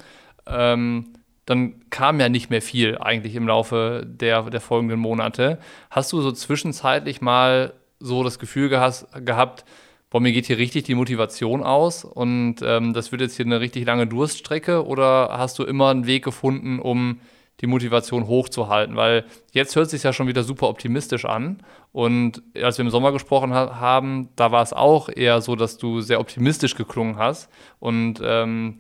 Ähm, 0.47 1.13
dann 1.45 1.89
kam 1.91 2.19
ja 2.19 2.27
nicht 2.27 2.49
mehr 2.49 2.61
viel 2.61 2.97
eigentlich 2.97 3.35
im 3.35 3.47
Laufe 3.47 4.03
der, 4.05 4.43
der 4.49 4.61
folgenden 4.61 4.99
Monate. 4.99 5.59
Hast 5.91 6.11
du 6.11 6.21
so 6.21 6.31
zwischenzeitlich 6.31 7.21
mal 7.21 7.73
so 7.99 8.23
das 8.23 8.39
Gefühl 8.39 8.69
gehabt, 8.69 9.65
boah, 10.09 10.21
mir 10.21 10.31
geht 10.31 10.45
hier 10.45 10.57
richtig 10.57 10.83
die 10.83 10.95
Motivation 10.95 11.63
aus 11.63 12.03
und 12.05 12.55
ähm, 12.61 12.93
das 12.93 13.11
wird 13.11 13.21
jetzt 13.21 13.35
hier 13.35 13.45
eine 13.45 13.59
richtig 13.59 13.85
lange 13.85 14.07
Durststrecke 14.07 14.85
oder 14.85 15.29
hast 15.31 15.59
du 15.59 15.63
immer 15.63 15.89
einen 15.89 16.07
Weg 16.07 16.23
gefunden, 16.23 16.79
um 16.79 17.19
die 17.59 17.67
Motivation 17.67 18.27
hochzuhalten? 18.27 18.95
Weil 18.95 19.25
jetzt 19.51 19.75
hört 19.75 19.85
es 19.85 19.91
sich 19.91 20.03
ja 20.03 20.13
schon 20.13 20.27
wieder 20.27 20.43
super 20.43 20.69
optimistisch 20.69 21.25
an 21.25 21.63
und 21.91 22.41
als 22.55 22.77
wir 22.77 22.85
im 22.85 22.91
Sommer 22.91 23.11
gesprochen 23.11 23.53
ha 23.53 23.79
haben, 23.79 24.29
da 24.35 24.51
war 24.51 24.63
es 24.63 24.73
auch 24.73 25.09
eher 25.09 25.41
so, 25.41 25.55
dass 25.55 25.77
du 25.77 26.01
sehr 26.01 26.19
optimistisch 26.19 26.75
geklungen 26.75 27.17
hast 27.17 27.49
und 27.79 28.21
ähm, 28.23 28.77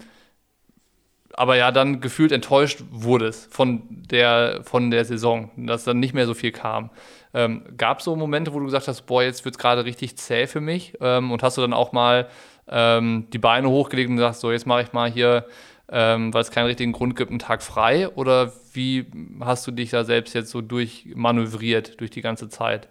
aber 1.37 1.55
ja 1.55 1.71
dann 1.71 2.01
gefühlt 2.01 2.31
enttäuscht 2.31 2.83
wurdest 2.89 3.53
von 3.53 3.83
der, 3.89 4.61
von 4.63 4.89
der 4.89 5.05
Saison, 5.05 5.51
dass 5.55 5.83
dann 5.83 5.99
nicht 5.99 6.15
mehr 6.15 6.25
so 6.25 6.33
viel 6.33 6.51
kam. 6.51 6.89
Ähm, 7.33 7.63
Gab 7.77 7.99
es 7.99 8.05
so 8.05 8.15
Momente, 8.15 8.53
wo 8.53 8.59
du 8.59 8.65
gesagt 8.65 8.87
hast, 8.87 9.03
boah, 9.03 9.23
jetzt 9.23 9.45
wird 9.45 9.55
es 9.55 9.59
gerade 9.59 9.85
richtig 9.85 10.17
zäh 10.17 10.47
für 10.47 10.61
mich? 10.61 10.93
Ähm, 11.01 11.31
und 11.31 11.43
hast 11.43 11.57
du 11.57 11.61
dann 11.61 11.73
auch 11.73 11.91
mal 11.91 12.27
ähm, 12.69 13.27
die 13.31 13.37
Beine 13.37 13.69
hochgelegt 13.69 14.09
und 14.09 14.17
gesagt, 14.17 14.35
so 14.35 14.51
jetzt 14.51 14.65
mache 14.65 14.81
ich 14.81 14.93
mal 14.93 15.09
hier, 15.09 15.45
ähm, 15.91 16.33
weil 16.33 16.41
es 16.41 16.51
keinen 16.51 16.67
richtigen 16.67 16.91
Grund 16.91 17.15
gibt, 17.15 17.31
einen 17.31 17.39
Tag 17.39 17.61
frei? 17.63 18.09
Oder 18.09 18.51
wie 18.73 19.05
hast 19.41 19.67
du 19.67 19.71
dich 19.71 19.89
da 19.91 20.03
selbst 20.03 20.33
jetzt 20.35 20.51
so 20.51 20.61
durchmanövriert 20.61 21.99
durch 21.99 22.11
die 22.11 22.21
ganze 22.21 22.49
Zeit? 22.49 22.89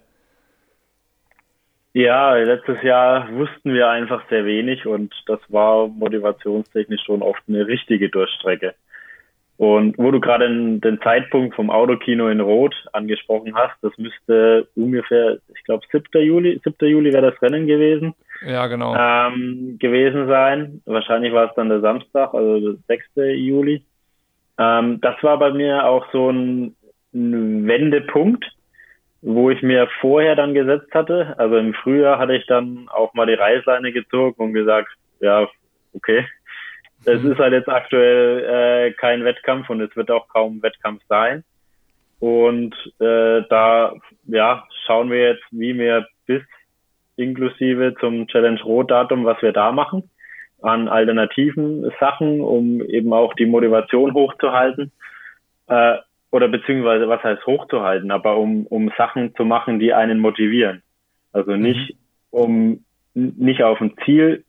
Ja, 1.93 2.35
letztes 2.35 2.83
Jahr 2.83 3.27
wussten 3.33 3.73
wir 3.73 3.89
einfach 3.89 4.21
sehr 4.29 4.45
wenig 4.45 4.85
und 4.85 5.15
das 5.25 5.39
war 5.47 5.87
motivationstechnisch 5.87 7.01
schon 7.03 7.23
oft 7.23 7.41
eine 7.47 7.65
richtige 7.65 8.09
Durchstrecke. 8.09 8.75
Und 9.57 9.97
wo 9.97 10.11
du 10.11 10.19
gerade 10.19 10.47
den 10.47 11.01
Zeitpunkt 11.01 11.55
vom 11.55 11.71
Autokino 11.71 12.29
in 12.29 12.41
Rot 12.41 12.75
angesprochen 12.93 13.55
hast, 13.55 13.73
das 13.81 13.91
müsste 13.97 14.67
ungefähr, 14.75 15.39
ich 15.55 15.63
glaube, 15.63 15.83
7. 15.91 16.03
Juli, 16.23 16.61
7. 16.63 16.75
Juli 16.87 17.11
wäre 17.11 17.31
das 17.31 17.41
Rennen 17.41 17.65
gewesen. 17.65 18.13
Ja, 18.45 18.67
genau. 18.67 18.95
Ähm, 18.95 19.77
gewesen 19.79 20.27
sein. 20.27 20.81
Wahrscheinlich 20.85 21.33
war 21.33 21.49
es 21.49 21.55
dann 21.55 21.69
der 21.69 21.79
Samstag, 21.79 22.35
also 22.35 22.59
der 22.59 22.75
6. 22.87 23.05
Juli. 23.39 23.83
Ähm, 24.59 25.01
das 25.01 25.15
war 25.23 25.39
bei 25.39 25.51
mir 25.51 25.85
auch 25.85 26.05
so 26.11 26.29
ein, 26.29 26.75
ein 27.15 27.67
Wendepunkt, 27.67 28.45
wo 29.23 29.49
ich 29.49 29.63
mir 29.63 29.87
vorher 30.01 30.35
dann 30.35 30.53
gesetzt 30.53 30.93
hatte. 30.93 31.33
Also 31.39 31.57
im 31.57 31.73
Frühjahr 31.73 32.19
hatte 32.19 32.35
ich 32.35 32.45
dann 32.45 32.87
auch 32.89 33.15
mal 33.15 33.25
die 33.25 33.33
Reißleine 33.33 33.91
gezogen 33.91 34.35
und 34.37 34.53
gesagt, 34.53 34.89
ja, 35.19 35.47
okay, 35.93 36.27
es 37.07 37.23
ist 37.23 37.39
halt 37.39 37.53
jetzt 37.53 37.69
aktuell 37.69 38.89
äh, 38.89 38.91
kein 38.93 39.23
Wettkampf 39.23 39.69
und 39.69 39.79
es 39.79 39.95
wird 39.95 40.11
auch 40.11 40.27
kaum 40.27 40.61
Wettkampf 40.61 41.01
sein. 41.07 41.43
Und 42.19 42.75
äh, 42.99 43.43
da 43.49 43.93
ja, 44.25 44.63
schauen 44.85 45.09
wir 45.09 45.29
jetzt, 45.29 45.43
wie 45.51 45.77
wir 45.77 46.05
bis 46.25 46.41
inklusive 47.15 47.95
zum 47.99 48.27
Challenge 48.27 48.61
Rot-Datum, 48.61 49.23
was 49.23 49.41
wir 49.41 49.53
da 49.53 49.71
machen, 49.71 50.09
an 50.61 50.89
alternativen 50.89 51.89
Sachen, 51.99 52.41
um 52.41 52.81
eben 52.81 53.13
auch 53.13 53.33
die 53.35 53.45
Motivation 53.45 54.13
hochzuhalten. 54.13 54.91
Äh, 55.67 55.97
oder 56.29 56.49
beziehungsweise 56.49 57.07
was 57.07 57.23
heißt 57.23 57.45
hochzuhalten, 57.45 58.11
aber 58.11 58.35
um, 58.35 58.67
um 58.67 58.91
Sachen 58.97 59.33
zu 59.35 59.45
machen, 59.45 59.79
die 59.79 59.93
einen 59.93 60.19
motivieren. 60.19 60.83
Also 61.31 61.55
nicht 61.55 61.93
mhm. 61.93 61.97
um 62.31 62.85
nicht 63.13 63.63
auf 63.63 63.79
ein 63.79 63.95
Ziel, 64.03 64.43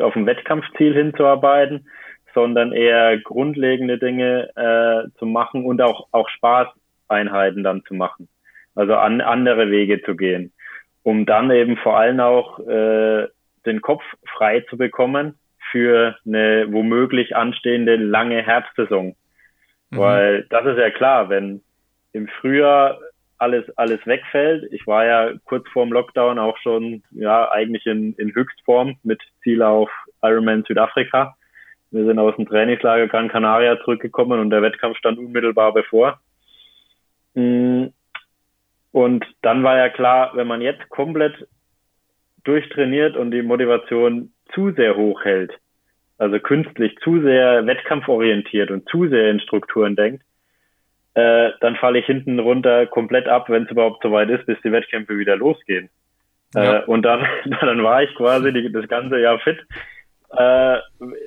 auf 0.00 0.16
ein 0.16 0.26
Wettkampfziel 0.26 0.94
hinzuarbeiten, 0.94 1.88
sondern 2.34 2.72
eher 2.72 3.18
grundlegende 3.18 3.98
Dinge 3.98 4.48
äh, 4.56 5.10
zu 5.18 5.26
machen 5.26 5.64
und 5.64 5.82
auch, 5.82 6.08
auch 6.12 6.28
Spaßeinheiten 6.28 7.62
dann 7.62 7.84
zu 7.84 7.94
machen. 7.94 8.28
Also 8.74 8.94
an 8.94 9.20
andere 9.20 9.70
Wege 9.70 10.02
zu 10.02 10.16
gehen, 10.16 10.52
um 11.02 11.26
dann 11.26 11.50
eben 11.50 11.76
vor 11.76 11.98
allem 11.98 12.20
auch 12.20 12.58
äh, 12.60 13.28
den 13.66 13.80
Kopf 13.82 14.02
frei 14.26 14.60
zu 14.70 14.78
bekommen 14.78 15.38
für 15.70 16.16
eine 16.26 16.66
womöglich 16.70 17.36
anstehende 17.36 17.96
lange 17.96 18.42
Herbstsaison 18.42 19.14
Mhm. 19.92 19.98
Weil 19.98 20.46
das 20.50 20.66
ist 20.66 20.78
ja 20.78 20.90
klar, 20.90 21.28
wenn 21.28 21.62
im 22.12 22.26
Frühjahr 22.26 22.98
alles, 23.42 23.64
alles 23.76 24.06
wegfällt. 24.06 24.72
Ich 24.72 24.86
war 24.86 25.04
ja 25.04 25.32
kurz 25.44 25.68
vorm 25.70 25.92
Lockdown 25.92 26.38
auch 26.38 26.56
schon, 26.58 27.02
ja, 27.10 27.50
eigentlich 27.50 27.84
in, 27.86 28.14
in 28.14 28.32
Höchstform 28.32 28.96
mit 29.02 29.20
Ziel 29.42 29.62
auf 29.62 29.90
Ironman 30.22 30.62
Südafrika. 30.62 31.36
Wir 31.90 32.06
sind 32.06 32.20
aus 32.20 32.36
dem 32.36 32.46
Trainingslager 32.46 33.08
Gran 33.08 33.28
Canaria 33.28 33.78
zurückgekommen 33.80 34.38
und 34.38 34.50
der 34.50 34.62
Wettkampf 34.62 34.96
stand 34.96 35.18
unmittelbar 35.18 35.74
bevor. 35.74 36.20
Mm. 37.34 37.86
Und 38.92 39.24
dann 39.42 39.64
war 39.64 39.76
ja 39.76 39.88
klar, 39.88 40.32
wenn 40.34 40.46
man 40.46 40.60
jetzt 40.60 40.88
komplett 40.90 41.48
durchtrainiert 42.44 43.16
und 43.16 43.30
die 43.30 43.42
Motivation 43.42 44.32
zu 44.54 44.70
sehr 44.72 44.96
hoch 44.96 45.24
hält, 45.24 45.52
also 46.18 46.38
künstlich 46.38 46.96
zu 47.02 47.20
sehr 47.22 47.66
wettkampforientiert 47.66 48.70
und 48.70 48.88
zu 48.88 49.08
sehr 49.08 49.30
in 49.30 49.40
Strukturen 49.40 49.96
denkt, 49.96 50.22
äh, 51.14 51.50
dann 51.60 51.76
falle 51.76 51.98
ich 51.98 52.06
hinten 52.06 52.38
runter 52.38 52.86
komplett 52.86 53.28
ab, 53.28 53.48
wenn 53.48 53.64
es 53.64 53.70
überhaupt 53.70 54.02
so 54.02 54.12
weit 54.12 54.30
ist, 54.30 54.46
bis 54.46 54.58
die 54.64 54.72
Wettkämpfe 54.72 55.18
wieder 55.18 55.36
losgehen. 55.36 55.90
Äh, 56.54 56.64
ja. 56.64 56.78
Äh, 56.78 56.84
und 56.84 57.02
dann, 57.02 57.26
dann 57.60 57.82
war 57.82 58.02
ich 58.02 58.14
quasi 58.14 58.52
die, 58.52 58.72
das 58.72 58.88
ganze 58.88 59.18
Jahr 59.20 59.38
fit, 59.40 59.58
äh, 60.30 60.78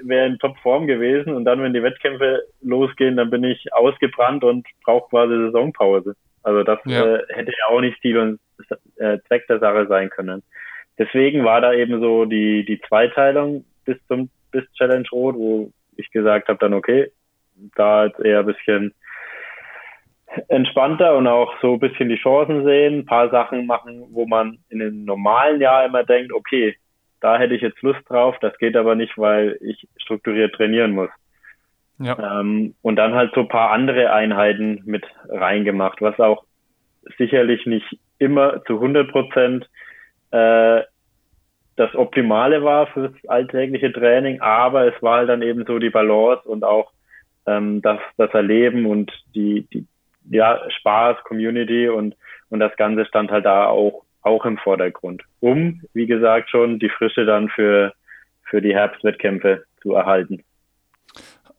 wäre 0.04 0.26
in 0.26 0.40
Topform 0.40 0.88
gewesen 0.88 1.34
und 1.34 1.46
dann, 1.46 1.62
wenn 1.62 1.74
die 1.74 1.84
Wettkämpfe 1.84 2.44
losgehen, 2.62 3.18
dann 3.18 3.30
bin 3.30 3.44
ich 3.44 3.72
ausgebrannt 3.74 4.44
und 4.44 4.66
brauche 4.84 5.10
quasi 5.10 5.36
Saisonpause. 5.36 6.16
Also 6.42 6.64
das 6.64 6.80
ja. 6.86 7.16
äh, 7.16 7.24
hätte 7.30 7.52
ja 7.52 7.74
auch 7.74 7.82
nicht 7.82 8.02
Ziel 8.02 8.18
und 8.18 8.40
äh, 8.98 9.20
Zweck 9.28 9.48
der 9.48 9.60
Sache 9.60 9.88
sein 9.88 10.10
können. 10.10 10.42
Deswegen 10.98 11.44
war 11.44 11.62
da 11.62 11.74
eben 11.74 12.00
so 12.00 12.26
die, 12.26 12.66
die 12.66 12.82
Zweiteilung 12.82 13.66
bis 13.84 13.98
zum 14.08 14.30
bis 14.52 14.64
Challenge 14.74 15.08
Rot, 15.12 15.36
wo 15.36 15.72
ich 15.98 16.10
gesagt 16.12 16.48
habe 16.48 16.60
dann, 16.60 16.74
okay, 16.74 17.12
da 17.76 18.06
jetzt 18.06 18.20
eher 18.20 18.40
ein 18.40 18.46
bisschen 18.46 18.94
entspannter 20.48 21.16
und 21.16 21.28
auch 21.28 21.54
so 21.62 21.74
ein 21.74 21.80
bisschen 21.80 22.10
die 22.10 22.18
Chancen 22.18 22.64
sehen, 22.64 23.00
ein 23.00 23.06
paar 23.06 23.30
Sachen 23.30 23.66
machen, 23.66 24.06
wo 24.12 24.26
man 24.26 24.60
in 24.70 24.82
einem 24.82 25.06
normalen 25.06 25.62
Jahr 25.62 25.86
immer 25.86 26.04
denkt, 26.04 26.34
okay, 26.34 26.76
da 27.22 27.38
hätte 27.38 27.56
ich 27.56 27.62
jetzt 27.62 27.82
Lust 27.82 28.02
drauf, 28.08 28.36
das 28.42 28.58
geht 28.58 28.76
aber 28.76 28.96
nicht, 28.96 29.18
weil 29.18 29.58
ich 29.62 29.88
strukturiert 29.98 30.56
trainieren 30.56 30.92
muss. 30.92 31.10
Ja. 32.00 32.40
Ähm, 32.40 32.76
und 32.82 32.98
dann 32.98 33.14
halt 33.14 33.34
so 33.34 33.42
ein 33.42 33.48
paar 33.48 33.72
andere 33.72 34.12
Einheiten 34.12 34.82
mit 34.86 35.06
reingemacht, 35.30 36.02
was 36.02 36.20
auch 36.20 36.44
sicherlich 37.18 37.66
nicht 37.66 38.00
immer 38.20 38.64
zu 38.66 38.76
100 38.76 39.12
Prozent 39.12 39.70
äh, 40.32 40.82
das 41.78 41.94
Optimale 41.96 42.64
war 42.64 42.88
fürs 42.88 43.12
alltägliche 43.28 43.92
Training, 43.92 44.40
aber 44.42 44.88
es 44.88 45.02
war 45.02 45.18
halt 45.18 45.30
dann 45.30 45.42
eben 45.42 45.66
so 45.66 45.78
die 45.80 45.90
Balance 45.90 46.48
und 46.48 46.64
auch 46.64 46.92
ähm, 47.46 47.82
das, 47.82 48.00
das 48.18 48.34
Erleben 48.34 48.86
und 48.86 49.12
die, 49.34 49.68
die 49.74 49.86
ja, 50.30 50.60
Spaß, 50.80 51.18
Community 51.24 51.88
und, 51.88 52.16
und 52.50 52.60
das 52.60 52.76
Ganze 52.78 53.06
stand 53.06 53.32
halt 53.32 53.46
da 53.46 53.68
auch, 53.68 54.04
auch 54.22 54.46
im 54.46 54.58
Vordergrund, 54.58 55.24
um, 55.40 55.82
wie 55.94 56.08
gesagt, 56.08 56.50
schon 56.50 56.80
die 56.80 56.90
Frische 56.90 57.26
dann 57.26 57.50
für, 57.50 57.94
für 58.44 58.62
die 58.62 58.74
Herbstwettkämpfe 58.74 59.66
zu 59.82 59.94
erhalten. 59.94 60.44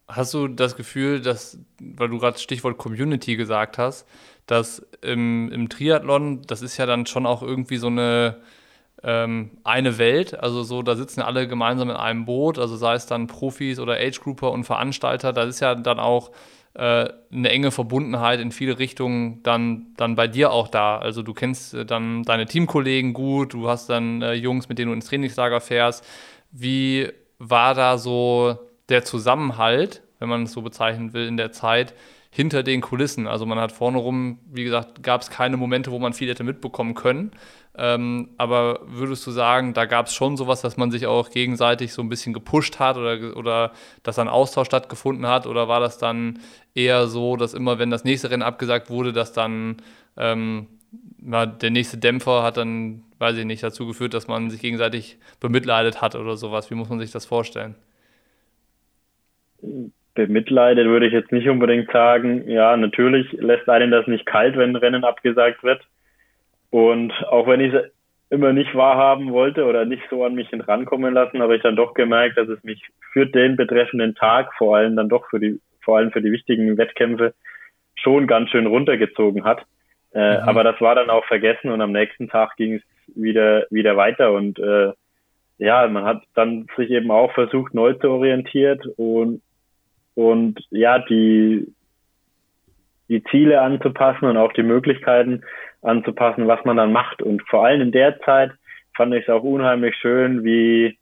Hast 0.09 0.35
du 0.35 0.47
das 0.49 0.77
Gefühl, 0.77 1.21
dass, 1.21 1.65
weil 1.81 2.09
du 2.09 2.19
gerade 2.19 2.39
Stichwort 2.39 2.79
Community 2.79 3.37
gesagt 3.37 3.77
hast, 3.79 4.09
dass 4.47 4.79
im, 5.03 5.51
im 5.51 5.69
Triathlon, 5.69 6.43
das 6.47 6.63
ist 6.63 6.77
ja 6.77 6.87
dann 6.87 7.07
schon 7.07 7.27
auch 7.27 7.43
irgendwie 7.43 7.77
so 7.77 7.89
eine, 7.89 8.37
ähm, 9.03 9.59
eine 9.65 9.99
Welt, 9.99 10.39
also 10.39 10.63
so, 10.63 10.83
da 10.83 10.95
sitzen 10.95 11.23
alle 11.23 11.49
gemeinsam 11.49 11.91
in 11.91 11.97
einem 11.97 12.25
Boot, 12.25 12.59
also 12.59 12.77
sei 12.77 12.95
es 12.95 13.07
dann 13.07 13.27
Profis 13.27 13.81
oder 13.81 13.95
Age-Grouper 13.95 14.53
und 14.53 14.65
Veranstalter, 14.65 15.33
da 15.33 15.43
ist 15.43 15.61
ja 15.61 15.75
dann 15.75 15.99
auch 15.99 16.31
eine 16.79 17.49
enge 17.49 17.71
Verbundenheit 17.71 18.41
in 18.41 18.53
viele 18.53 18.79
Richtungen 18.79 19.43
dann, 19.43 19.95
dann 19.97 20.15
bei 20.15 20.29
dir 20.29 20.53
auch 20.53 20.69
da. 20.69 20.99
Also 20.99 21.23
du 21.23 21.33
kennst 21.33 21.75
äh, 21.75 21.87
dann 21.87 22.23
deine 22.23 22.47
Teamkollegen 22.47 23.13
gut, 23.13 23.55
du 23.55 23.69
hast 23.69 23.89
dann 23.89 24.23
äh, 24.23 24.35
Jungs, 24.35 24.69
mit 24.69 24.79
denen 24.79 24.91
du 24.91 24.95
ins 24.95 25.07
Trainingslager 25.07 25.61
fährst. 25.61 26.05
Wie 26.51 27.09
war 27.39 27.75
da 27.75 27.99
so 27.99 28.59
der 28.89 29.05
Zusammenhalt, 29.05 30.03
wenn 30.19 30.29
man 30.29 30.45
es 30.45 30.53
so 30.53 30.63
bezeichnen 30.63 31.13
will, 31.13 31.27
in 31.27 31.37
der 31.37 31.53
Zeit 31.53 31.95
hinter 32.37 32.63
den 32.63 32.83
Kulissen? 32.83 33.27
Also 33.27 33.47
man 33.47 33.59
hat 33.59 33.73
vorne 33.73 33.97
rum, 33.99 34.39
wie 34.53 34.63
gesagt, 34.65 35.03
gab 35.03 35.23
es 35.23 35.31
keine 35.31 35.57
Momente, 35.57 35.91
wo 35.91 35.99
man 35.99 36.13
viel 36.13 36.29
hätte 36.29 36.45
mitbekommen 36.45 36.93
können. 36.95 37.31
Ähm, 37.79 38.29
aber 38.37 38.81
würdest 38.87 39.27
du 39.27 39.31
sagen, 39.31 39.73
da 39.73 39.87
gab 39.87 40.07
es 40.07 40.15
schon 40.15 40.37
sowas, 40.37 40.61
dass 40.61 40.77
man 40.77 40.91
sich 40.91 41.07
auch 41.07 41.31
gegenseitig 41.31 41.95
so 41.95 42.03
ein 42.03 42.11
bisschen 42.11 42.35
gepusht 42.35 42.79
hat 42.79 42.99
oder, 42.99 43.37
oder 43.37 43.73
dass 44.03 44.19
ein 44.19 44.29
Austausch 44.29 44.67
stattgefunden 44.67 45.27
hat? 45.27 45.47
Oder 45.47 45.67
war 45.69 45.81
das 45.81 45.97
dann 45.97 46.39
eher 46.75 47.07
so, 47.07 47.37
dass 47.37 47.55
immer, 47.55 47.79
wenn 47.79 47.91
das 47.91 48.05
nächste 48.05 48.31
Rennen 48.31 48.43
abgesagt 48.43 48.91
wurde, 48.91 49.15
dass 49.15 49.33
dann 49.33 49.79
ähm, 50.19 50.67
na, 51.19 51.47
der 51.47 51.71
nächste 51.71 51.97
Dämpfer 51.99 52.43
hat 52.43 52.59
dann, 52.59 53.03
weiß 53.19 53.39
ich 53.39 53.47
nicht, 53.47 53.63
dazu 53.63 53.87
geführt, 53.87 54.13
dass 54.15 54.29
man 54.29 54.51
sich 54.51 54.61
gegenseitig 54.61 55.19
bemitleidet 55.41 56.03
hat 56.03 56.15
oder 56.17 56.37
sowas? 56.37 56.71
Wie 56.71 56.75
muss 56.75 56.91
man 56.91 56.99
sich 56.99 57.11
das 57.13 57.25
vorstellen? 57.25 57.77
Bemitleidet 60.17 60.87
würde 60.87 61.07
ich 61.07 61.13
jetzt 61.13 61.33
nicht 61.33 61.49
unbedingt 61.49 61.91
sagen. 61.93 62.49
Ja, 62.49 62.77
natürlich 62.77 63.31
lässt 63.33 63.69
einen 63.69 63.91
das 63.91 64.07
nicht 64.07 64.27
kalt, 64.27 64.57
wenn 64.57 64.71
ein 64.71 64.77
Rennen 64.77 65.05
abgesagt 65.05 65.63
wird. 65.63 65.83
Und 66.71 67.13
auch 67.29 67.47
wenn 67.47 67.61
ich 67.61 67.73
es 67.73 67.85
immer 68.29 68.53
nicht 68.53 68.75
wahrhaben 68.75 69.33
wollte 69.33 69.65
oder 69.65 69.85
nicht 69.85 70.03
so 70.11 70.25
an 70.25 70.35
mich 70.35 70.49
rankommen 70.53 71.15
lassen, 71.15 71.41
habe 71.41 71.57
ich 71.57 71.63
dann 71.63 71.77
doch 71.77 71.95
gemerkt, 71.95 72.37
dass 72.37 72.49
es 72.49 72.63
mich 72.65 72.83
für 73.13 73.27
den 73.27 73.57
betreffenden 73.57 74.15
Tag, 74.15 74.53
vor 74.59 74.77
allem 74.77 74.97
dann 74.97 75.09
doch 75.09 75.29
für 75.31 75.39
die, 75.39 75.61
vor 75.81 75.99
allem 75.99 76.11
für 76.11 76.23
die 76.23 76.33
wichtigen 76.33 76.77
Wettkämpfe, 76.77 77.35
schon 77.95 78.27
ganz 78.27 78.51
schön 78.51 78.67
runtergezogen 78.67 79.45
hat. 79.45 79.63
Äh, 80.13 80.39
mhm. 80.39 80.49
Aber 80.49 80.65
das 80.65 80.81
war 80.81 80.95
dann 80.95 81.11
auch 81.11 81.25
vergessen 81.27 81.71
und 81.71 81.81
am 81.81 81.93
nächsten 81.93 82.29
Tag 82.29 82.57
ging 82.57 82.75
es 82.75 82.83
wieder, 83.15 83.67
wieder 83.71 83.97
weiter 83.97 84.33
und 84.33 84.59
äh, 84.59 84.93
ja, 85.59 85.87
man 85.89 86.05
hat 86.05 86.23
dann 86.35 86.67
sich 86.77 86.91
eben 86.91 87.11
auch 87.11 87.33
versucht, 87.33 87.73
neu 87.73 87.95
zu 87.95 88.11
orientieren 88.11 88.81
und, 88.97 89.41
und 90.17 90.59
ja, 90.71 90.99
die, 90.99 91.73
die 93.09 93.23
Ziele 93.25 93.61
anzupassen 93.61 94.25
und 94.25 94.37
auch 94.37 94.53
die 94.55 94.65
Möglichkeiten 94.65 95.43
anzupassen, 95.83 96.49
was 96.49 96.65
man 96.65 96.79
dann 96.79 96.91
macht. 96.91 97.23
Und 97.23 97.43
vor 97.49 97.65
allem 97.65 97.83
in 97.83 97.93
der 97.93 98.19
Zeit 98.21 98.51
fand 98.97 99.15
ich 99.15 99.23
es 99.23 99.29
auch 99.29 99.43
unheimlich 99.43 99.95
schön, 99.97 100.43
wie, 100.43 100.99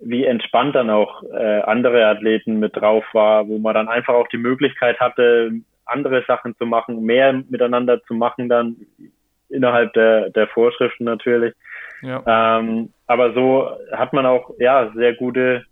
wie 0.00 0.24
entspannt 0.24 0.74
dann 0.74 0.88
auch 0.88 1.22
äh, 1.24 1.60
andere 1.60 2.06
Athleten 2.06 2.58
mit 2.58 2.74
drauf 2.74 3.04
war, 3.12 3.46
wo 3.46 3.58
man 3.58 3.74
dann 3.74 3.88
einfach 3.88 4.14
auch 4.14 4.28
die 4.28 4.38
Möglichkeit 4.38 4.98
hatte, 4.98 5.52
andere 5.84 6.24
Sachen 6.26 6.56
zu 6.56 6.64
machen, 6.64 7.02
mehr 7.02 7.34
miteinander 7.50 8.02
zu 8.04 8.14
machen 8.14 8.48
dann 8.48 8.76
innerhalb 9.50 9.92
der, 9.92 10.30
der 10.30 10.48
Vorschriften 10.48 11.04
natürlich. 11.04 11.54
Ja. 12.00 12.22
Ähm, 12.58 12.92
aber 13.06 13.34
so 13.34 13.70
hat 13.92 14.12
man 14.14 14.24
auch 14.24 14.52
ja 14.58 14.90
sehr 14.94 15.14
gute 15.14 15.64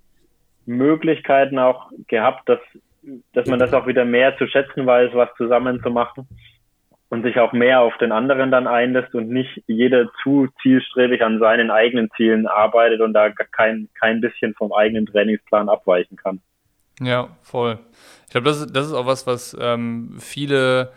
Möglichkeiten 0.67 1.59
auch 1.59 1.91
gehabt, 2.09 2.49
dass 2.49 2.61
dass 3.33 3.47
man 3.47 3.59
das 3.59 3.73
auch 3.73 3.87
wieder 3.87 4.05
mehr 4.05 4.37
zu 4.37 4.47
schätzen 4.47 4.87
weiß, 4.87 5.11
was 5.15 5.29
zusammen 5.37 5.81
zu 5.83 5.91
machen 5.91 6.27
und 7.09 7.23
sich 7.23 7.39
auch 7.39 7.53
mehr 7.53 7.81
auf 7.81 7.97
den 7.99 8.13
anderen 8.13 8.51
dann 8.51 8.67
einlässt 8.67 9.15
und 9.15 9.29
nicht 9.29 9.63
jeder 9.67 10.11
zu 10.23 10.49
zielstrebig 10.63 11.23
an 11.23 11.39
seinen 11.39 11.71
eigenen 11.71 12.11
Zielen 12.17 12.47
arbeitet 12.47 13.01
und 13.01 13.13
da 13.13 13.31
kein, 13.31 13.89
kein 13.99 14.21
bisschen 14.21 14.55
vom 14.55 14.73
eigenen 14.73 15.07
Trainingsplan 15.07 15.69
abweichen 15.69 16.17
kann. 16.17 16.41
Ja, 17.01 17.29
voll. 17.43 17.79
Ich 18.27 18.33
glaube, 18.33 18.47
das 18.47 18.61
ist, 18.61 18.75
das 18.75 18.87
ist 18.87 18.93
auch 18.93 19.07
was, 19.07 19.27
was 19.27 19.57
ähm, 19.61 20.17
viele 20.19 20.93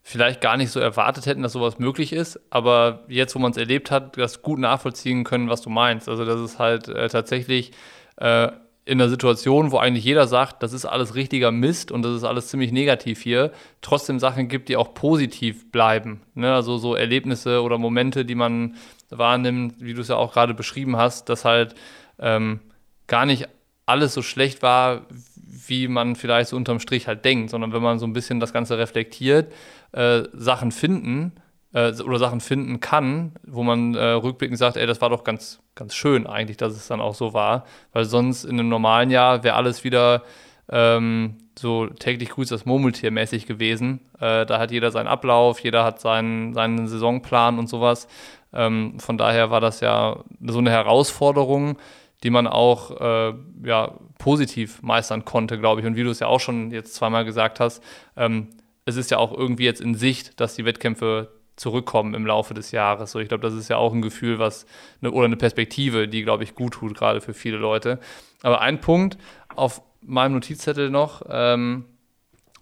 vielleicht 0.00 0.40
gar 0.40 0.56
nicht 0.56 0.70
so 0.70 0.80
erwartet 0.80 1.26
hätten, 1.26 1.42
dass 1.42 1.52
sowas 1.52 1.78
möglich 1.78 2.12
ist, 2.12 2.38
aber 2.50 3.04
jetzt, 3.08 3.34
wo 3.34 3.38
man 3.38 3.50
es 3.50 3.56
erlebt 3.56 3.90
hat, 3.90 4.16
das 4.18 4.42
gut 4.42 4.58
nachvollziehen 4.58 5.24
können, 5.24 5.48
was 5.48 5.62
du 5.62 5.70
meinst. 5.70 6.08
Also, 6.08 6.24
das 6.24 6.40
ist 6.40 6.58
halt 6.58 6.88
äh, 6.88 7.08
tatsächlich 7.08 7.72
äh, 8.16 8.48
in 8.86 9.00
einer 9.00 9.08
Situation, 9.08 9.72
wo 9.72 9.78
eigentlich 9.78 10.04
jeder 10.04 10.26
sagt, 10.26 10.62
das 10.62 10.72
ist 10.72 10.84
alles 10.84 11.14
richtiger 11.14 11.50
Mist 11.50 11.90
und 11.90 12.02
das 12.02 12.14
ist 12.16 12.24
alles 12.24 12.48
ziemlich 12.48 12.70
negativ 12.70 13.22
hier, 13.22 13.50
trotzdem 13.80 14.18
Sachen 14.18 14.48
gibt, 14.48 14.68
die 14.68 14.76
auch 14.76 14.92
positiv 14.92 15.70
bleiben. 15.70 16.20
Ne? 16.34 16.52
Also 16.52 16.76
so 16.76 16.94
Erlebnisse 16.94 17.62
oder 17.62 17.78
Momente, 17.78 18.24
die 18.26 18.34
man 18.34 18.76
wahrnimmt, 19.08 19.76
wie 19.80 19.94
du 19.94 20.02
es 20.02 20.08
ja 20.08 20.16
auch 20.16 20.34
gerade 20.34 20.52
beschrieben 20.52 20.96
hast, 20.96 21.30
dass 21.30 21.46
halt 21.46 21.74
ähm, 22.18 22.60
gar 23.06 23.24
nicht 23.24 23.48
alles 23.86 24.12
so 24.12 24.22
schlecht 24.22 24.62
war, 24.62 25.06
wie 25.36 25.88
man 25.88 26.14
vielleicht 26.16 26.50
so 26.50 26.56
unterm 26.56 26.80
Strich 26.80 27.06
halt 27.06 27.24
denkt, 27.24 27.50
sondern 27.50 27.72
wenn 27.72 27.82
man 27.82 27.98
so 27.98 28.06
ein 28.06 28.12
bisschen 28.12 28.40
das 28.40 28.52
Ganze 28.52 28.76
reflektiert, 28.76 29.52
äh, 29.92 30.24
Sachen 30.32 30.72
finden, 30.72 31.32
äh, 31.74 31.92
oder 32.00 32.18
Sachen 32.18 32.40
finden 32.40 32.80
kann, 32.80 33.32
wo 33.46 33.62
man 33.62 33.94
äh, 33.94 34.04
rückblickend 34.04 34.58
sagt, 34.58 34.76
ey, 34.78 34.86
das 34.86 35.00
war 35.02 35.10
doch 35.10 35.24
ganz, 35.24 35.60
ganz 35.74 35.94
schön 35.94 36.26
eigentlich, 36.26 36.56
dass 36.56 36.72
es 36.72 36.86
dann 36.86 37.02
auch 37.02 37.14
so 37.14 37.34
war. 37.34 37.64
Weil 37.92 38.06
sonst 38.06 38.44
in 38.44 38.58
einem 38.58 38.70
normalen 38.70 39.10
Jahr 39.10 39.44
wäre 39.44 39.56
alles 39.56 39.84
wieder 39.84 40.22
ähm, 40.70 41.36
so 41.58 41.86
täglich 41.86 42.30
grüßt 42.30 42.50
das 42.50 42.64
Murmeltier 42.64 43.10
mäßig 43.10 43.46
gewesen. 43.46 44.00
Äh, 44.18 44.46
da 44.46 44.58
hat 44.58 44.70
jeder 44.70 44.90
seinen 44.90 45.08
Ablauf, 45.08 45.60
jeder 45.60 45.84
hat 45.84 46.00
seinen, 46.00 46.54
seinen 46.54 46.86
Saisonplan 46.86 47.58
und 47.58 47.68
sowas. 47.68 48.08
Ähm, 48.52 48.98
von 48.98 49.18
daher 49.18 49.50
war 49.50 49.60
das 49.60 49.80
ja 49.80 50.24
so 50.46 50.58
eine 50.58 50.70
Herausforderung, 50.70 51.76
die 52.22 52.30
man 52.30 52.46
auch 52.46 53.00
äh, 53.00 53.34
ja, 53.64 53.94
positiv 54.18 54.80
meistern 54.82 55.24
konnte, 55.24 55.58
glaube 55.58 55.80
ich. 55.80 55.86
Und 55.86 55.96
wie 55.96 56.04
du 56.04 56.10
es 56.10 56.20
ja 56.20 56.28
auch 56.28 56.40
schon 56.40 56.70
jetzt 56.70 56.94
zweimal 56.94 57.24
gesagt 57.24 57.60
hast, 57.60 57.82
ähm, 58.16 58.48
es 58.86 58.96
ist 58.96 59.10
ja 59.10 59.18
auch 59.18 59.32
irgendwie 59.32 59.64
jetzt 59.64 59.80
in 59.80 59.94
Sicht, 59.94 60.40
dass 60.40 60.54
die 60.54 60.64
Wettkämpfe 60.64 61.30
zurückkommen 61.56 62.14
im 62.14 62.26
Laufe 62.26 62.54
des 62.54 62.70
Jahres. 62.70 63.12
So, 63.12 63.20
ich 63.20 63.28
glaube, 63.28 63.42
das 63.42 63.54
ist 63.54 63.68
ja 63.68 63.76
auch 63.76 63.92
ein 63.92 64.02
Gefühl, 64.02 64.38
was 64.38 64.66
eine, 65.00 65.12
oder 65.12 65.26
eine 65.26 65.36
Perspektive, 65.36 66.08
die, 66.08 66.22
glaube 66.22 66.44
ich, 66.44 66.54
gut 66.54 66.74
tut, 66.74 66.96
gerade 66.96 67.20
für 67.20 67.34
viele 67.34 67.56
Leute. 67.56 67.98
Aber 68.42 68.60
ein 68.60 68.80
Punkt 68.80 69.18
auf 69.54 69.82
meinem 70.00 70.34
Notizzettel 70.34 70.90
noch, 70.90 71.22
ähm, 71.28 71.84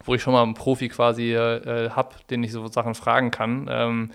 wo 0.04 0.14
ich 0.14 0.22
schon 0.22 0.32
mal 0.32 0.42
einen 0.42 0.54
Profi 0.54 0.88
quasi 0.88 1.34
äh, 1.34 1.90
habe, 1.90 2.16
den 2.30 2.42
ich 2.42 2.52
so 2.52 2.66
Sachen 2.68 2.94
fragen 2.94 3.30
kann. 3.30 3.68
Ähm, 3.70 4.10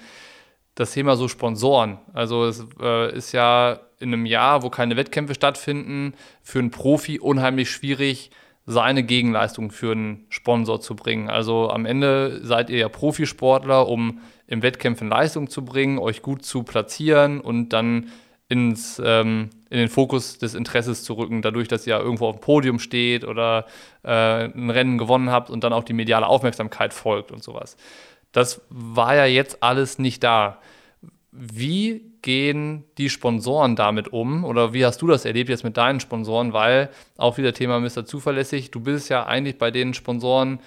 das 0.75 0.91
Thema 0.91 1.15
so 1.15 1.27
Sponsoren. 1.27 1.97
Also 2.13 2.45
es 2.45 2.65
äh, 2.79 3.15
ist 3.15 3.31
ja 3.31 3.79
in 3.99 4.13
einem 4.13 4.27
Jahr, 4.27 4.61
wo 4.61 4.69
keine 4.69 4.95
Wettkämpfe 4.95 5.33
stattfinden, 5.33 6.13
für 6.43 6.59
einen 6.59 6.69
Profi 6.69 7.19
unheimlich 7.19 7.71
schwierig, 7.71 8.29
seine 8.67 9.03
Gegenleistung 9.03 9.71
für 9.71 9.93
einen 9.93 10.25
Sponsor 10.29 10.81
zu 10.81 10.95
bringen. 10.95 11.29
Also 11.29 11.69
am 11.69 11.85
Ende 11.85 12.45
seid 12.45 12.69
ihr 12.69 12.77
ja 12.77 12.89
Profisportler, 12.89 13.87
um 13.87 14.19
im 14.47 14.63
Wettkämpfen 14.63 15.09
Leistung 15.09 15.49
zu 15.49 15.63
bringen, 15.63 15.99
euch 15.99 16.21
gut 16.21 16.43
zu 16.43 16.63
platzieren 16.63 17.39
und 17.41 17.69
dann 17.69 18.11
ins, 18.49 19.01
ähm, 19.03 19.49
in 19.69 19.77
den 19.77 19.89
Fokus 19.89 20.37
des 20.37 20.55
Interesses 20.55 21.03
zu 21.03 21.13
rücken, 21.13 21.41
dadurch, 21.41 21.67
dass 21.67 21.85
ihr 21.85 21.99
irgendwo 21.99 22.27
auf 22.27 22.37
dem 22.37 22.41
Podium 22.41 22.79
steht 22.79 23.25
oder 23.25 23.65
äh, 24.03 24.45
ein 24.45 24.69
Rennen 24.69 24.97
gewonnen 24.97 25.29
habt 25.31 25.49
und 25.49 25.63
dann 25.63 25.73
auch 25.73 25.83
die 25.83 25.93
mediale 25.93 26.27
Aufmerksamkeit 26.27 26.93
folgt 26.93 27.31
und 27.31 27.43
sowas. 27.43 27.75
Das 28.31 28.61
war 28.69 29.15
ja 29.15 29.25
jetzt 29.25 29.63
alles 29.63 29.99
nicht 29.99 30.23
da. 30.23 30.59
Wie 31.31 32.13
gehen 32.21 32.85
die 32.97 33.09
Sponsoren 33.09 33.75
damit 33.75 34.13
um 34.13 34.43
oder 34.45 34.73
wie 34.73 34.85
hast 34.85 35.01
du 35.01 35.07
das 35.07 35.25
erlebt 35.25 35.49
jetzt 35.49 35.63
mit 35.63 35.75
deinen 35.75 35.99
Sponsoren? 35.99 36.53
Weil 36.53 36.89
auch 37.17 37.37
wieder 37.37 37.53
Thema 37.53 37.79
Mr. 37.79 38.05
Zuverlässig, 38.05 38.71
du 38.71 38.79
bist 38.79 39.09
ja 39.09 39.25
eigentlich 39.25 39.57
bei 39.57 39.71
den 39.71 39.93
Sponsoren, 39.93 40.59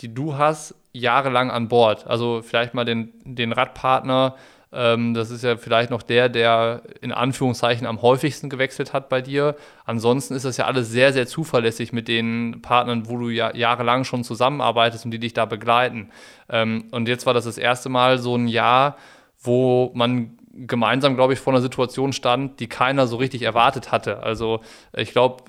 die 0.00 0.12
du 0.12 0.36
hast, 0.36 0.74
jahrelang 0.92 1.50
an 1.50 1.68
Bord. 1.68 2.06
Also 2.06 2.42
vielleicht 2.42 2.74
mal 2.74 2.84
den, 2.84 3.12
den 3.24 3.52
Radpartner 3.52 4.36
Ähm, 4.74 5.12
das 5.12 5.30
ist 5.30 5.44
ja 5.44 5.56
vielleicht 5.56 5.90
noch 5.90 6.02
der, 6.02 6.30
der 6.30 6.82
in 7.02 7.12
Anführungszeichen 7.12 7.86
am 7.86 8.00
häufigsten 8.00 8.48
gewechselt 8.48 8.94
hat 8.94 9.10
bei 9.10 9.20
dir. 9.20 9.54
Ansonsten 9.84 10.34
ist 10.34 10.44
das 10.46 10.56
ja 10.56 10.64
alles 10.64 10.88
sehr, 10.90 11.12
sehr 11.12 11.26
zuverlässig 11.26 11.92
mit 11.92 12.08
den 12.08 12.62
Partnern, 12.62 13.06
wo 13.08 13.18
du 13.18 13.28
ja 13.28 13.54
jahrelang 13.54 14.04
schon 14.04 14.24
zusammenarbeitest 14.24 15.04
und 15.04 15.10
die 15.10 15.18
dich 15.18 15.34
da 15.34 15.44
begleiten. 15.44 16.10
Ähm, 16.48 16.88
und 16.90 17.06
jetzt 17.06 17.26
war 17.26 17.34
das 17.34 17.44
das 17.44 17.58
erste 17.58 17.90
Mal 17.90 18.18
so 18.18 18.34
ein 18.34 18.48
Jahr, 18.48 18.96
wo 19.42 19.92
man 19.94 20.38
gemeinsam, 20.54 21.14
glaube 21.14 21.32
ich, 21.32 21.38
vor 21.38 21.52
einer 21.52 21.62
Situation 21.62 22.12
stand, 22.12 22.60
die 22.60 22.68
keiner 22.68 23.06
so 23.06 23.16
richtig 23.16 23.42
erwartet 23.42 23.90
hatte. 23.90 24.22
Also 24.22 24.60
ich 24.94 25.12
glaube, 25.12 25.44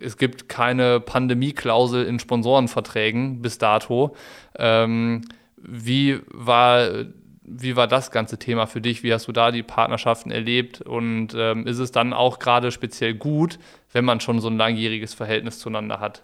es 0.00 0.16
gibt 0.16 0.48
keine 0.48 1.00
Pandemieklausel 1.00 2.04
in 2.06 2.18
Sponsorenverträgen 2.18 3.42
bis 3.42 3.58
dato. 3.58 4.16
Ähm, 4.56 5.22
wie 5.56 6.20
war 6.28 7.06
wie 7.46 7.76
war 7.76 7.86
das 7.86 8.10
ganze 8.10 8.38
Thema 8.38 8.66
für 8.66 8.80
dich? 8.80 9.02
Wie 9.02 9.12
hast 9.12 9.28
du 9.28 9.32
da 9.32 9.50
die 9.50 9.62
Partnerschaften 9.62 10.30
erlebt? 10.30 10.80
Und 10.80 11.34
ähm, 11.36 11.66
ist 11.66 11.78
es 11.78 11.92
dann 11.92 12.14
auch 12.14 12.38
gerade 12.38 12.70
speziell 12.70 13.14
gut, 13.14 13.58
wenn 13.92 14.04
man 14.04 14.20
schon 14.20 14.40
so 14.40 14.48
ein 14.48 14.56
langjähriges 14.56 15.12
Verhältnis 15.12 15.58
zueinander 15.58 16.00
hat? 16.00 16.22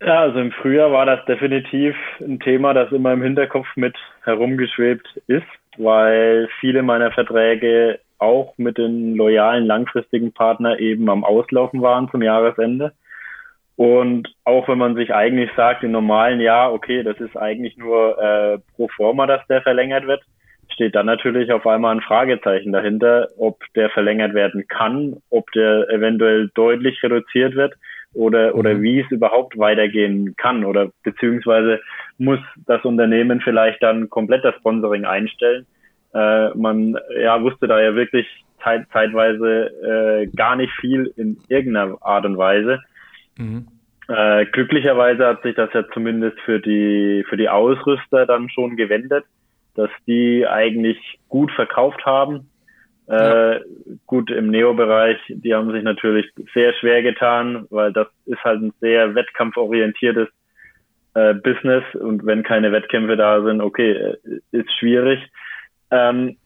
Ja, 0.00 0.20
also 0.20 0.38
im 0.38 0.52
Frühjahr 0.52 0.92
war 0.92 1.06
das 1.06 1.24
definitiv 1.24 1.96
ein 2.20 2.38
Thema, 2.38 2.72
das 2.72 2.92
immer 2.92 3.12
im 3.12 3.22
Hinterkopf 3.22 3.66
mit 3.74 3.96
herumgeschwebt 4.22 5.08
ist, 5.26 5.46
weil 5.76 6.48
viele 6.60 6.82
meiner 6.82 7.10
Verträge 7.10 7.98
auch 8.18 8.56
mit 8.58 8.78
den 8.78 9.16
loyalen 9.16 9.66
langfristigen 9.66 10.32
Partner 10.32 10.78
eben 10.78 11.08
am 11.10 11.24
Auslaufen 11.24 11.82
waren 11.82 12.08
zum 12.10 12.22
Jahresende. 12.22 12.92
Und 13.74 14.28
auch 14.44 14.68
wenn 14.68 14.78
man 14.78 14.94
sich 14.94 15.14
eigentlich 15.14 15.50
sagt, 15.56 15.82
im 15.82 15.92
normalen 15.92 16.40
Jahr, 16.40 16.72
okay, 16.72 17.02
das 17.02 17.18
ist 17.18 17.36
eigentlich 17.36 17.76
nur 17.76 18.18
äh, 18.20 18.58
pro 18.74 18.88
forma, 18.88 19.26
dass 19.26 19.46
der 19.48 19.62
verlängert 19.62 20.06
wird, 20.06 20.22
steht 20.72 20.94
dann 20.94 21.06
natürlich 21.06 21.50
auf 21.52 21.66
einmal 21.66 21.94
ein 21.94 22.02
Fragezeichen 22.02 22.72
dahinter, 22.72 23.28
ob 23.36 23.60
der 23.74 23.90
verlängert 23.90 24.34
werden 24.34 24.66
kann, 24.68 25.16
ob 25.30 25.50
der 25.52 25.88
eventuell 25.90 26.50
deutlich 26.54 27.02
reduziert 27.02 27.56
wird 27.56 27.74
oder, 28.14 28.54
oder 28.54 28.74
mhm. 28.74 28.82
wie 28.82 29.00
es 29.00 29.10
überhaupt 29.10 29.58
weitergehen 29.58 30.34
kann 30.36 30.64
oder 30.64 30.90
beziehungsweise 31.02 31.80
muss 32.16 32.40
das 32.66 32.84
Unternehmen 32.84 33.40
vielleicht 33.40 33.82
dann 33.82 34.08
komplett 34.10 34.44
das 34.44 34.54
Sponsoring 34.56 35.04
einstellen. 35.04 35.66
Äh, 36.14 36.50
man 36.54 36.96
ja, 37.20 37.42
wusste 37.42 37.68
da 37.68 37.80
ja 37.80 37.94
wirklich 37.94 38.26
zeit, 38.62 38.86
zeitweise 38.92 39.70
äh, 39.82 40.26
gar 40.34 40.56
nicht 40.56 40.72
viel 40.80 41.12
in 41.16 41.38
irgendeiner 41.48 41.96
Art 42.00 42.24
und 42.24 42.38
Weise. 42.38 42.80
Mhm. 43.36 43.68
Äh, 44.08 44.46
glücklicherweise 44.46 45.26
hat 45.26 45.42
sich 45.42 45.54
das 45.54 45.70
ja 45.74 45.84
zumindest 45.92 46.40
für 46.40 46.60
die, 46.60 47.24
für 47.28 47.36
die 47.36 47.48
Ausrüster 47.48 48.24
dann 48.26 48.48
schon 48.48 48.76
gewendet, 48.76 49.24
dass 49.74 49.90
die 50.06 50.46
eigentlich 50.46 50.98
gut 51.28 51.52
verkauft 51.52 52.04
haben 52.06 52.48
ja. 53.08 53.52
Äh, 53.52 53.60
gut, 54.06 54.30
im 54.30 54.50
Neo-Bereich, 54.50 55.18
die 55.28 55.54
haben 55.54 55.72
sich 55.72 55.82
natürlich 55.82 56.30
sehr 56.52 56.74
schwer 56.74 57.02
getan, 57.02 57.66
weil 57.70 57.92
das 57.92 58.08
ist 58.26 58.42
halt 58.44 58.60
ein 58.60 58.72
sehr 58.80 59.14
wettkampforientiertes 59.14 60.28
äh, 61.14 61.34
Business 61.34 61.84
und 61.94 62.26
wenn 62.26 62.42
keine 62.42 62.70
Wettkämpfe 62.70 63.16
da 63.16 63.42
sind, 63.42 63.62
okay, 63.62 63.92
äh, 63.92 64.40
ist 64.52 64.70
schwierig. 64.78 65.20
Ähm, 65.90 66.36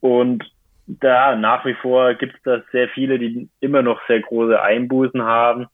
und 0.00 0.44
da 0.86 1.36
nach 1.36 1.64
wie 1.64 1.74
vor 1.74 2.14
gibt 2.14 2.34
es 2.34 2.42
da 2.42 2.62
sehr 2.72 2.88
viele, 2.88 3.18
die 3.18 3.48
immer 3.60 3.82
noch 3.82 4.00
sehr 4.08 4.20
große 4.20 4.60
Einbußen 4.60 5.22
haben. 5.22 5.66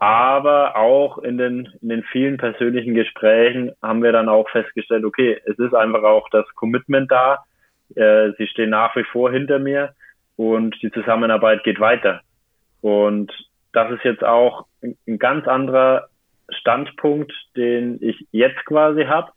Aber 0.00 0.76
auch 0.76 1.18
in 1.18 1.38
den, 1.38 1.70
in 1.80 1.88
den 1.88 2.02
vielen 2.04 2.36
persönlichen 2.36 2.94
Gesprächen 2.94 3.72
haben 3.82 4.02
wir 4.02 4.12
dann 4.12 4.28
auch 4.28 4.48
festgestellt, 4.50 5.04
okay, 5.04 5.40
es 5.46 5.58
ist 5.58 5.74
einfach 5.74 6.02
auch 6.04 6.28
das 6.28 6.46
Commitment 6.54 7.10
da 7.10 7.38
äh, 7.94 8.32
sie 8.38 8.46
stehen 8.46 8.70
nach 8.70 8.94
wie 8.96 9.04
vor 9.04 9.30
hinter 9.30 9.58
mir 9.58 9.94
und 10.36 10.80
die 10.82 10.90
Zusammenarbeit 10.90 11.64
geht 11.64 11.80
weiter. 11.80 12.20
Und 12.80 13.32
das 13.72 13.90
ist 13.92 14.04
jetzt 14.04 14.24
auch 14.24 14.66
ein 14.82 15.18
ganz 15.18 15.46
anderer 15.46 16.08
Standpunkt, 16.48 17.32
den 17.56 17.98
ich 18.00 18.26
jetzt 18.30 18.64
quasi 18.64 19.04
habe, 19.04 19.32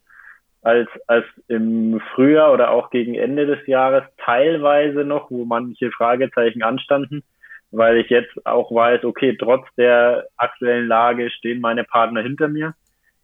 als, 0.62 0.90
als 1.08 1.26
im 1.48 2.00
Frühjahr 2.14 2.54
oder 2.54 2.70
auch 2.70 2.92
gegen 2.92 3.16
Ende 3.16 3.46
des 3.46 3.66
Jahres 3.68 4.04
teilweise 4.18 5.04
noch, 5.04 5.32
wo 5.32 5.44
manche 5.46 5.92
Fragezeichen 5.92 6.62
anstanden, 6.62 7.24
weil 7.72 7.98
ich 7.98 8.10
jetzt 8.10 8.46
auch 8.46 8.72
weiß, 8.72 9.04
okay, 9.04 9.36
trotz 9.38 9.66
der 9.76 10.28
aktuellen 10.38 10.88
Lage 10.88 11.32
stehen 11.32 11.62
meine 11.62 11.84
Partner 11.84 12.22
hinter 12.22 12.48
mir. 12.48 12.76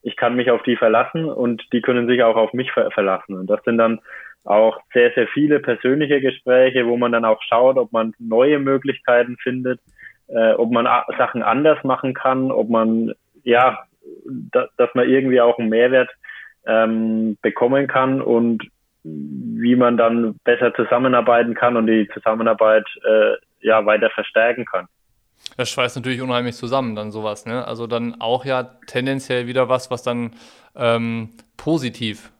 Ich 0.02 0.16
kann 0.16 0.36
mich 0.36 0.50
auf 0.50 0.64
die 0.64 0.78
verlassen 0.78 1.26
und 1.26 1.64
die 1.74 1.82
können 1.82 2.08
sich 2.08 2.24
auch 2.24 2.38
auf 2.38 2.54
mich 2.54 2.72
ver 2.72 2.90
verlassen. 2.92 3.36
Und 3.36 3.48
das 3.48 3.64
sind 3.64 3.78
dann 3.78 4.00
auch 4.48 4.80
sehr, 4.94 5.12
sehr 5.14 5.28
viele 5.28 5.60
persönliche 5.60 6.22
Gespräche, 6.22 6.88
wo 6.88 6.98
man 6.98 7.12
dann 7.12 7.26
auch 7.26 7.42
schaut, 7.44 7.78
ob 7.78 7.92
man 7.92 8.14
neue 8.20 8.60
Möglichkeiten 8.60 9.38
findet, 9.38 9.80
äh, 10.28 10.54
ob 10.54 10.72
man 10.72 10.86
Sachen 11.18 11.44
anders 11.44 11.84
machen 11.84 12.14
kann, 12.14 12.52
ob 12.52 12.70
man, 12.70 13.14
ja, 13.44 13.80
da, 14.26 14.68
dass 14.78 14.90
man 14.94 15.10
irgendwie 15.10 15.42
auch 15.42 15.60
einen 15.60 15.70
Mehrwert 15.70 16.10
ähm, 16.66 17.38
bekommen 17.42 17.88
kann 17.88 18.22
und 18.22 18.64
wie 19.04 19.76
man 19.76 19.98
dann 19.98 20.36
besser 20.44 20.74
zusammenarbeiten 20.74 21.54
kann 21.54 21.78
und 21.78 21.88
die 21.88 22.10
Zusammenarbeit 22.14 22.86
äh, 23.06 23.36
ja 23.62 23.86
weiter 23.86 24.10
verstärken 24.10 24.66
kann. 24.66 24.88
Das 25.56 25.70
schweißt 25.70 25.96
natürlich 25.96 26.22
unheimlich 26.22 26.56
zusammen, 26.56 26.96
dann 26.96 27.12
sowas, 27.12 27.46
ne? 27.46 27.66
Also 27.66 27.88
dann 27.88 28.20
auch 28.20 28.44
ja 28.44 28.64
tendenziell 28.88 29.48
wieder 29.48 29.70
was, 29.70 29.92
was 29.92 30.04
dann 30.04 30.32
ähm, 30.76 31.30
positiv 31.56 32.32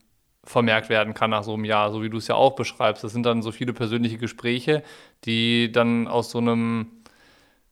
vermerkt 0.48 0.90
werden 0.90 1.14
kann 1.14 1.30
nach 1.30 1.44
so 1.44 1.54
einem 1.54 1.66
Jahr, 1.66 1.92
so 1.92 2.02
wie 2.02 2.10
du 2.10 2.18
es 2.18 2.28
ja 2.28 2.36
auch 2.36 2.56
beschreibst. 2.56 3.04
Das 3.04 3.12
sind 3.12 3.26
dann 3.26 3.42
so 3.42 3.52
viele 3.52 3.74
persönliche 3.74 4.18
Gespräche, 4.18 4.82
die 5.26 5.72
dann 5.72 6.08
aus 6.08 6.32
so 6.32 6.38
einem, 6.38 6.88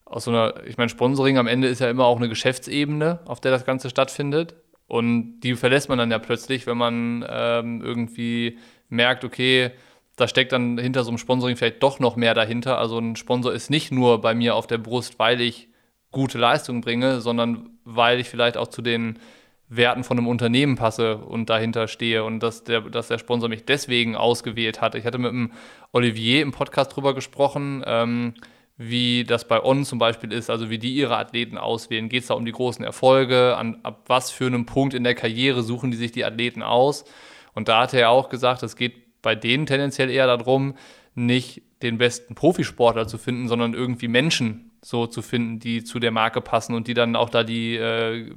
aus 0.03 0.25
so 0.25 0.31
einer, 0.31 0.65
ich 0.67 0.77
meine, 0.77 0.89
Sponsoring 0.89 1.37
am 1.37 1.47
Ende 1.47 1.67
ist 1.67 1.79
ja 1.79 1.89
immer 1.89 2.05
auch 2.05 2.17
eine 2.17 2.29
Geschäftsebene, 2.29 3.19
auf 3.25 3.39
der 3.39 3.51
das 3.51 3.65
Ganze 3.65 3.89
stattfindet. 3.89 4.55
Und 4.87 5.39
die 5.39 5.55
verlässt 5.55 5.89
man 5.89 5.97
dann 5.97 6.11
ja 6.11 6.19
plötzlich, 6.19 6.67
wenn 6.67 6.77
man 6.77 7.25
ähm, 7.27 7.81
irgendwie 7.81 8.59
merkt, 8.89 9.23
okay, 9.23 9.71
da 10.17 10.27
steckt 10.27 10.51
dann 10.51 10.77
hinter 10.77 11.03
so 11.03 11.09
einem 11.09 11.17
Sponsoring 11.17 11.55
vielleicht 11.55 11.81
doch 11.81 11.99
noch 11.99 12.17
mehr 12.17 12.33
dahinter. 12.33 12.77
Also 12.77 12.99
ein 12.99 13.15
Sponsor 13.15 13.53
ist 13.53 13.69
nicht 13.69 13.91
nur 13.91 14.21
bei 14.21 14.35
mir 14.35 14.55
auf 14.55 14.67
der 14.67 14.77
Brust, 14.77 15.17
weil 15.17 15.41
ich 15.41 15.69
gute 16.11 16.37
Leistungen 16.37 16.81
bringe, 16.81 17.19
sondern 17.19 17.69
weil 17.83 18.19
ich 18.19 18.29
vielleicht 18.29 18.57
auch 18.57 18.67
zu 18.67 18.81
den 18.81 19.19
Werten 19.67 20.03
von 20.03 20.17
einem 20.17 20.27
Unternehmen 20.27 20.75
passe 20.75 21.17
und 21.17 21.49
dahinter 21.49 21.87
stehe 21.87 22.23
und 22.23 22.41
dass 22.41 22.63
der, 22.63 22.81
dass 22.81 23.07
der 23.07 23.17
Sponsor 23.17 23.49
mich 23.49 23.65
deswegen 23.65 24.15
ausgewählt 24.15 24.81
hat. 24.81 24.95
Ich 24.95 25.05
hatte 25.05 25.17
mit 25.17 25.31
dem 25.31 25.51
Olivier 25.91 26.41
im 26.41 26.51
Podcast 26.51 26.95
drüber 26.95 27.15
gesprochen, 27.15 27.83
ähm, 27.85 28.35
wie 28.77 29.23
das 29.23 29.47
bei 29.47 29.63
On 29.63 29.85
zum 29.85 29.99
Beispiel 29.99 30.31
ist, 30.31 30.49
also 30.49 30.69
wie 30.69 30.77
die 30.77 30.93
ihre 30.93 31.17
Athleten 31.17 31.57
auswählen. 31.57 32.09
Geht 32.09 32.23
es 32.23 32.27
da 32.27 32.35
um 32.35 32.45
die 32.45 32.51
großen 32.51 32.83
Erfolge? 32.83 33.55
An, 33.57 33.79
ab 33.83 34.03
was 34.07 34.31
für 34.31 34.45
einem 34.45 34.65
Punkt 34.65 34.93
in 34.93 35.03
der 35.03 35.15
Karriere 35.15 35.63
suchen 35.63 35.91
die 35.91 35.97
sich 35.97 36.11
die 36.11 36.25
Athleten 36.25 36.61
aus? 36.61 37.05
Und 37.53 37.67
da 37.67 37.83
hat 37.83 37.93
er 37.93 38.09
auch 38.09 38.29
gesagt, 38.29 38.63
es 38.63 38.75
geht 38.75 39.21
bei 39.21 39.33
denen 39.33 39.65
tendenziell 39.65 40.11
eher 40.11 40.27
darum, 40.27 40.75
nicht 41.15 41.63
den 41.81 41.97
besten 41.97 42.35
Profisportler 42.35 43.07
zu 43.07 43.17
finden, 43.17 43.47
sondern 43.47 43.73
irgendwie 43.73 44.09
Menschen 44.09 44.71
so 44.83 45.07
zu 45.07 45.21
finden, 45.21 45.59
die 45.59 45.83
zu 45.83 45.99
der 45.99 46.11
Marke 46.11 46.41
passen 46.41 46.75
und 46.75 46.87
die 46.87 46.93
dann 46.93 47.15
auch 47.15 47.29
da 47.29 47.43
die, 47.43 47.75
äh, 47.75 48.31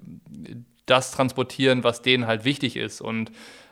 das 0.91 1.13
transportieren, 1.13 1.85
was 1.85 2.03
denen 2.03 2.27
halt 2.27 2.45
wichtig 2.45 2.77
ist. 2.77 3.01
Und 3.01 3.31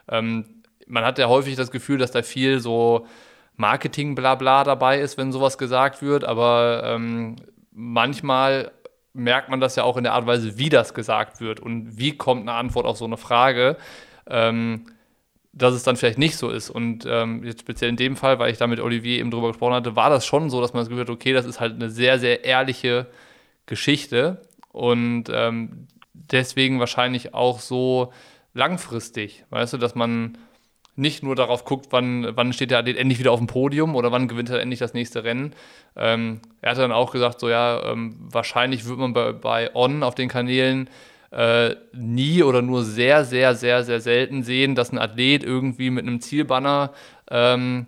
ähm, 0.09 0.45
man 0.87 1.03
hat 1.03 1.19
ja 1.19 1.27
häufig 1.27 1.55
das 1.55 1.71
Gefühl, 1.71 1.97
dass 1.97 2.11
da 2.11 2.21
viel 2.23 2.59
so 2.59 3.05
Marketing-Blabla 3.57 4.63
dabei 4.63 4.99
ist, 4.99 5.17
wenn 5.17 5.31
sowas 5.31 5.57
gesagt 5.57 6.01
wird, 6.01 6.23
aber 6.23 6.83
ähm, 6.85 7.35
manchmal 7.71 8.71
merkt 9.13 9.49
man 9.49 9.59
das 9.59 9.75
ja 9.75 9.83
auch 9.83 9.97
in 9.97 10.03
der 10.03 10.13
Art 10.13 10.21
und 10.21 10.27
Weise, 10.27 10.57
wie 10.57 10.69
das 10.69 10.93
gesagt 10.93 11.41
wird 11.41 11.59
und 11.59 11.97
wie 11.97 12.15
kommt 12.15 12.41
eine 12.41 12.53
Antwort 12.53 12.85
auf 12.85 12.97
so 12.97 13.05
eine 13.05 13.17
Frage, 13.17 13.77
ähm, 14.27 14.85
dass 15.53 15.73
es 15.73 15.81
dann 15.81 15.95
vielleicht 15.95 16.19
nicht 16.19 16.37
so 16.37 16.49
ist. 16.49 16.69
Und 16.69 17.05
ähm, 17.09 17.43
jetzt 17.43 17.61
speziell 17.61 17.89
in 17.89 17.95
dem 17.95 18.15
Fall, 18.15 18.37
weil 18.37 18.51
ich 18.51 18.59
da 18.59 18.67
mit 18.67 18.79
Olivier 18.79 19.19
eben 19.19 19.31
drüber 19.31 19.47
gesprochen 19.47 19.73
hatte, 19.73 19.95
war 19.95 20.11
das 20.11 20.25
schon 20.25 20.51
so, 20.51 20.61
dass 20.61 20.73
man 20.73 20.81
das 20.81 20.89
Gefühl 20.89 21.05
hat, 21.05 21.09
okay, 21.09 21.33
das 21.33 21.45
ist 21.47 21.59
halt 21.59 21.73
eine 21.73 21.89
sehr, 21.89 22.19
sehr 22.19 22.45
ehrliche 22.45 23.07
Geschichte 23.65 24.41
und 24.71 25.25
ähm, 25.31 25.87
deswegen 26.31 26.79
wahrscheinlich 26.79 27.33
auch 27.33 27.59
so 27.59 28.11
langfristig, 28.53 29.45
weißt 29.49 29.73
du, 29.73 29.77
dass 29.77 29.95
man 29.95 30.37
nicht 30.97 31.21
nur 31.21 31.35
darauf 31.35 31.63
guckt, 31.63 31.87
wann, 31.91 32.35
wann 32.35 32.53
steht 32.53 32.71
der 32.71 32.79
Athlet 32.79 32.97
endlich 32.97 33.19
wieder 33.19 33.31
auf 33.31 33.39
dem 33.39 33.47
Podium 33.47 33.95
oder 33.95 34.11
wann 34.11 34.27
gewinnt 34.27 34.49
er 34.49 34.59
endlich 34.59 34.79
das 34.79 34.95
nächste 34.95 35.23
Rennen. 35.23 35.53
Ähm, 35.95 36.41
er 36.61 36.71
hat 36.71 36.79
dann 36.79 36.91
auch 36.91 37.11
gesagt, 37.11 37.39
so 37.39 37.49
ja, 37.49 37.91
ähm, 37.91 38.15
wahrscheinlich 38.19 38.85
wird 38.85 38.97
man 38.97 39.13
bei, 39.13 39.31
bei 39.31 39.75
On 39.75 40.01
auf 40.01 40.15
den 40.15 40.27
Kanälen 40.27 40.89
äh, 41.31 41.75
nie 41.93 42.41
oder 42.41 42.63
nur 42.63 42.83
sehr, 42.83 43.25
sehr, 43.25 43.53
sehr, 43.53 43.83
sehr 43.83 44.01
selten 44.01 44.41
sehen, 44.41 44.73
dass 44.73 44.91
ein 44.91 44.97
Athlet 44.97 45.43
irgendwie 45.43 45.91
mit 45.91 46.07
einem 46.07 46.19
Zielbanner 46.19 46.93
ähm, 47.29 47.85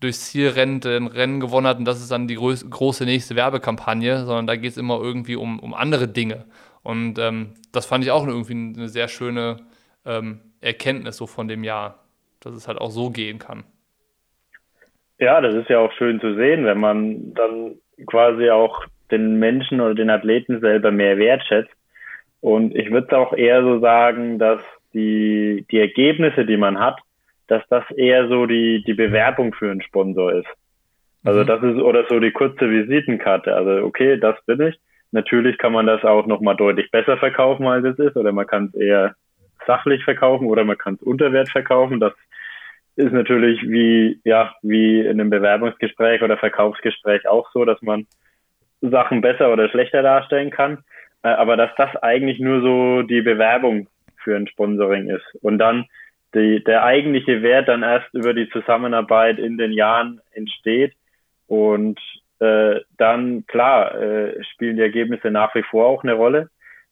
durchs 0.00 0.26
Ziel 0.30 0.48
rennt, 0.48 0.84
ein 0.84 1.06
Rennen 1.06 1.38
gewonnen 1.38 1.66
hat 1.66 1.78
und 1.78 1.84
das 1.84 2.00
ist 2.00 2.10
dann 2.10 2.26
die 2.26 2.36
große 2.36 3.04
nächste 3.04 3.36
Werbekampagne, 3.36 4.24
sondern 4.26 4.46
da 4.48 4.56
geht 4.56 4.72
es 4.72 4.76
immer 4.76 5.00
irgendwie 5.00 5.36
um, 5.36 5.60
um 5.60 5.74
andere 5.74 6.08
Dinge. 6.08 6.44
Und 6.88 7.18
ähm, 7.18 7.52
das 7.70 7.84
fand 7.84 8.02
ich 8.02 8.10
auch 8.10 8.26
irgendwie 8.26 8.54
eine 8.54 8.88
sehr 8.88 9.08
schöne 9.08 9.58
ähm, 10.06 10.40
Erkenntnis 10.62 11.18
so 11.18 11.26
von 11.26 11.46
dem 11.46 11.62
Jahr. 11.62 12.02
dass 12.40 12.54
es 12.54 12.66
halt 12.66 12.78
auch 12.78 12.88
so 12.88 13.10
gehen 13.10 13.38
kann. 13.38 13.64
Ja, 15.18 15.42
das 15.42 15.54
ist 15.54 15.68
ja 15.68 15.80
auch 15.80 15.92
schön 15.92 16.18
zu 16.18 16.34
sehen, 16.34 16.64
wenn 16.64 16.80
man 16.80 17.34
dann 17.34 17.74
quasi 18.06 18.48
auch 18.48 18.86
den 19.10 19.38
Menschen 19.38 19.82
oder 19.82 19.94
den 19.94 20.08
Athleten 20.08 20.60
selber 20.60 20.90
mehr 20.90 21.18
wertschätzt. 21.18 21.74
Und 22.40 22.74
ich 22.74 22.90
würde 22.90 23.18
auch 23.18 23.34
eher 23.34 23.62
so 23.62 23.80
sagen, 23.80 24.38
dass 24.38 24.62
die, 24.94 25.66
die 25.70 25.80
Ergebnisse, 25.80 26.46
die 26.46 26.56
man 26.56 26.80
hat, 26.80 27.00
dass 27.48 27.62
das 27.68 27.84
eher 27.90 28.28
so 28.28 28.46
die, 28.46 28.82
die 28.86 28.94
Bewerbung 28.94 29.52
für 29.52 29.70
einen 29.70 29.82
Sponsor 29.82 30.32
ist. 30.32 30.48
Also 31.22 31.42
mhm. 31.42 31.46
das 31.48 31.62
ist 31.64 31.82
oder 31.82 32.06
so 32.08 32.18
die 32.18 32.30
kurze 32.30 32.70
Visitenkarte. 32.70 33.54
Also 33.54 33.84
okay, 33.84 34.18
das 34.18 34.42
bin 34.46 34.62
ich. 34.62 34.80
Natürlich 35.10 35.58
kann 35.58 35.72
man 35.72 35.86
das 35.86 36.04
auch 36.04 36.26
nochmal 36.26 36.56
deutlich 36.56 36.90
besser 36.90 37.16
verkaufen, 37.16 37.66
als 37.66 37.84
es 37.84 37.98
ist, 37.98 38.16
oder 38.16 38.32
man 38.32 38.46
kann 38.46 38.66
es 38.66 38.74
eher 38.74 39.14
sachlich 39.66 40.04
verkaufen 40.04 40.46
oder 40.46 40.64
man 40.64 40.78
kann 40.78 40.94
es 40.94 41.02
unter 41.02 41.32
Wert 41.32 41.50
verkaufen. 41.50 42.00
Das 42.00 42.12
ist 42.96 43.12
natürlich 43.12 43.62
wie, 43.62 44.20
ja, 44.24 44.54
wie 44.62 45.00
in 45.00 45.20
einem 45.20 45.30
Bewerbungsgespräch 45.30 46.22
oder 46.22 46.36
Verkaufsgespräch 46.36 47.28
auch 47.28 47.50
so, 47.52 47.64
dass 47.64 47.80
man 47.82 48.06
Sachen 48.80 49.20
besser 49.20 49.52
oder 49.52 49.68
schlechter 49.68 50.02
darstellen 50.02 50.50
kann. 50.50 50.84
Äh, 51.22 51.28
aber 51.28 51.56
dass 51.56 51.70
das 51.76 51.94
eigentlich 51.96 52.38
nur 52.38 52.60
so 52.60 53.02
die 53.02 53.22
Bewerbung 53.22 53.88
für 54.22 54.36
ein 54.36 54.48
Sponsoring 54.48 55.08
ist. 55.08 55.24
Und 55.42 55.58
dann 55.58 55.86
die, 56.34 56.62
der 56.62 56.84
eigentliche 56.84 57.42
Wert 57.42 57.68
dann 57.68 57.82
erst 57.82 58.12
über 58.12 58.34
die 58.34 58.48
Zusammenarbeit 58.50 59.38
in 59.38 59.58
den 59.58 59.72
Jahren 59.72 60.20
entsteht. 60.32 60.94
Und 61.46 61.98
äh, 62.40 62.80
dann, 62.96 63.46
klar, 63.46 63.94
äh, 64.00 64.42
spielen 64.44 64.76
die 64.76 64.82
Ergebnisse 64.82 65.30
nach 65.30 65.54
wie 65.54 65.62
vor 65.62 65.86
auch 65.86 66.02
eine 66.02 66.14
Rolle. 66.14 66.50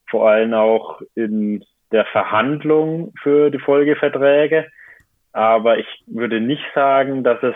Vor 0.09 0.29
allem 0.29 0.55
auch 0.55 1.01
in 1.15 1.65
der 1.93 2.05
Verhandlung 2.07 3.13
für 3.23 3.51
die 3.51 3.59
Folgeverträge. 3.59 4.67
Aber 5.33 5.79
ich 5.79 5.87
würde 6.07 6.41
nicht 6.41 6.65
sagen, 6.75 7.23
dass 7.23 7.43
es 7.43 7.55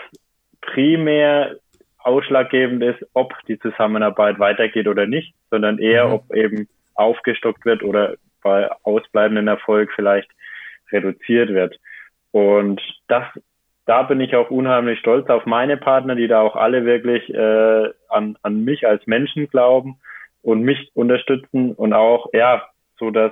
primär 0.61 1.55
ausschlaggebend 1.99 2.83
ist, 2.83 3.05
ob 3.13 3.33
die 3.47 3.59
Zusammenarbeit 3.59 4.39
weitergeht 4.39 4.87
oder 4.87 5.05
nicht, 5.05 5.33
sondern 5.49 5.79
eher, 5.79 6.07
mhm. 6.07 6.13
ob 6.13 6.33
eben 6.33 6.67
aufgestockt 6.95 7.65
wird 7.65 7.83
oder 7.83 8.15
bei 8.41 8.69
ausbleibendem 8.83 9.47
Erfolg 9.47 9.91
vielleicht 9.95 10.29
reduziert 10.91 11.49
wird. 11.49 11.77
Und 12.31 12.81
das, 13.07 13.25
da 13.85 14.03
bin 14.03 14.21
ich 14.21 14.35
auch 14.35 14.51
unheimlich 14.51 14.99
stolz 14.99 15.29
auf 15.29 15.45
meine 15.45 15.77
Partner, 15.77 16.15
die 16.15 16.27
da 16.27 16.41
auch 16.41 16.55
alle 16.55 16.85
wirklich 16.85 17.33
äh, 17.33 17.89
an, 18.09 18.37
an 18.41 18.63
mich 18.63 18.87
als 18.87 19.05
Menschen 19.07 19.47
glauben 19.47 19.99
und 20.41 20.61
mich 20.61 20.91
unterstützen 20.93 21.73
und 21.73 21.93
auch, 21.93 22.27
ja, 22.33 22.63
so 22.97 23.11
dass 23.11 23.31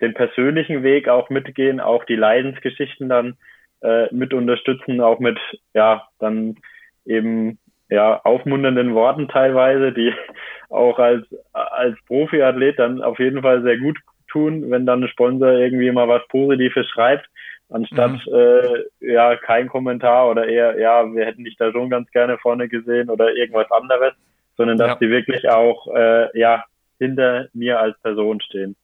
den 0.00 0.14
persönlichen 0.14 0.82
Weg 0.82 1.08
auch 1.08 1.30
mitgehen, 1.30 1.80
auch 1.80 2.04
die 2.04 2.16
Leidensgeschichten 2.16 3.08
dann 3.08 3.36
äh, 3.82 4.12
mit 4.12 4.32
unterstützen, 4.32 5.00
auch 5.00 5.18
mit, 5.18 5.38
ja, 5.74 6.06
dann 6.18 6.56
eben 7.04 7.58
ja, 7.88 8.20
aufmunternden 8.22 8.94
Worten 8.94 9.28
teilweise, 9.28 9.92
die 9.92 10.14
auch 10.70 10.98
als, 10.98 11.26
als 11.52 11.96
Profiathlet 12.06 12.78
dann 12.78 13.02
auf 13.02 13.18
jeden 13.18 13.42
Fall 13.42 13.62
sehr 13.62 13.78
gut 13.78 13.98
tun, 14.28 14.70
wenn 14.70 14.86
dann 14.86 15.02
ein 15.02 15.08
Sponsor 15.08 15.52
irgendwie 15.52 15.90
mal 15.90 16.08
was 16.08 16.26
Positives 16.28 16.88
schreibt, 16.88 17.28
anstatt 17.70 18.26
mhm. 18.26 18.34
äh, 18.34 19.12
ja 19.12 19.36
kein 19.36 19.68
Kommentar 19.68 20.28
oder 20.30 20.46
eher, 20.46 20.78
ja, 20.78 21.04
wir 21.12 21.24
hätten 21.24 21.44
dich 21.44 21.56
da 21.56 21.72
schon 21.72 21.90
ganz 21.90 22.10
gerne 22.10 22.38
vorne 22.38 22.68
gesehen 22.68 23.10
oder 23.10 23.34
irgendwas 23.34 23.70
anderes, 23.70 24.12
sondern 24.56 24.78
dass 24.78 24.88
ja. 24.88 24.94
die 24.96 25.10
wirklich 25.10 25.48
auch 25.48 25.86
äh, 25.94 26.38
ja 26.38 26.64
hinter 26.98 27.48
mir 27.54 27.80
als 27.80 27.98
Person 28.00 28.40
stehen. 28.40 28.76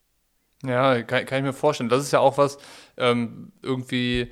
Ja, 0.63 1.01
kann, 1.03 1.25
kann 1.25 1.39
ich 1.39 1.43
mir 1.43 1.53
vorstellen. 1.53 1.89
Das 1.89 2.01
ist 2.01 2.11
ja 2.11 2.19
auch 2.19 2.37
was 2.37 2.57
ähm, 2.97 3.51
irgendwie 3.61 4.31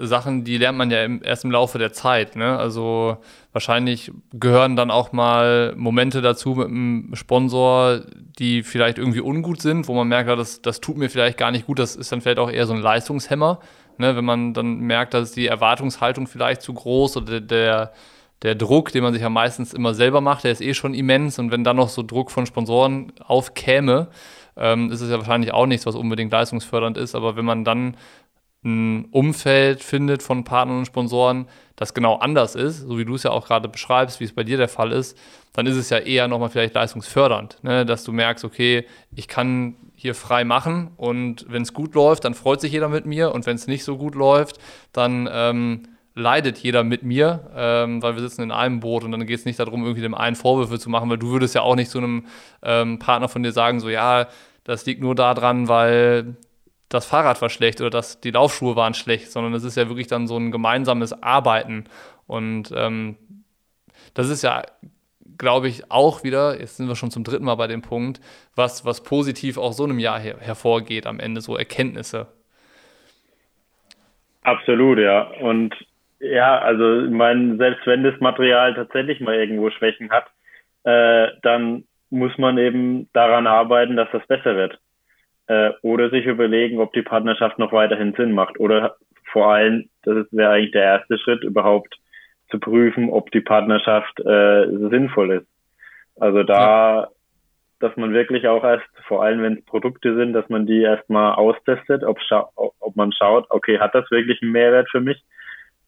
Sachen, 0.00 0.44
die 0.44 0.58
lernt 0.58 0.78
man 0.78 0.90
ja 0.90 1.04
im, 1.04 1.22
erst 1.22 1.44
im 1.44 1.50
Laufe 1.50 1.78
der 1.78 1.92
Zeit. 1.92 2.36
Ne? 2.36 2.56
Also 2.56 3.18
wahrscheinlich 3.52 4.12
gehören 4.32 4.76
dann 4.76 4.90
auch 4.90 5.12
mal 5.12 5.74
Momente 5.76 6.22
dazu 6.22 6.54
mit 6.54 6.68
einem 6.68 7.14
Sponsor, 7.14 8.00
die 8.38 8.62
vielleicht 8.62 8.98
irgendwie 8.98 9.20
ungut 9.20 9.60
sind, 9.60 9.88
wo 9.88 9.94
man 9.94 10.08
merkt, 10.08 10.30
das, 10.30 10.62
das 10.62 10.80
tut 10.80 10.96
mir 10.96 11.10
vielleicht 11.10 11.38
gar 11.38 11.50
nicht 11.50 11.66
gut. 11.66 11.78
Das 11.78 11.96
ist 11.96 12.12
dann 12.12 12.20
vielleicht 12.20 12.38
auch 12.38 12.50
eher 12.50 12.66
so 12.66 12.74
ein 12.74 12.80
Leistungshemmer, 12.80 13.60
ne? 13.98 14.16
wenn 14.16 14.24
man 14.24 14.54
dann 14.54 14.78
merkt, 14.80 15.14
dass 15.14 15.32
die 15.32 15.46
Erwartungshaltung 15.46 16.26
vielleicht 16.26 16.62
zu 16.62 16.72
groß 16.72 17.16
oder 17.16 17.40
der, 17.40 17.92
der 18.42 18.54
Druck, 18.54 18.92
den 18.92 19.02
man 19.02 19.12
sich 19.12 19.22
ja 19.22 19.28
meistens 19.28 19.74
immer 19.74 19.94
selber 19.94 20.20
macht, 20.20 20.44
der 20.44 20.52
ist 20.52 20.60
eh 20.60 20.74
schon 20.74 20.94
immens. 20.94 21.38
Und 21.38 21.50
wenn 21.50 21.64
dann 21.64 21.76
noch 21.76 21.88
so 21.88 22.02
Druck 22.02 22.30
von 22.30 22.46
Sponsoren 22.46 23.12
aufkäme, 23.24 24.08
ähm, 24.56 24.90
ist 24.90 25.00
es 25.00 25.10
ja 25.10 25.18
wahrscheinlich 25.18 25.52
auch 25.52 25.66
nichts, 25.66 25.86
was 25.86 25.94
unbedingt 25.94 26.32
leistungsfördernd 26.32 26.96
ist. 26.98 27.14
Aber 27.14 27.36
wenn 27.36 27.44
man 27.44 27.64
dann 27.64 27.96
ein 28.64 29.06
Umfeld 29.12 29.82
findet 29.82 30.22
von 30.22 30.44
Partnern 30.44 30.78
und 30.78 30.86
Sponsoren, 30.86 31.46
das 31.76 31.94
genau 31.94 32.16
anders 32.16 32.56
ist, 32.56 32.80
so 32.80 32.98
wie 32.98 33.04
du 33.04 33.14
es 33.14 33.22
ja 33.22 33.30
auch 33.30 33.46
gerade 33.46 33.68
beschreibst, 33.68 34.18
wie 34.18 34.24
es 34.24 34.32
bei 34.32 34.42
dir 34.42 34.56
der 34.56 34.68
Fall 34.68 34.90
ist, 34.90 35.16
dann 35.52 35.66
ist 35.66 35.76
es 35.76 35.90
ja 35.90 35.98
eher 35.98 36.26
nochmal 36.26 36.50
vielleicht 36.50 36.74
leistungsfördernd, 36.74 37.62
ne? 37.62 37.86
dass 37.86 38.02
du 38.02 38.12
merkst, 38.12 38.44
okay, 38.44 38.84
ich 39.14 39.28
kann 39.28 39.76
hier 39.94 40.14
frei 40.14 40.44
machen 40.44 40.90
und 40.96 41.46
wenn 41.48 41.62
es 41.62 41.72
gut 41.72 41.94
läuft, 41.94 42.24
dann 42.24 42.34
freut 42.34 42.60
sich 42.60 42.72
jeder 42.72 42.88
mit 42.88 43.06
mir 43.06 43.32
und 43.32 43.46
wenn 43.46 43.56
es 43.56 43.68
nicht 43.68 43.84
so 43.84 43.96
gut 43.96 44.16
läuft, 44.16 44.58
dann 44.92 45.28
ähm, 45.32 45.88
leidet 46.14 46.58
jeder 46.58 46.82
mit 46.82 47.04
mir, 47.04 47.50
ähm, 47.54 48.02
weil 48.02 48.14
wir 48.14 48.22
sitzen 48.22 48.42
in 48.42 48.50
einem 48.50 48.80
Boot 48.80 49.04
und 49.04 49.12
dann 49.12 49.24
geht 49.24 49.38
es 49.38 49.44
nicht 49.44 49.60
darum, 49.60 49.82
irgendwie 49.82 50.02
dem 50.02 50.14
einen 50.14 50.36
Vorwürfe 50.36 50.78
zu 50.78 50.90
machen, 50.90 51.08
weil 51.08 51.18
du 51.18 51.30
würdest 51.30 51.54
ja 51.54 51.62
auch 51.62 51.76
nicht 51.76 51.90
zu 51.90 51.98
einem 51.98 52.26
ähm, 52.62 52.98
Partner 52.98 53.28
von 53.28 53.42
dir 53.44 53.52
sagen, 53.52 53.78
so 53.78 53.88
ja, 53.88 54.26
das 54.64 54.84
liegt 54.84 55.00
nur 55.00 55.14
daran, 55.14 55.68
weil 55.68 56.36
das 56.88 57.06
Fahrrad 57.06 57.40
war 57.42 57.50
schlecht 57.50 57.80
oder 57.80 57.90
dass 57.90 58.20
die 58.20 58.30
Laufschuhe 58.30 58.76
waren 58.76 58.94
schlecht, 58.94 59.30
sondern 59.30 59.54
es 59.54 59.64
ist 59.64 59.76
ja 59.76 59.88
wirklich 59.88 60.06
dann 60.06 60.26
so 60.26 60.36
ein 60.36 60.50
gemeinsames 60.50 61.22
Arbeiten. 61.22 61.84
Und 62.26 62.72
ähm, 62.74 63.16
das 64.14 64.30
ist 64.30 64.42
ja, 64.42 64.62
glaube 65.36 65.68
ich, 65.68 65.90
auch 65.90 66.24
wieder, 66.24 66.58
jetzt 66.58 66.76
sind 66.76 66.88
wir 66.88 66.96
schon 66.96 67.10
zum 67.10 67.24
dritten 67.24 67.44
Mal 67.44 67.56
bei 67.56 67.66
dem 67.66 67.82
Punkt, 67.82 68.20
was, 68.54 68.84
was 68.84 69.02
positiv 69.02 69.58
auch 69.58 69.72
so 69.72 69.84
einem 69.84 69.98
Jahr 69.98 70.18
her 70.18 70.36
hervorgeht 70.40 71.06
am 71.06 71.20
Ende, 71.20 71.40
so 71.40 71.56
Erkenntnisse. 71.56 72.26
Absolut, 74.42 74.98
ja. 74.98 75.30
Und 75.40 75.74
ja, 76.20 76.58
also 76.58 77.02
ich 77.04 77.10
meine, 77.10 77.56
selbst 77.58 77.86
wenn 77.86 78.02
das 78.02 78.18
Material 78.20 78.74
tatsächlich 78.74 79.20
mal 79.20 79.34
irgendwo 79.34 79.70
Schwächen 79.70 80.10
hat, 80.10 80.26
äh, 80.84 81.28
dann 81.42 81.84
muss 82.08 82.36
man 82.38 82.56
eben 82.56 83.08
daran 83.12 83.46
arbeiten, 83.46 83.96
dass 83.96 84.08
das 84.10 84.26
besser 84.26 84.56
wird 84.56 84.78
äh, 85.48 85.70
oder 85.82 86.10
sich 86.10 86.26
überlegen, 86.26 86.78
ob 86.78 86.92
die 86.92 87.02
Partnerschaft 87.02 87.58
noch 87.58 87.72
weiterhin 87.72 88.14
Sinn 88.14 88.32
macht. 88.32 88.60
Oder 88.60 88.96
vor 89.32 89.52
allem, 89.52 89.88
das 90.02 90.26
wäre 90.30 90.52
eigentlich 90.52 90.72
der 90.72 90.84
erste 90.84 91.18
Schritt, 91.18 91.42
überhaupt 91.42 91.96
zu 92.50 92.58
prüfen, 92.58 93.10
ob 93.10 93.30
die 93.30 93.40
Partnerschaft 93.40 94.20
äh, 94.20 94.66
sinnvoll 94.90 95.32
ist. 95.32 95.46
Also 96.20 96.42
da, 96.42 97.00
ja. 97.00 97.08
dass 97.80 97.96
man 97.96 98.12
wirklich 98.12 98.46
auch 98.48 98.64
erst, 98.64 98.86
vor 99.06 99.22
allem 99.22 99.42
wenn 99.42 99.54
es 99.54 99.64
Produkte 99.64 100.14
sind, 100.16 100.32
dass 100.32 100.48
man 100.48 100.66
die 100.66 100.82
erstmal 100.82 101.34
austestet, 101.34 102.04
ob, 102.04 102.18
ob 102.56 102.96
man 102.96 103.12
schaut, 103.12 103.46
okay, 103.50 103.78
hat 103.78 103.94
das 103.94 104.10
wirklich 104.10 104.40
einen 104.42 104.52
Mehrwert 104.52 104.88
für 104.90 105.00
mich? 105.00 105.22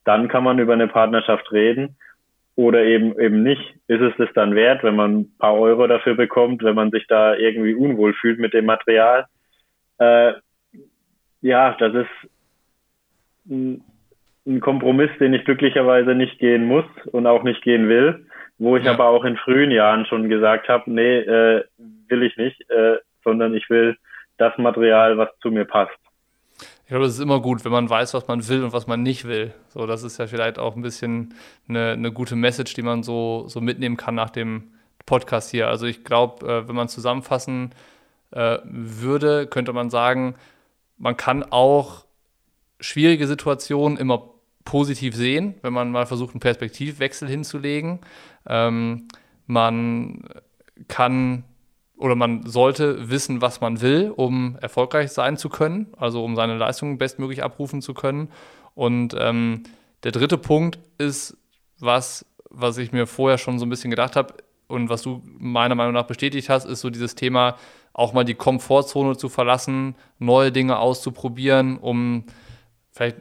Dann 0.05 0.27
kann 0.27 0.43
man 0.43 0.59
über 0.59 0.73
eine 0.73 0.87
Partnerschaft 0.87 1.51
reden 1.51 1.97
oder 2.55 2.83
eben 2.83 3.17
eben 3.19 3.43
nicht. 3.43 3.75
Ist 3.87 4.01
es 4.01 4.13
das 4.17 4.29
dann 4.33 4.55
wert, 4.55 4.83
wenn 4.83 4.95
man 4.95 5.19
ein 5.19 5.37
paar 5.37 5.55
Euro 5.55 5.85
dafür 5.87 6.15
bekommt, 6.15 6.63
wenn 6.63 6.75
man 6.75 6.91
sich 6.91 7.05
da 7.07 7.35
irgendwie 7.35 7.75
unwohl 7.75 8.13
fühlt 8.13 8.39
mit 8.39 8.53
dem 8.53 8.65
Material? 8.65 9.27
Äh, 10.01 10.33
ja, 11.41 11.75
das 11.79 11.93
ist 11.93 12.31
ein, 13.49 13.83
ein, 14.47 14.59
Kompromiss, 14.59 15.11
den 15.19 15.33
ich 15.33 15.45
glücklicherweise 15.45 16.15
nicht 16.15 16.39
gehen 16.39 16.65
muss 16.65 16.85
und 17.11 17.27
auch 17.27 17.43
nicht 17.43 17.61
gehen 17.61 17.87
will, 17.87 18.25
wo 18.57 18.77
ich 18.77 18.85
ja. 18.85 18.93
aber 18.93 19.07
auch 19.07 19.23
in 19.25 19.37
frühen 19.37 19.71
Jahren 19.71 20.05
schon 20.07 20.27
gesagt 20.27 20.69
habe, 20.69 20.89
nee, 20.91 21.19
äh, 21.19 21.63
will 22.07 22.23
ich 22.23 22.35
nicht, 22.37 22.59
äh, 22.69 22.97
sondern 23.23 23.53
ich 23.53 23.69
will 23.69 23.95
das 24.37 24.57
Material, 24.57 25.17
was 25.17 25.29
zu 25.41 25.51
mir 25.51 25.65
passt. 25.65 25.91
Ich 26.83 26.87
glaube, 26.87 27.05
es 27.05 27.13
ist 27.13 27.23
immer 27.23 27.39
gut, 27.39 27.63
wenn 27.63 27.71
man 27.71 27.89
weiß, 27.89 28.15
was 28.15 28.27
man 28.27 28.47
will 28.49 28.63
und 28.63 28.73
was 28.73 28.87
man 28.87 29.01
nicht 29.01 29.27
will. 29.27 29.53
So, 29.69 29.85
das 29.85 30.03
ist 30.03 30.17
ja 30.17 30.27
vielleicht 30.27 30.59
auch 30.59 30.75
ein 30.75 30.81
bisschen 30.81 31.33
eine, 31.69 31.91
eine 31.91 32.11
gute 32.11 32.35
Message, 32.35 32.73
die 32.73 32.81
man 32.81 33.03
so, 33.03 33.45
so 33.47 33.61
mitnehmen 33.61 33.97
kann 33.97 34.15
nach 34.15 34.31
dem 34.31 34.73
Podcast 35.05 35.51
hier. 35.51 35.67
Also 35.67 35.85
ich 35.85 36.03
glaube, 36.03 36.45
äh, 36.45 36.67
wenn 36.67 36.75
man 36.75 36.89
zusammenfassen 36.89 37.71
äh, 38.31 38.59
würde, 38.63 39.47
könnte 39.47 39.73
man 39.73 39.89
sagen, 39.89 40.35
man 40.97 41.17
kann 41.17 41.43
auch 41.43 42.05
schwierige 42.79 43.27
Situationen 43.27 43.97
immer 43.97 44.29
positiv 44.65 45.15
sehen, 45.15 45.55
wenn 45.61 45.73
man 45.73 45.91
mal 45.91 46.05
versucht, 46.05 46.33
einen 46.33 46.39
Perspektivwechsel 46.39 47.27
hinzulegen. 47.27 47.99
Ähm, 48.47 49.07
man 49.47 50.23
kann 50.87 51.43
oder 51.97 52.15
man 52.15 52.47
sollte 52.47 53.11
wissen, 53.11 53.41
was 53.41 53.61
man 53.61 53.81
will, 53.81 54.11
um 54.15 54.57
erfolgreich 54.59 55.11
sein 55.11 55.37
zu 55.37 55.49
können, 55.49 55.87
also 55.97 56.23
um 56.23 56.35
seine 56.35 56.57
Leistungen 56.57 56.97
bestmöglich 56.97 57.43
abrufen 57.43 57.81
zu 57.83 57.93
können. 57.93 58.29
Und 58.73 59.15
ähm, 59.19 59.63
der 60.03 60.11
dritte 60.11 60.39
Punkt 60.39 60.79
ist 60.97 61.37
was, 61.79 62.25
was 62.49 62.79
ich 62.79 62.91
mir 62.91 63.05
vorher 63.05 63.37
schon 63.37 63.59
so 63.59 63.65
ein 63.67 63.69
bisschen 63.69 63.91
gedacht 63.91 64.15
habe 64.15 64.33
und 64.71 64.89
was 64.89 65.01
du 65.01 65.21
meiner 65.37 65.75
Meinung 65.75 65.93
nach 65.93 66.07
bestätigt 66.07 66.49
hast, 66.49 66.65
ist 66.65 66.81
so 66.81 66.89
dieses 66.89 67.15
Thema, 67.15 67.57
auch 67.93 68.13
mal 68.13 68.23
die 68.23 68.35
Komfortzone 68.35 69.17
zu 69.17 69.29
verlassen, 69.29 69.95
neue 70.17 70.51
Dinge 70.51 70.79
auszuprobieren, 70.79 71.77
um 71.77 72.25
vielleicht 72.91 73.17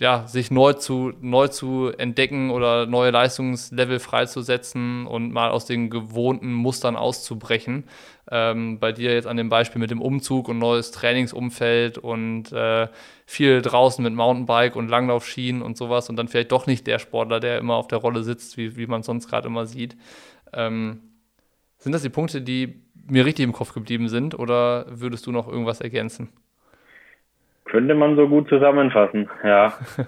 ja, 0.00 0.26
sich 0.26 0.50
neu 0.50 0.74
zu, 0.74 1.12
neu 1.20 1.48
zu 1.48 1.90
entdecken 1.96 2.50
oder 2.50 2.86
neue 2.86 3.10
Leistungslevel 3.10 3.98
freizusetzen 3.98 5.06
und 5.06 5.32
mal 5.32 5.50
aus 5.50 5.66
den 5.66 5.90
gewohnten 5.90 6.52
Mustern 6.52 6.96
auszubrechen. 6.96 7.84
Ähm, 8.30 8.78
bei 8.78 8.92
dir 8.92 9.12
jetzt 9.12 9.26
an 9.26 9.36
dem 9.36 9.48
Beispiel 9.48 9.80
mit 9.80 9.90
dem 9.90 10.00
Umzug 10.00 10.48
und 10.48 10.58
neues 10.58 10.90
Trainingsumfeld 10.90 11.98
und 11.98 12.52
äh, 12.52 12.88
viel 13.24 13.62
draußen 13.62 14.02
mit 14.02 14.14
Mountainbike 14.14 14.76
und 14.76 14.88
Langlaufschienen 14.88 15.62
und 15.62 15.76
sowas 15.76 16.08
und 16.08 16.16
dann 16.16 16.28
vielleicht 16.28 16.52
doch 16.52 16.66
nicht 16.66 16.86
der 16.86 16.98
Sportler, 16.98 17.40
der 17.40 17.58
immer 17.58 17.74
auf 17.74 17.88
der 17.88 17.98
Rolle 17.98 18.22
sitzt, 18.22 18.56
wie, 18.56 18.76
wie 18.76 18.86
man 18.86 19.02
sonst 19.02 19.28
gerade 19.28 19.46
immer 19.48 19.66
sieht. 19.66 19.96
Ähm, 20.56 21.00
sind 21.78 21.92
das 21.92 22.02
die 22.02 22.08
Punkte, 22.08 22.42
die 22.42 22.82
mir 23.08 23.24
richtig 23.24 23.44
im 23.44 23.52
Kopf 23.52 23.72
geblieben 23.72 24.08
sind 24.08 24.36
oder 24.36 24.86
würdest 24.88 25.26
du 25.26 25.32
noch 25.32 25.46
irgendwas 25.46 25.80
ergänzen? 25.80 26.30
Könnte 27.64 27.94
man 27.94 28.16
so 28.16 28.28
gut 28.28 28.48
zusammenfassen, 28.48 29.28
ja. 29.44 29.74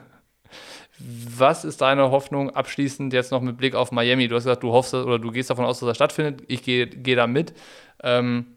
Was 1.00 1.64
ist 1.64 1.80
deine 1.80 2.10
Hoffnung 2.10 2.50
abschließend 2.50 3.12
jetzt 3.12 3.30
noch 3.30 3.40
mit 3.40 3.56
Blick 3.56 3.76
auf 3.76 3.92
Miami? 3.92 4.26
Du 4.26 4.34
hast 4.34 4.44
gesagt, 4.44 4.64
du 4.64 4.72
hoffst 4.72 4.94
oder 4.94 5.20
du 5.20 5.30
gehst 5.30 5.50
davon 5.50 5.64
aus, 5.64 5.78
dass 5.78 5.88
er 5.88 5.94
stattfindet. 5.94 6.42
Ich 6.48 6.64
gehe, 6.64 6.88
gehe 6.88 7.14
da 7.14 7.28
mit. 7.28 7.54
Ähm, 8.02 8.56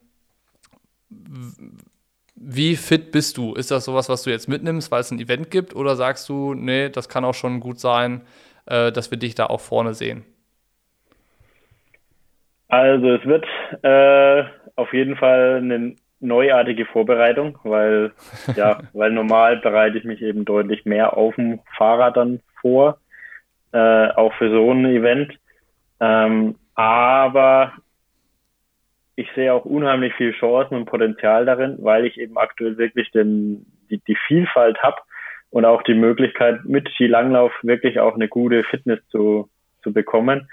wie 2.35 2.75
fit 2.75 3.11
bist 3.11 3.37
du? 3.37 3.53
Ist 3.53 3.69
das 3.69 3.85
sowas, 3.85 4.09
was 4.09 4.23
du 4.23 4.31
jetzt 4.31 4.47
mitnimmst, 4.47 4.89
weil 4.89 5.01
es 5.01 5.11
ein 5.11 5.19
Event 5.19 5.51
gibt? 5.51 5.75
Oder 5.75 5.95
sagst 5.95 6.27
du, 6.29 6.55
nee, 6.55 6.89
das 6.89 7.09
kann 7.09 7.25
auch 7.25 7.35
schon 7.35 7.59
gut 7.59 7.79
sein, 7.79 8.21
äh, 8.65 8.91
dass 8.91 9.11
wir 9.11 9.19
dich 9.19 9.35
da 9.35 9.45
auch 9.45 9.61
vorne 9.61 9.93
sehen? 9.93 10.25
Also 12.71 13.15
es 13.15 13.25
wird 13.25 13.45
äh, 13.83 14.45
auf 14.77 14.93
jeden 14.93 15.17
Fall 15.17 15.57
eine 15.57 15.93
neuartige 16.21 16.85
Vorbereitung, 16.85 17.59
weil 17.63 18.13
ja, 18.55 18.79
weil 18.93 19.11
normal 19.11 19.57
bereite 19.57 19.97
ich 19.97 20.05
mich 20.05 20.21
eben 20.21 20.45
deutlich 20.45 20.85
mehr 20.85 21.17
auf 21.17 21.35
dem 21.35 21.59
Fahrrad 21.75 22.15
dann 22.15 22.39
vor, 22.61 22.97
äh, 23.73 24.07
auch 24.11 24.33
für 24.35 24.49
so 24.49 24.71
ein 24.71 24.85
Event. 24.85 25.37
Ähm, 25.99 26.55
aber 26.73 27.73
ich 29.17 29.27
sehe 29.35 29.53
auch 29.53 29.65
unheimlich 29.65 30.13
viel 30.13 30.31
Chancen 30.31 30.75
und 30.75 30.85
Potenzial 30.85 31.45
darin, 31.45 31.75
weil 31.81 32.05
ich 32.05 32.17
eben 32.17 32.37
aktuell 32.37 32.77
wirklich 32.77 33.11
den, 33.11 33.65
die, 33.89 33.97
die 34.07 34.17
Vielfalt 34.27 34.81
habe 34.81 35.01
und 35.49 35.65
auch 35.65 35.83
die 35.83 35.93
Möglichkeit 35.93 36.63
mit 36.63 36.87
Skilanglauf 36.91 37.51
wirklich 37.63 37.99
auch 37.99 38.15
eine 38.15 38.29
gute 38.29 38.63
Fitness 38.63 39.05
zu, 39.09 39.49
zu 39.83 39.91
bekommen. 39.91 40.49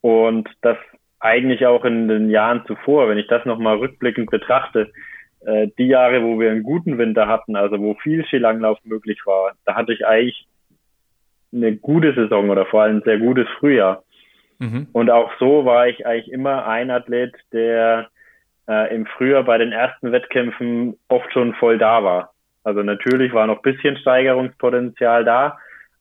Und 0.00 0.48
das 0.60 0.76
eigentlich 1.20 1.66
auch 1.66 1.84
in 1.84 2.08
den 2.08 2.30
Jahren 2.30 2.64
zuvor, 2.66 3.08
wenn 3.08 3.18
ich 3.18 3.26
das 3.26 3.44
nochmal 3.44 3.76
rückblickend 3.76 4.30
betrachte, 4.30 4.90
äh, 5.44 5.68
die 5.78 5.86
Jahre, 5.86 6.22
wo 6.22 6.38
wir 6.38 6.50
einen 6.50 6.62
guten 6.62 6.98
Winter 6.98 7.26
hatten, 7.28 7.56
also 7.56 7.80
wo 7.80 7.94
viel 7.94 8.24
Skilanglauf 8.26 8.78
möglich 8.84 9.20
war, 9.24 9.52
da 9.64 9.74
hatte 9.74 9.92
ich 9.92 10.06
eigentlich 10.06 10.46
eine 11.52 11.76
gute 11.76 12.14
Saison 12.14 12.50
oder 12.50 12.66
vor 12.66 12.82
allem 12.82 12.98
ein 12.98 13.02
sehr 13.02 13.18
gutes 13.18 13.48
Frühjahr. 13.58 14.02
Mhm. 14.58 14.88
Und 14.92 15.10
auch 15.10 15.30
so 15.38 15.64
war 15.64 15.88
ich 15.88 16.06
eigentlich 16.06 16.32
immer 16.32 16.66
ein 16.66 16.90
Athlet, 16.90 17.34
der 17.52 18.08
äh, 18.68 18.94
im 18.94 19.06
Frühjahr 19.06 19.44
bei 19.44 19.58
den 19.58 19.72
ersten 19.72 20.12
Wettkämpfen 20.12 20.96
oft 21.08 21.32
schon 21.32 21.54
voll 21.54 21.78
da 21.78 22.02
war. 22.02 22.32
Also 22.64 22.82
natürlich 22.82 23.32
war 23.32 23.46
noch 23.46 23.62
bisschen 23.62 23.96
Steigerungspotenzial 23.96 25.24
da, 25.24 25.58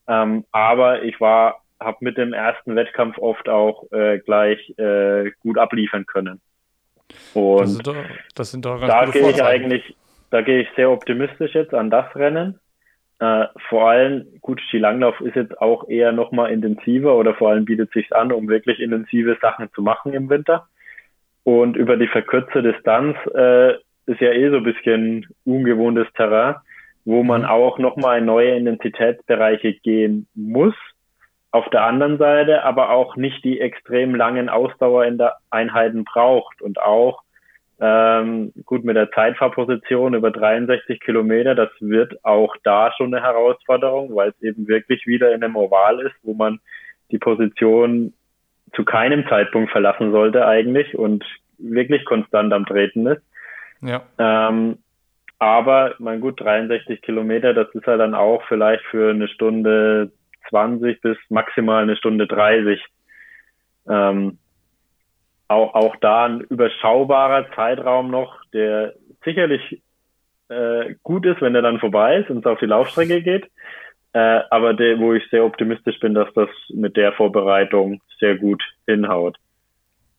ähm, 0.08 0.46
aber 0.52 1.04
ich 1.04 1.22
war 1.22 1.62
habe 1.80 1.98
mit 2.02 2.18
dem 2.18 2.34
ersten 2.34 2.76
Wettkampf 2.76 3.18
oft 3.18 3.50
auch 3.50 3.92
äh, 3.92 4.20
gleich 4.20 4.74
äh, 4.78 5.32
gut 5.42 5.58
abliefern 5.58 6.06
können. 6.06 6.42
Und 7.34 7.62
das 7.62 7.74
sind 7.74 7.88
doch, 7.88 7.96
das 8.36 8.52
sind 8.52 8.66
doch 8.66 8.88
da 8.88 9.06
gehe 9.06 9.30
ich 9.30 9.44
eigentlich, 9.44 9.96
da 10.32 10.42
gehe 10.42 10.62
ich 10.62 10.68
sehr 10.76 10.90
optimistisch 10.90 11.54
jetzt 11.54 11.74
an 11.74 11.90
das 11.90 12.14
Rennen. 12.16 12.60
Äh, 13.20 13.46
vor 13.70 13.90
allem, 13.90 14.26
gut, 14.42 14.62
Skilanglauf 14.62 15.20
ist 15.22 15.36
jetzt 15.36 15.62
auch 15.62 15.88
eher 15.88 16.12
nochmal 16.12 16.52
intensiver 16.52 17.16
oder 17.16 17.34
vor 17.34 17.52
allem 17.52 17.66
bietet 17.66 17.92
sich 17.92 18.14
an, 18.14 18.32
um 18.32 18.50
wirklich 18.50 18.80
intensive 18.80 19.38
Sachen 19.42 19.72
zu 19.74 19.82
machen 19.82 20.14
im 20.14 20.30
Winter. 20.30 20.68
Und 21.44 21.78
über 21.78 21.96
die 21.96 22.08
verkürzte 22.08 22.64
Distanz 22.64 23.16
äh, 23.34 23.74
ist 24.08 24.20
ja 24.20 24.32
eh 24.32 24.50
so 24.50 24.58
ein 24.58 24.64
bisschen 24.64 25.28
ungewohntes 25.46 26.08
Terrain, 26.16 26.56
wo 27.06 27.24
man 27.24 27.42
mhm. 27.42 27.48
auch 27.48 27.78
nochmal 27.78 28.20
in 28.20 28.26
neue 28.26 28.56
Intensitätsbereiche 28.56 29.74
gehen 29.74 30.28
muss 30.34 30.74
auf 31.56 31.70
der 31.70 31.84
anderen 31.84 32.18
Seite 32.18 32.64
aber 32.64 32.90
auch 32.90 33.16
nicht 33.16 33.42
die 33.46 33.62
extrem 33.62 34.14
langen 34.14 34.50
Ausdauer 34.50 35.06
in 35.06 35.18
der 35.18 35.38
Einheiten 35.50 36.04
braucht 36.04 36.62
und 36.62 36.82
auch 36.82 37.22
ähm, 37.80 38.52
gut 38.66 38.84
mit 38.84 38.98
der 38.98 39.10
Zeitfahrposition 39.12 40.16
über 40.16 40.32
63 40.32 41.00
Kilometer, 41.00 41.56
das 41.56 41.70
wird 41.80 42.24
auch 42.26 42.58
da 42.64 42.92
schon 42.98 43.14
eine 43.14 43.26
Herausforderung, 43.26 44.14
weil 44.14 44.30
es 44.30 44.42
eben 44.42 44.68
wirklich 44.68 45.08
wieder 45.08 45.34
in 45.34 45.46
einem 45.46 45.56
Oval 45.56 46.02
ist, 46.02 46.16
wo 46.24 46.34
man 46.34 46.60
die 47.12 47.20
Position 47.20 48.14
zu 48.74 48.84
keinem 48.84 49.26
Zeitpunkt 49.30 49.72
verlassen 49.72 50.12
sollte 50.12 50.46
eigentlich 50.46 50.98
und 50.98 51.24
wirklich 51.58 52.04
konstant 52.04 52.52
am 52.52 52.66
Treten 52.66 53.08
ist. 53.08 53.22
Ja. 53.82 54.04
Ähm, 54.20 54.80
aber, 55.40 55.96
mein 56.00 56.20
gut, 56.20 56.42
63 56.42 57.02
Kilometer, 57.02 57.54
das 57.54 57.74
ist 57.74 57.88
halt 57.88 58.02
dann 58.02 58.14
auch 58.14 58.44
vielleicht 58.50 58.84
für 58.86 59.12
eine 59.12 59.30
Stunde 59.30 60.12
20 60.50 61.02
bis 61.02 61.18
maximal 61.30 61.84
eine 61.84 61.96
Stunde 61.96 62.28
30. 62.28 62.82
Ähm, 63.88 64.38
auch, 65.48 65.74
auch 65.76 65.96
da 65.98 66.26
ein 66.26 66.42
überschaubarer 66.42 67.52
Zeitraum 67.56 68.10
noch, 68.10 68.42
der 68.54 68.94
sicherlich 69.24 69.82
äh, 70.50 70.96
gut 71.04 71.26
ist, 71.26 71.42
wenn 71.42 71.56
er 71.56 71.62
dann 71.62 71.80
vorbei 71.80 72.18
ist 72.18 72.30
und 72.30 72.40
es 72.40 72.46
auf 72.46 72.60
die 72.60 72.66
Laufstrecke 72.66 73.22
geht. 73.22 73.50
Äh, 74.14 74.42
aber 74.50 74.74
der, 74.74 75.00
wo 75.00 75.14
ich 75.14 75.24
sehr 75.30 75.44
optimistisch 75.44 76.00
bin, 76.00 76.14
dass 76.14 76.32
das 76.34 76.50
mit 76.70 76.96
der 76.96 77.14
Vorbereitung 77.14 78.02
sehr 78.20 78.36
gut 78.38 78.64
hinhaut. 78.88 79.38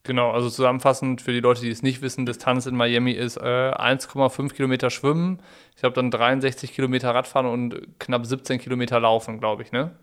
Genau, 0.07 0.31
also 0.31 0.49
zusammenfassend 0.49 1.20
für 1.20 1.33
die 1.33 1.41
Leute, 1.41 1.62
die 1.62 1.70
es 1.70 1.83
nicht 1.83 2.01
wissen, 2.01 2.27
Distanz 2.27 2.66
in 2.66 2.77
Miami 2.77 3.11
ist 3.12 3.39
äh, 3.39 3.41
1,5 3.41 4.55
Kilometer 4.55 4.91
Schwimmen, 4.91 5.41
ich 5.74 5.81
glaube 5.81 5.95
dann 5.95 6.12
63 6.12 6.72
Kilometer 6.72 7.12
Radfahren 7.12 7.47
und 7.47 7.99
knapp 7.99 8.24
17 8.24 8.61
Kilometer 8.61 9.01
Laufen, 9.01 9.41
glaube 9.41 9.62
ich, 9.62 9.72
ne? 9.72 9.97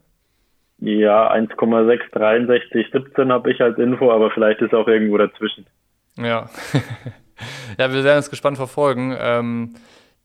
Ja, 0.86 1.32
1,6, 1.32 2.12
63, 2.12 2.88
17 2.92 3.32
habe 3.32 3.52
ich 3.52 3.62
als 3.62 3.78
Info, 3.78 4.12
aber 4.12 4.32
vielleicht 4.32 4.60
ist 4.60 4.74
auch 4.74 4.88
irgendwo 4.90 5.18
dazwischen. 5.18 5.66
Ja. 6.18 6.50
ja, 7.78 7.94
wir 7.94 8.04
werden 8.04 8.20
es 8.20 8.30
gespannt 8.30 8.58
verfolgen. 8.58 9.16
Ähm, 9.18 9.76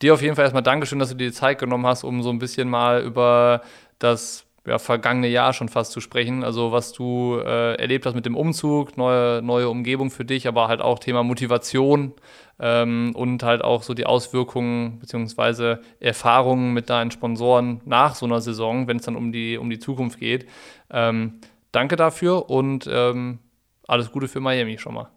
dir 0.03 0.15
auf 0.15 0.21
jeden 0.21 0.35
Fall 0.35 0.43
erstmal 0.43 0.65
Dankeschön, 0.65 0.99
dass 0.99 1.11
du 1.11 1.15
dir 1.15 1.29
die 1.29 1.33
Zeit 1.33 1.61
genommen 1.61 1.87
hast, 1.87 2.03
um 2.03 2.25
so 2.25 2.31
ein 2.31 2.41
bisschen 2.41 2.69
mal 2.69 3.03
über 3.03 3.63
das 4.01 4.48
ja, 4.69 4.79
vergangene 4.79 5.29
Jahr 5.29 5.53
schon 5.53 5.69
fast 5.69 5.93
zu 5.93 6.01
sprechen. 6.01 6.45
Also 6.45 6.73
was 6.73 6.93
du 6.93 7.39
äh, 7.39 7.75
erlebt 7.75 8.07
hast 8.07 8.15
mit 8.15 8.27
dem 8.27 8.37
Umzug, 8.37 8.97
neue, 8.97 9.43
neue 9.43 9.69
Umgebung 9.69 10.11
für 10.11 10.25
dich, 10.25 10.47
aber 10.47 10.69
halt 10.69 10.81
auch 10.81 10.99
Thema 10.99 11.23
Motivation 11.23 12.13
ähm, 12.61 13.13
und 13.15 13.43
halt 13.43 13.63
auch 13.63 13.83
so 13.83 13.95
die 13.95 14.07
Auswirkungen 14.07 14.99
bzw. 15.01 15.77
Erfahrungen 16.01 16.75
mit 16.75 16.91
deinen 16.91 17.11
Sponsoren 17.11 17.81
nach 17.85 18.15
so 18.15 18.27
einer 18.27 18.41
Saison, 18.41 18.87
wenn 18.87 18.99
es 18.99 19.05
dann 19.05 19.17
um 19.17 19.33
die, 19.33 19.57
um 19.59 19.71
die 19.71 19.79
Zukunft 19.79 20.21
geht. 20.21 20.47
Ähm, 20.91 21.41
danke 21.73 21.97
dafür 21.97 22.51
und 22.51 22.89
ähm, 22.93 23.39
alles 23.87 24.13
Gute 24.13 24.29
für 24.29 24.41
Miami 24.41 24.79
schon 24.79 24.95
mal. 24.95 25.09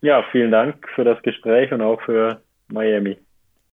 Ja, 0.00 0.24
vielen 0.30 0.52
Dank 0.52 0.88
für 0.94 1.02
das 1.02 1.20
Gespräch 1.22 1.72
und 1.72 1.82
auch 1.82 2.00
für 2.02 2.40
Miami. 2.68 3.18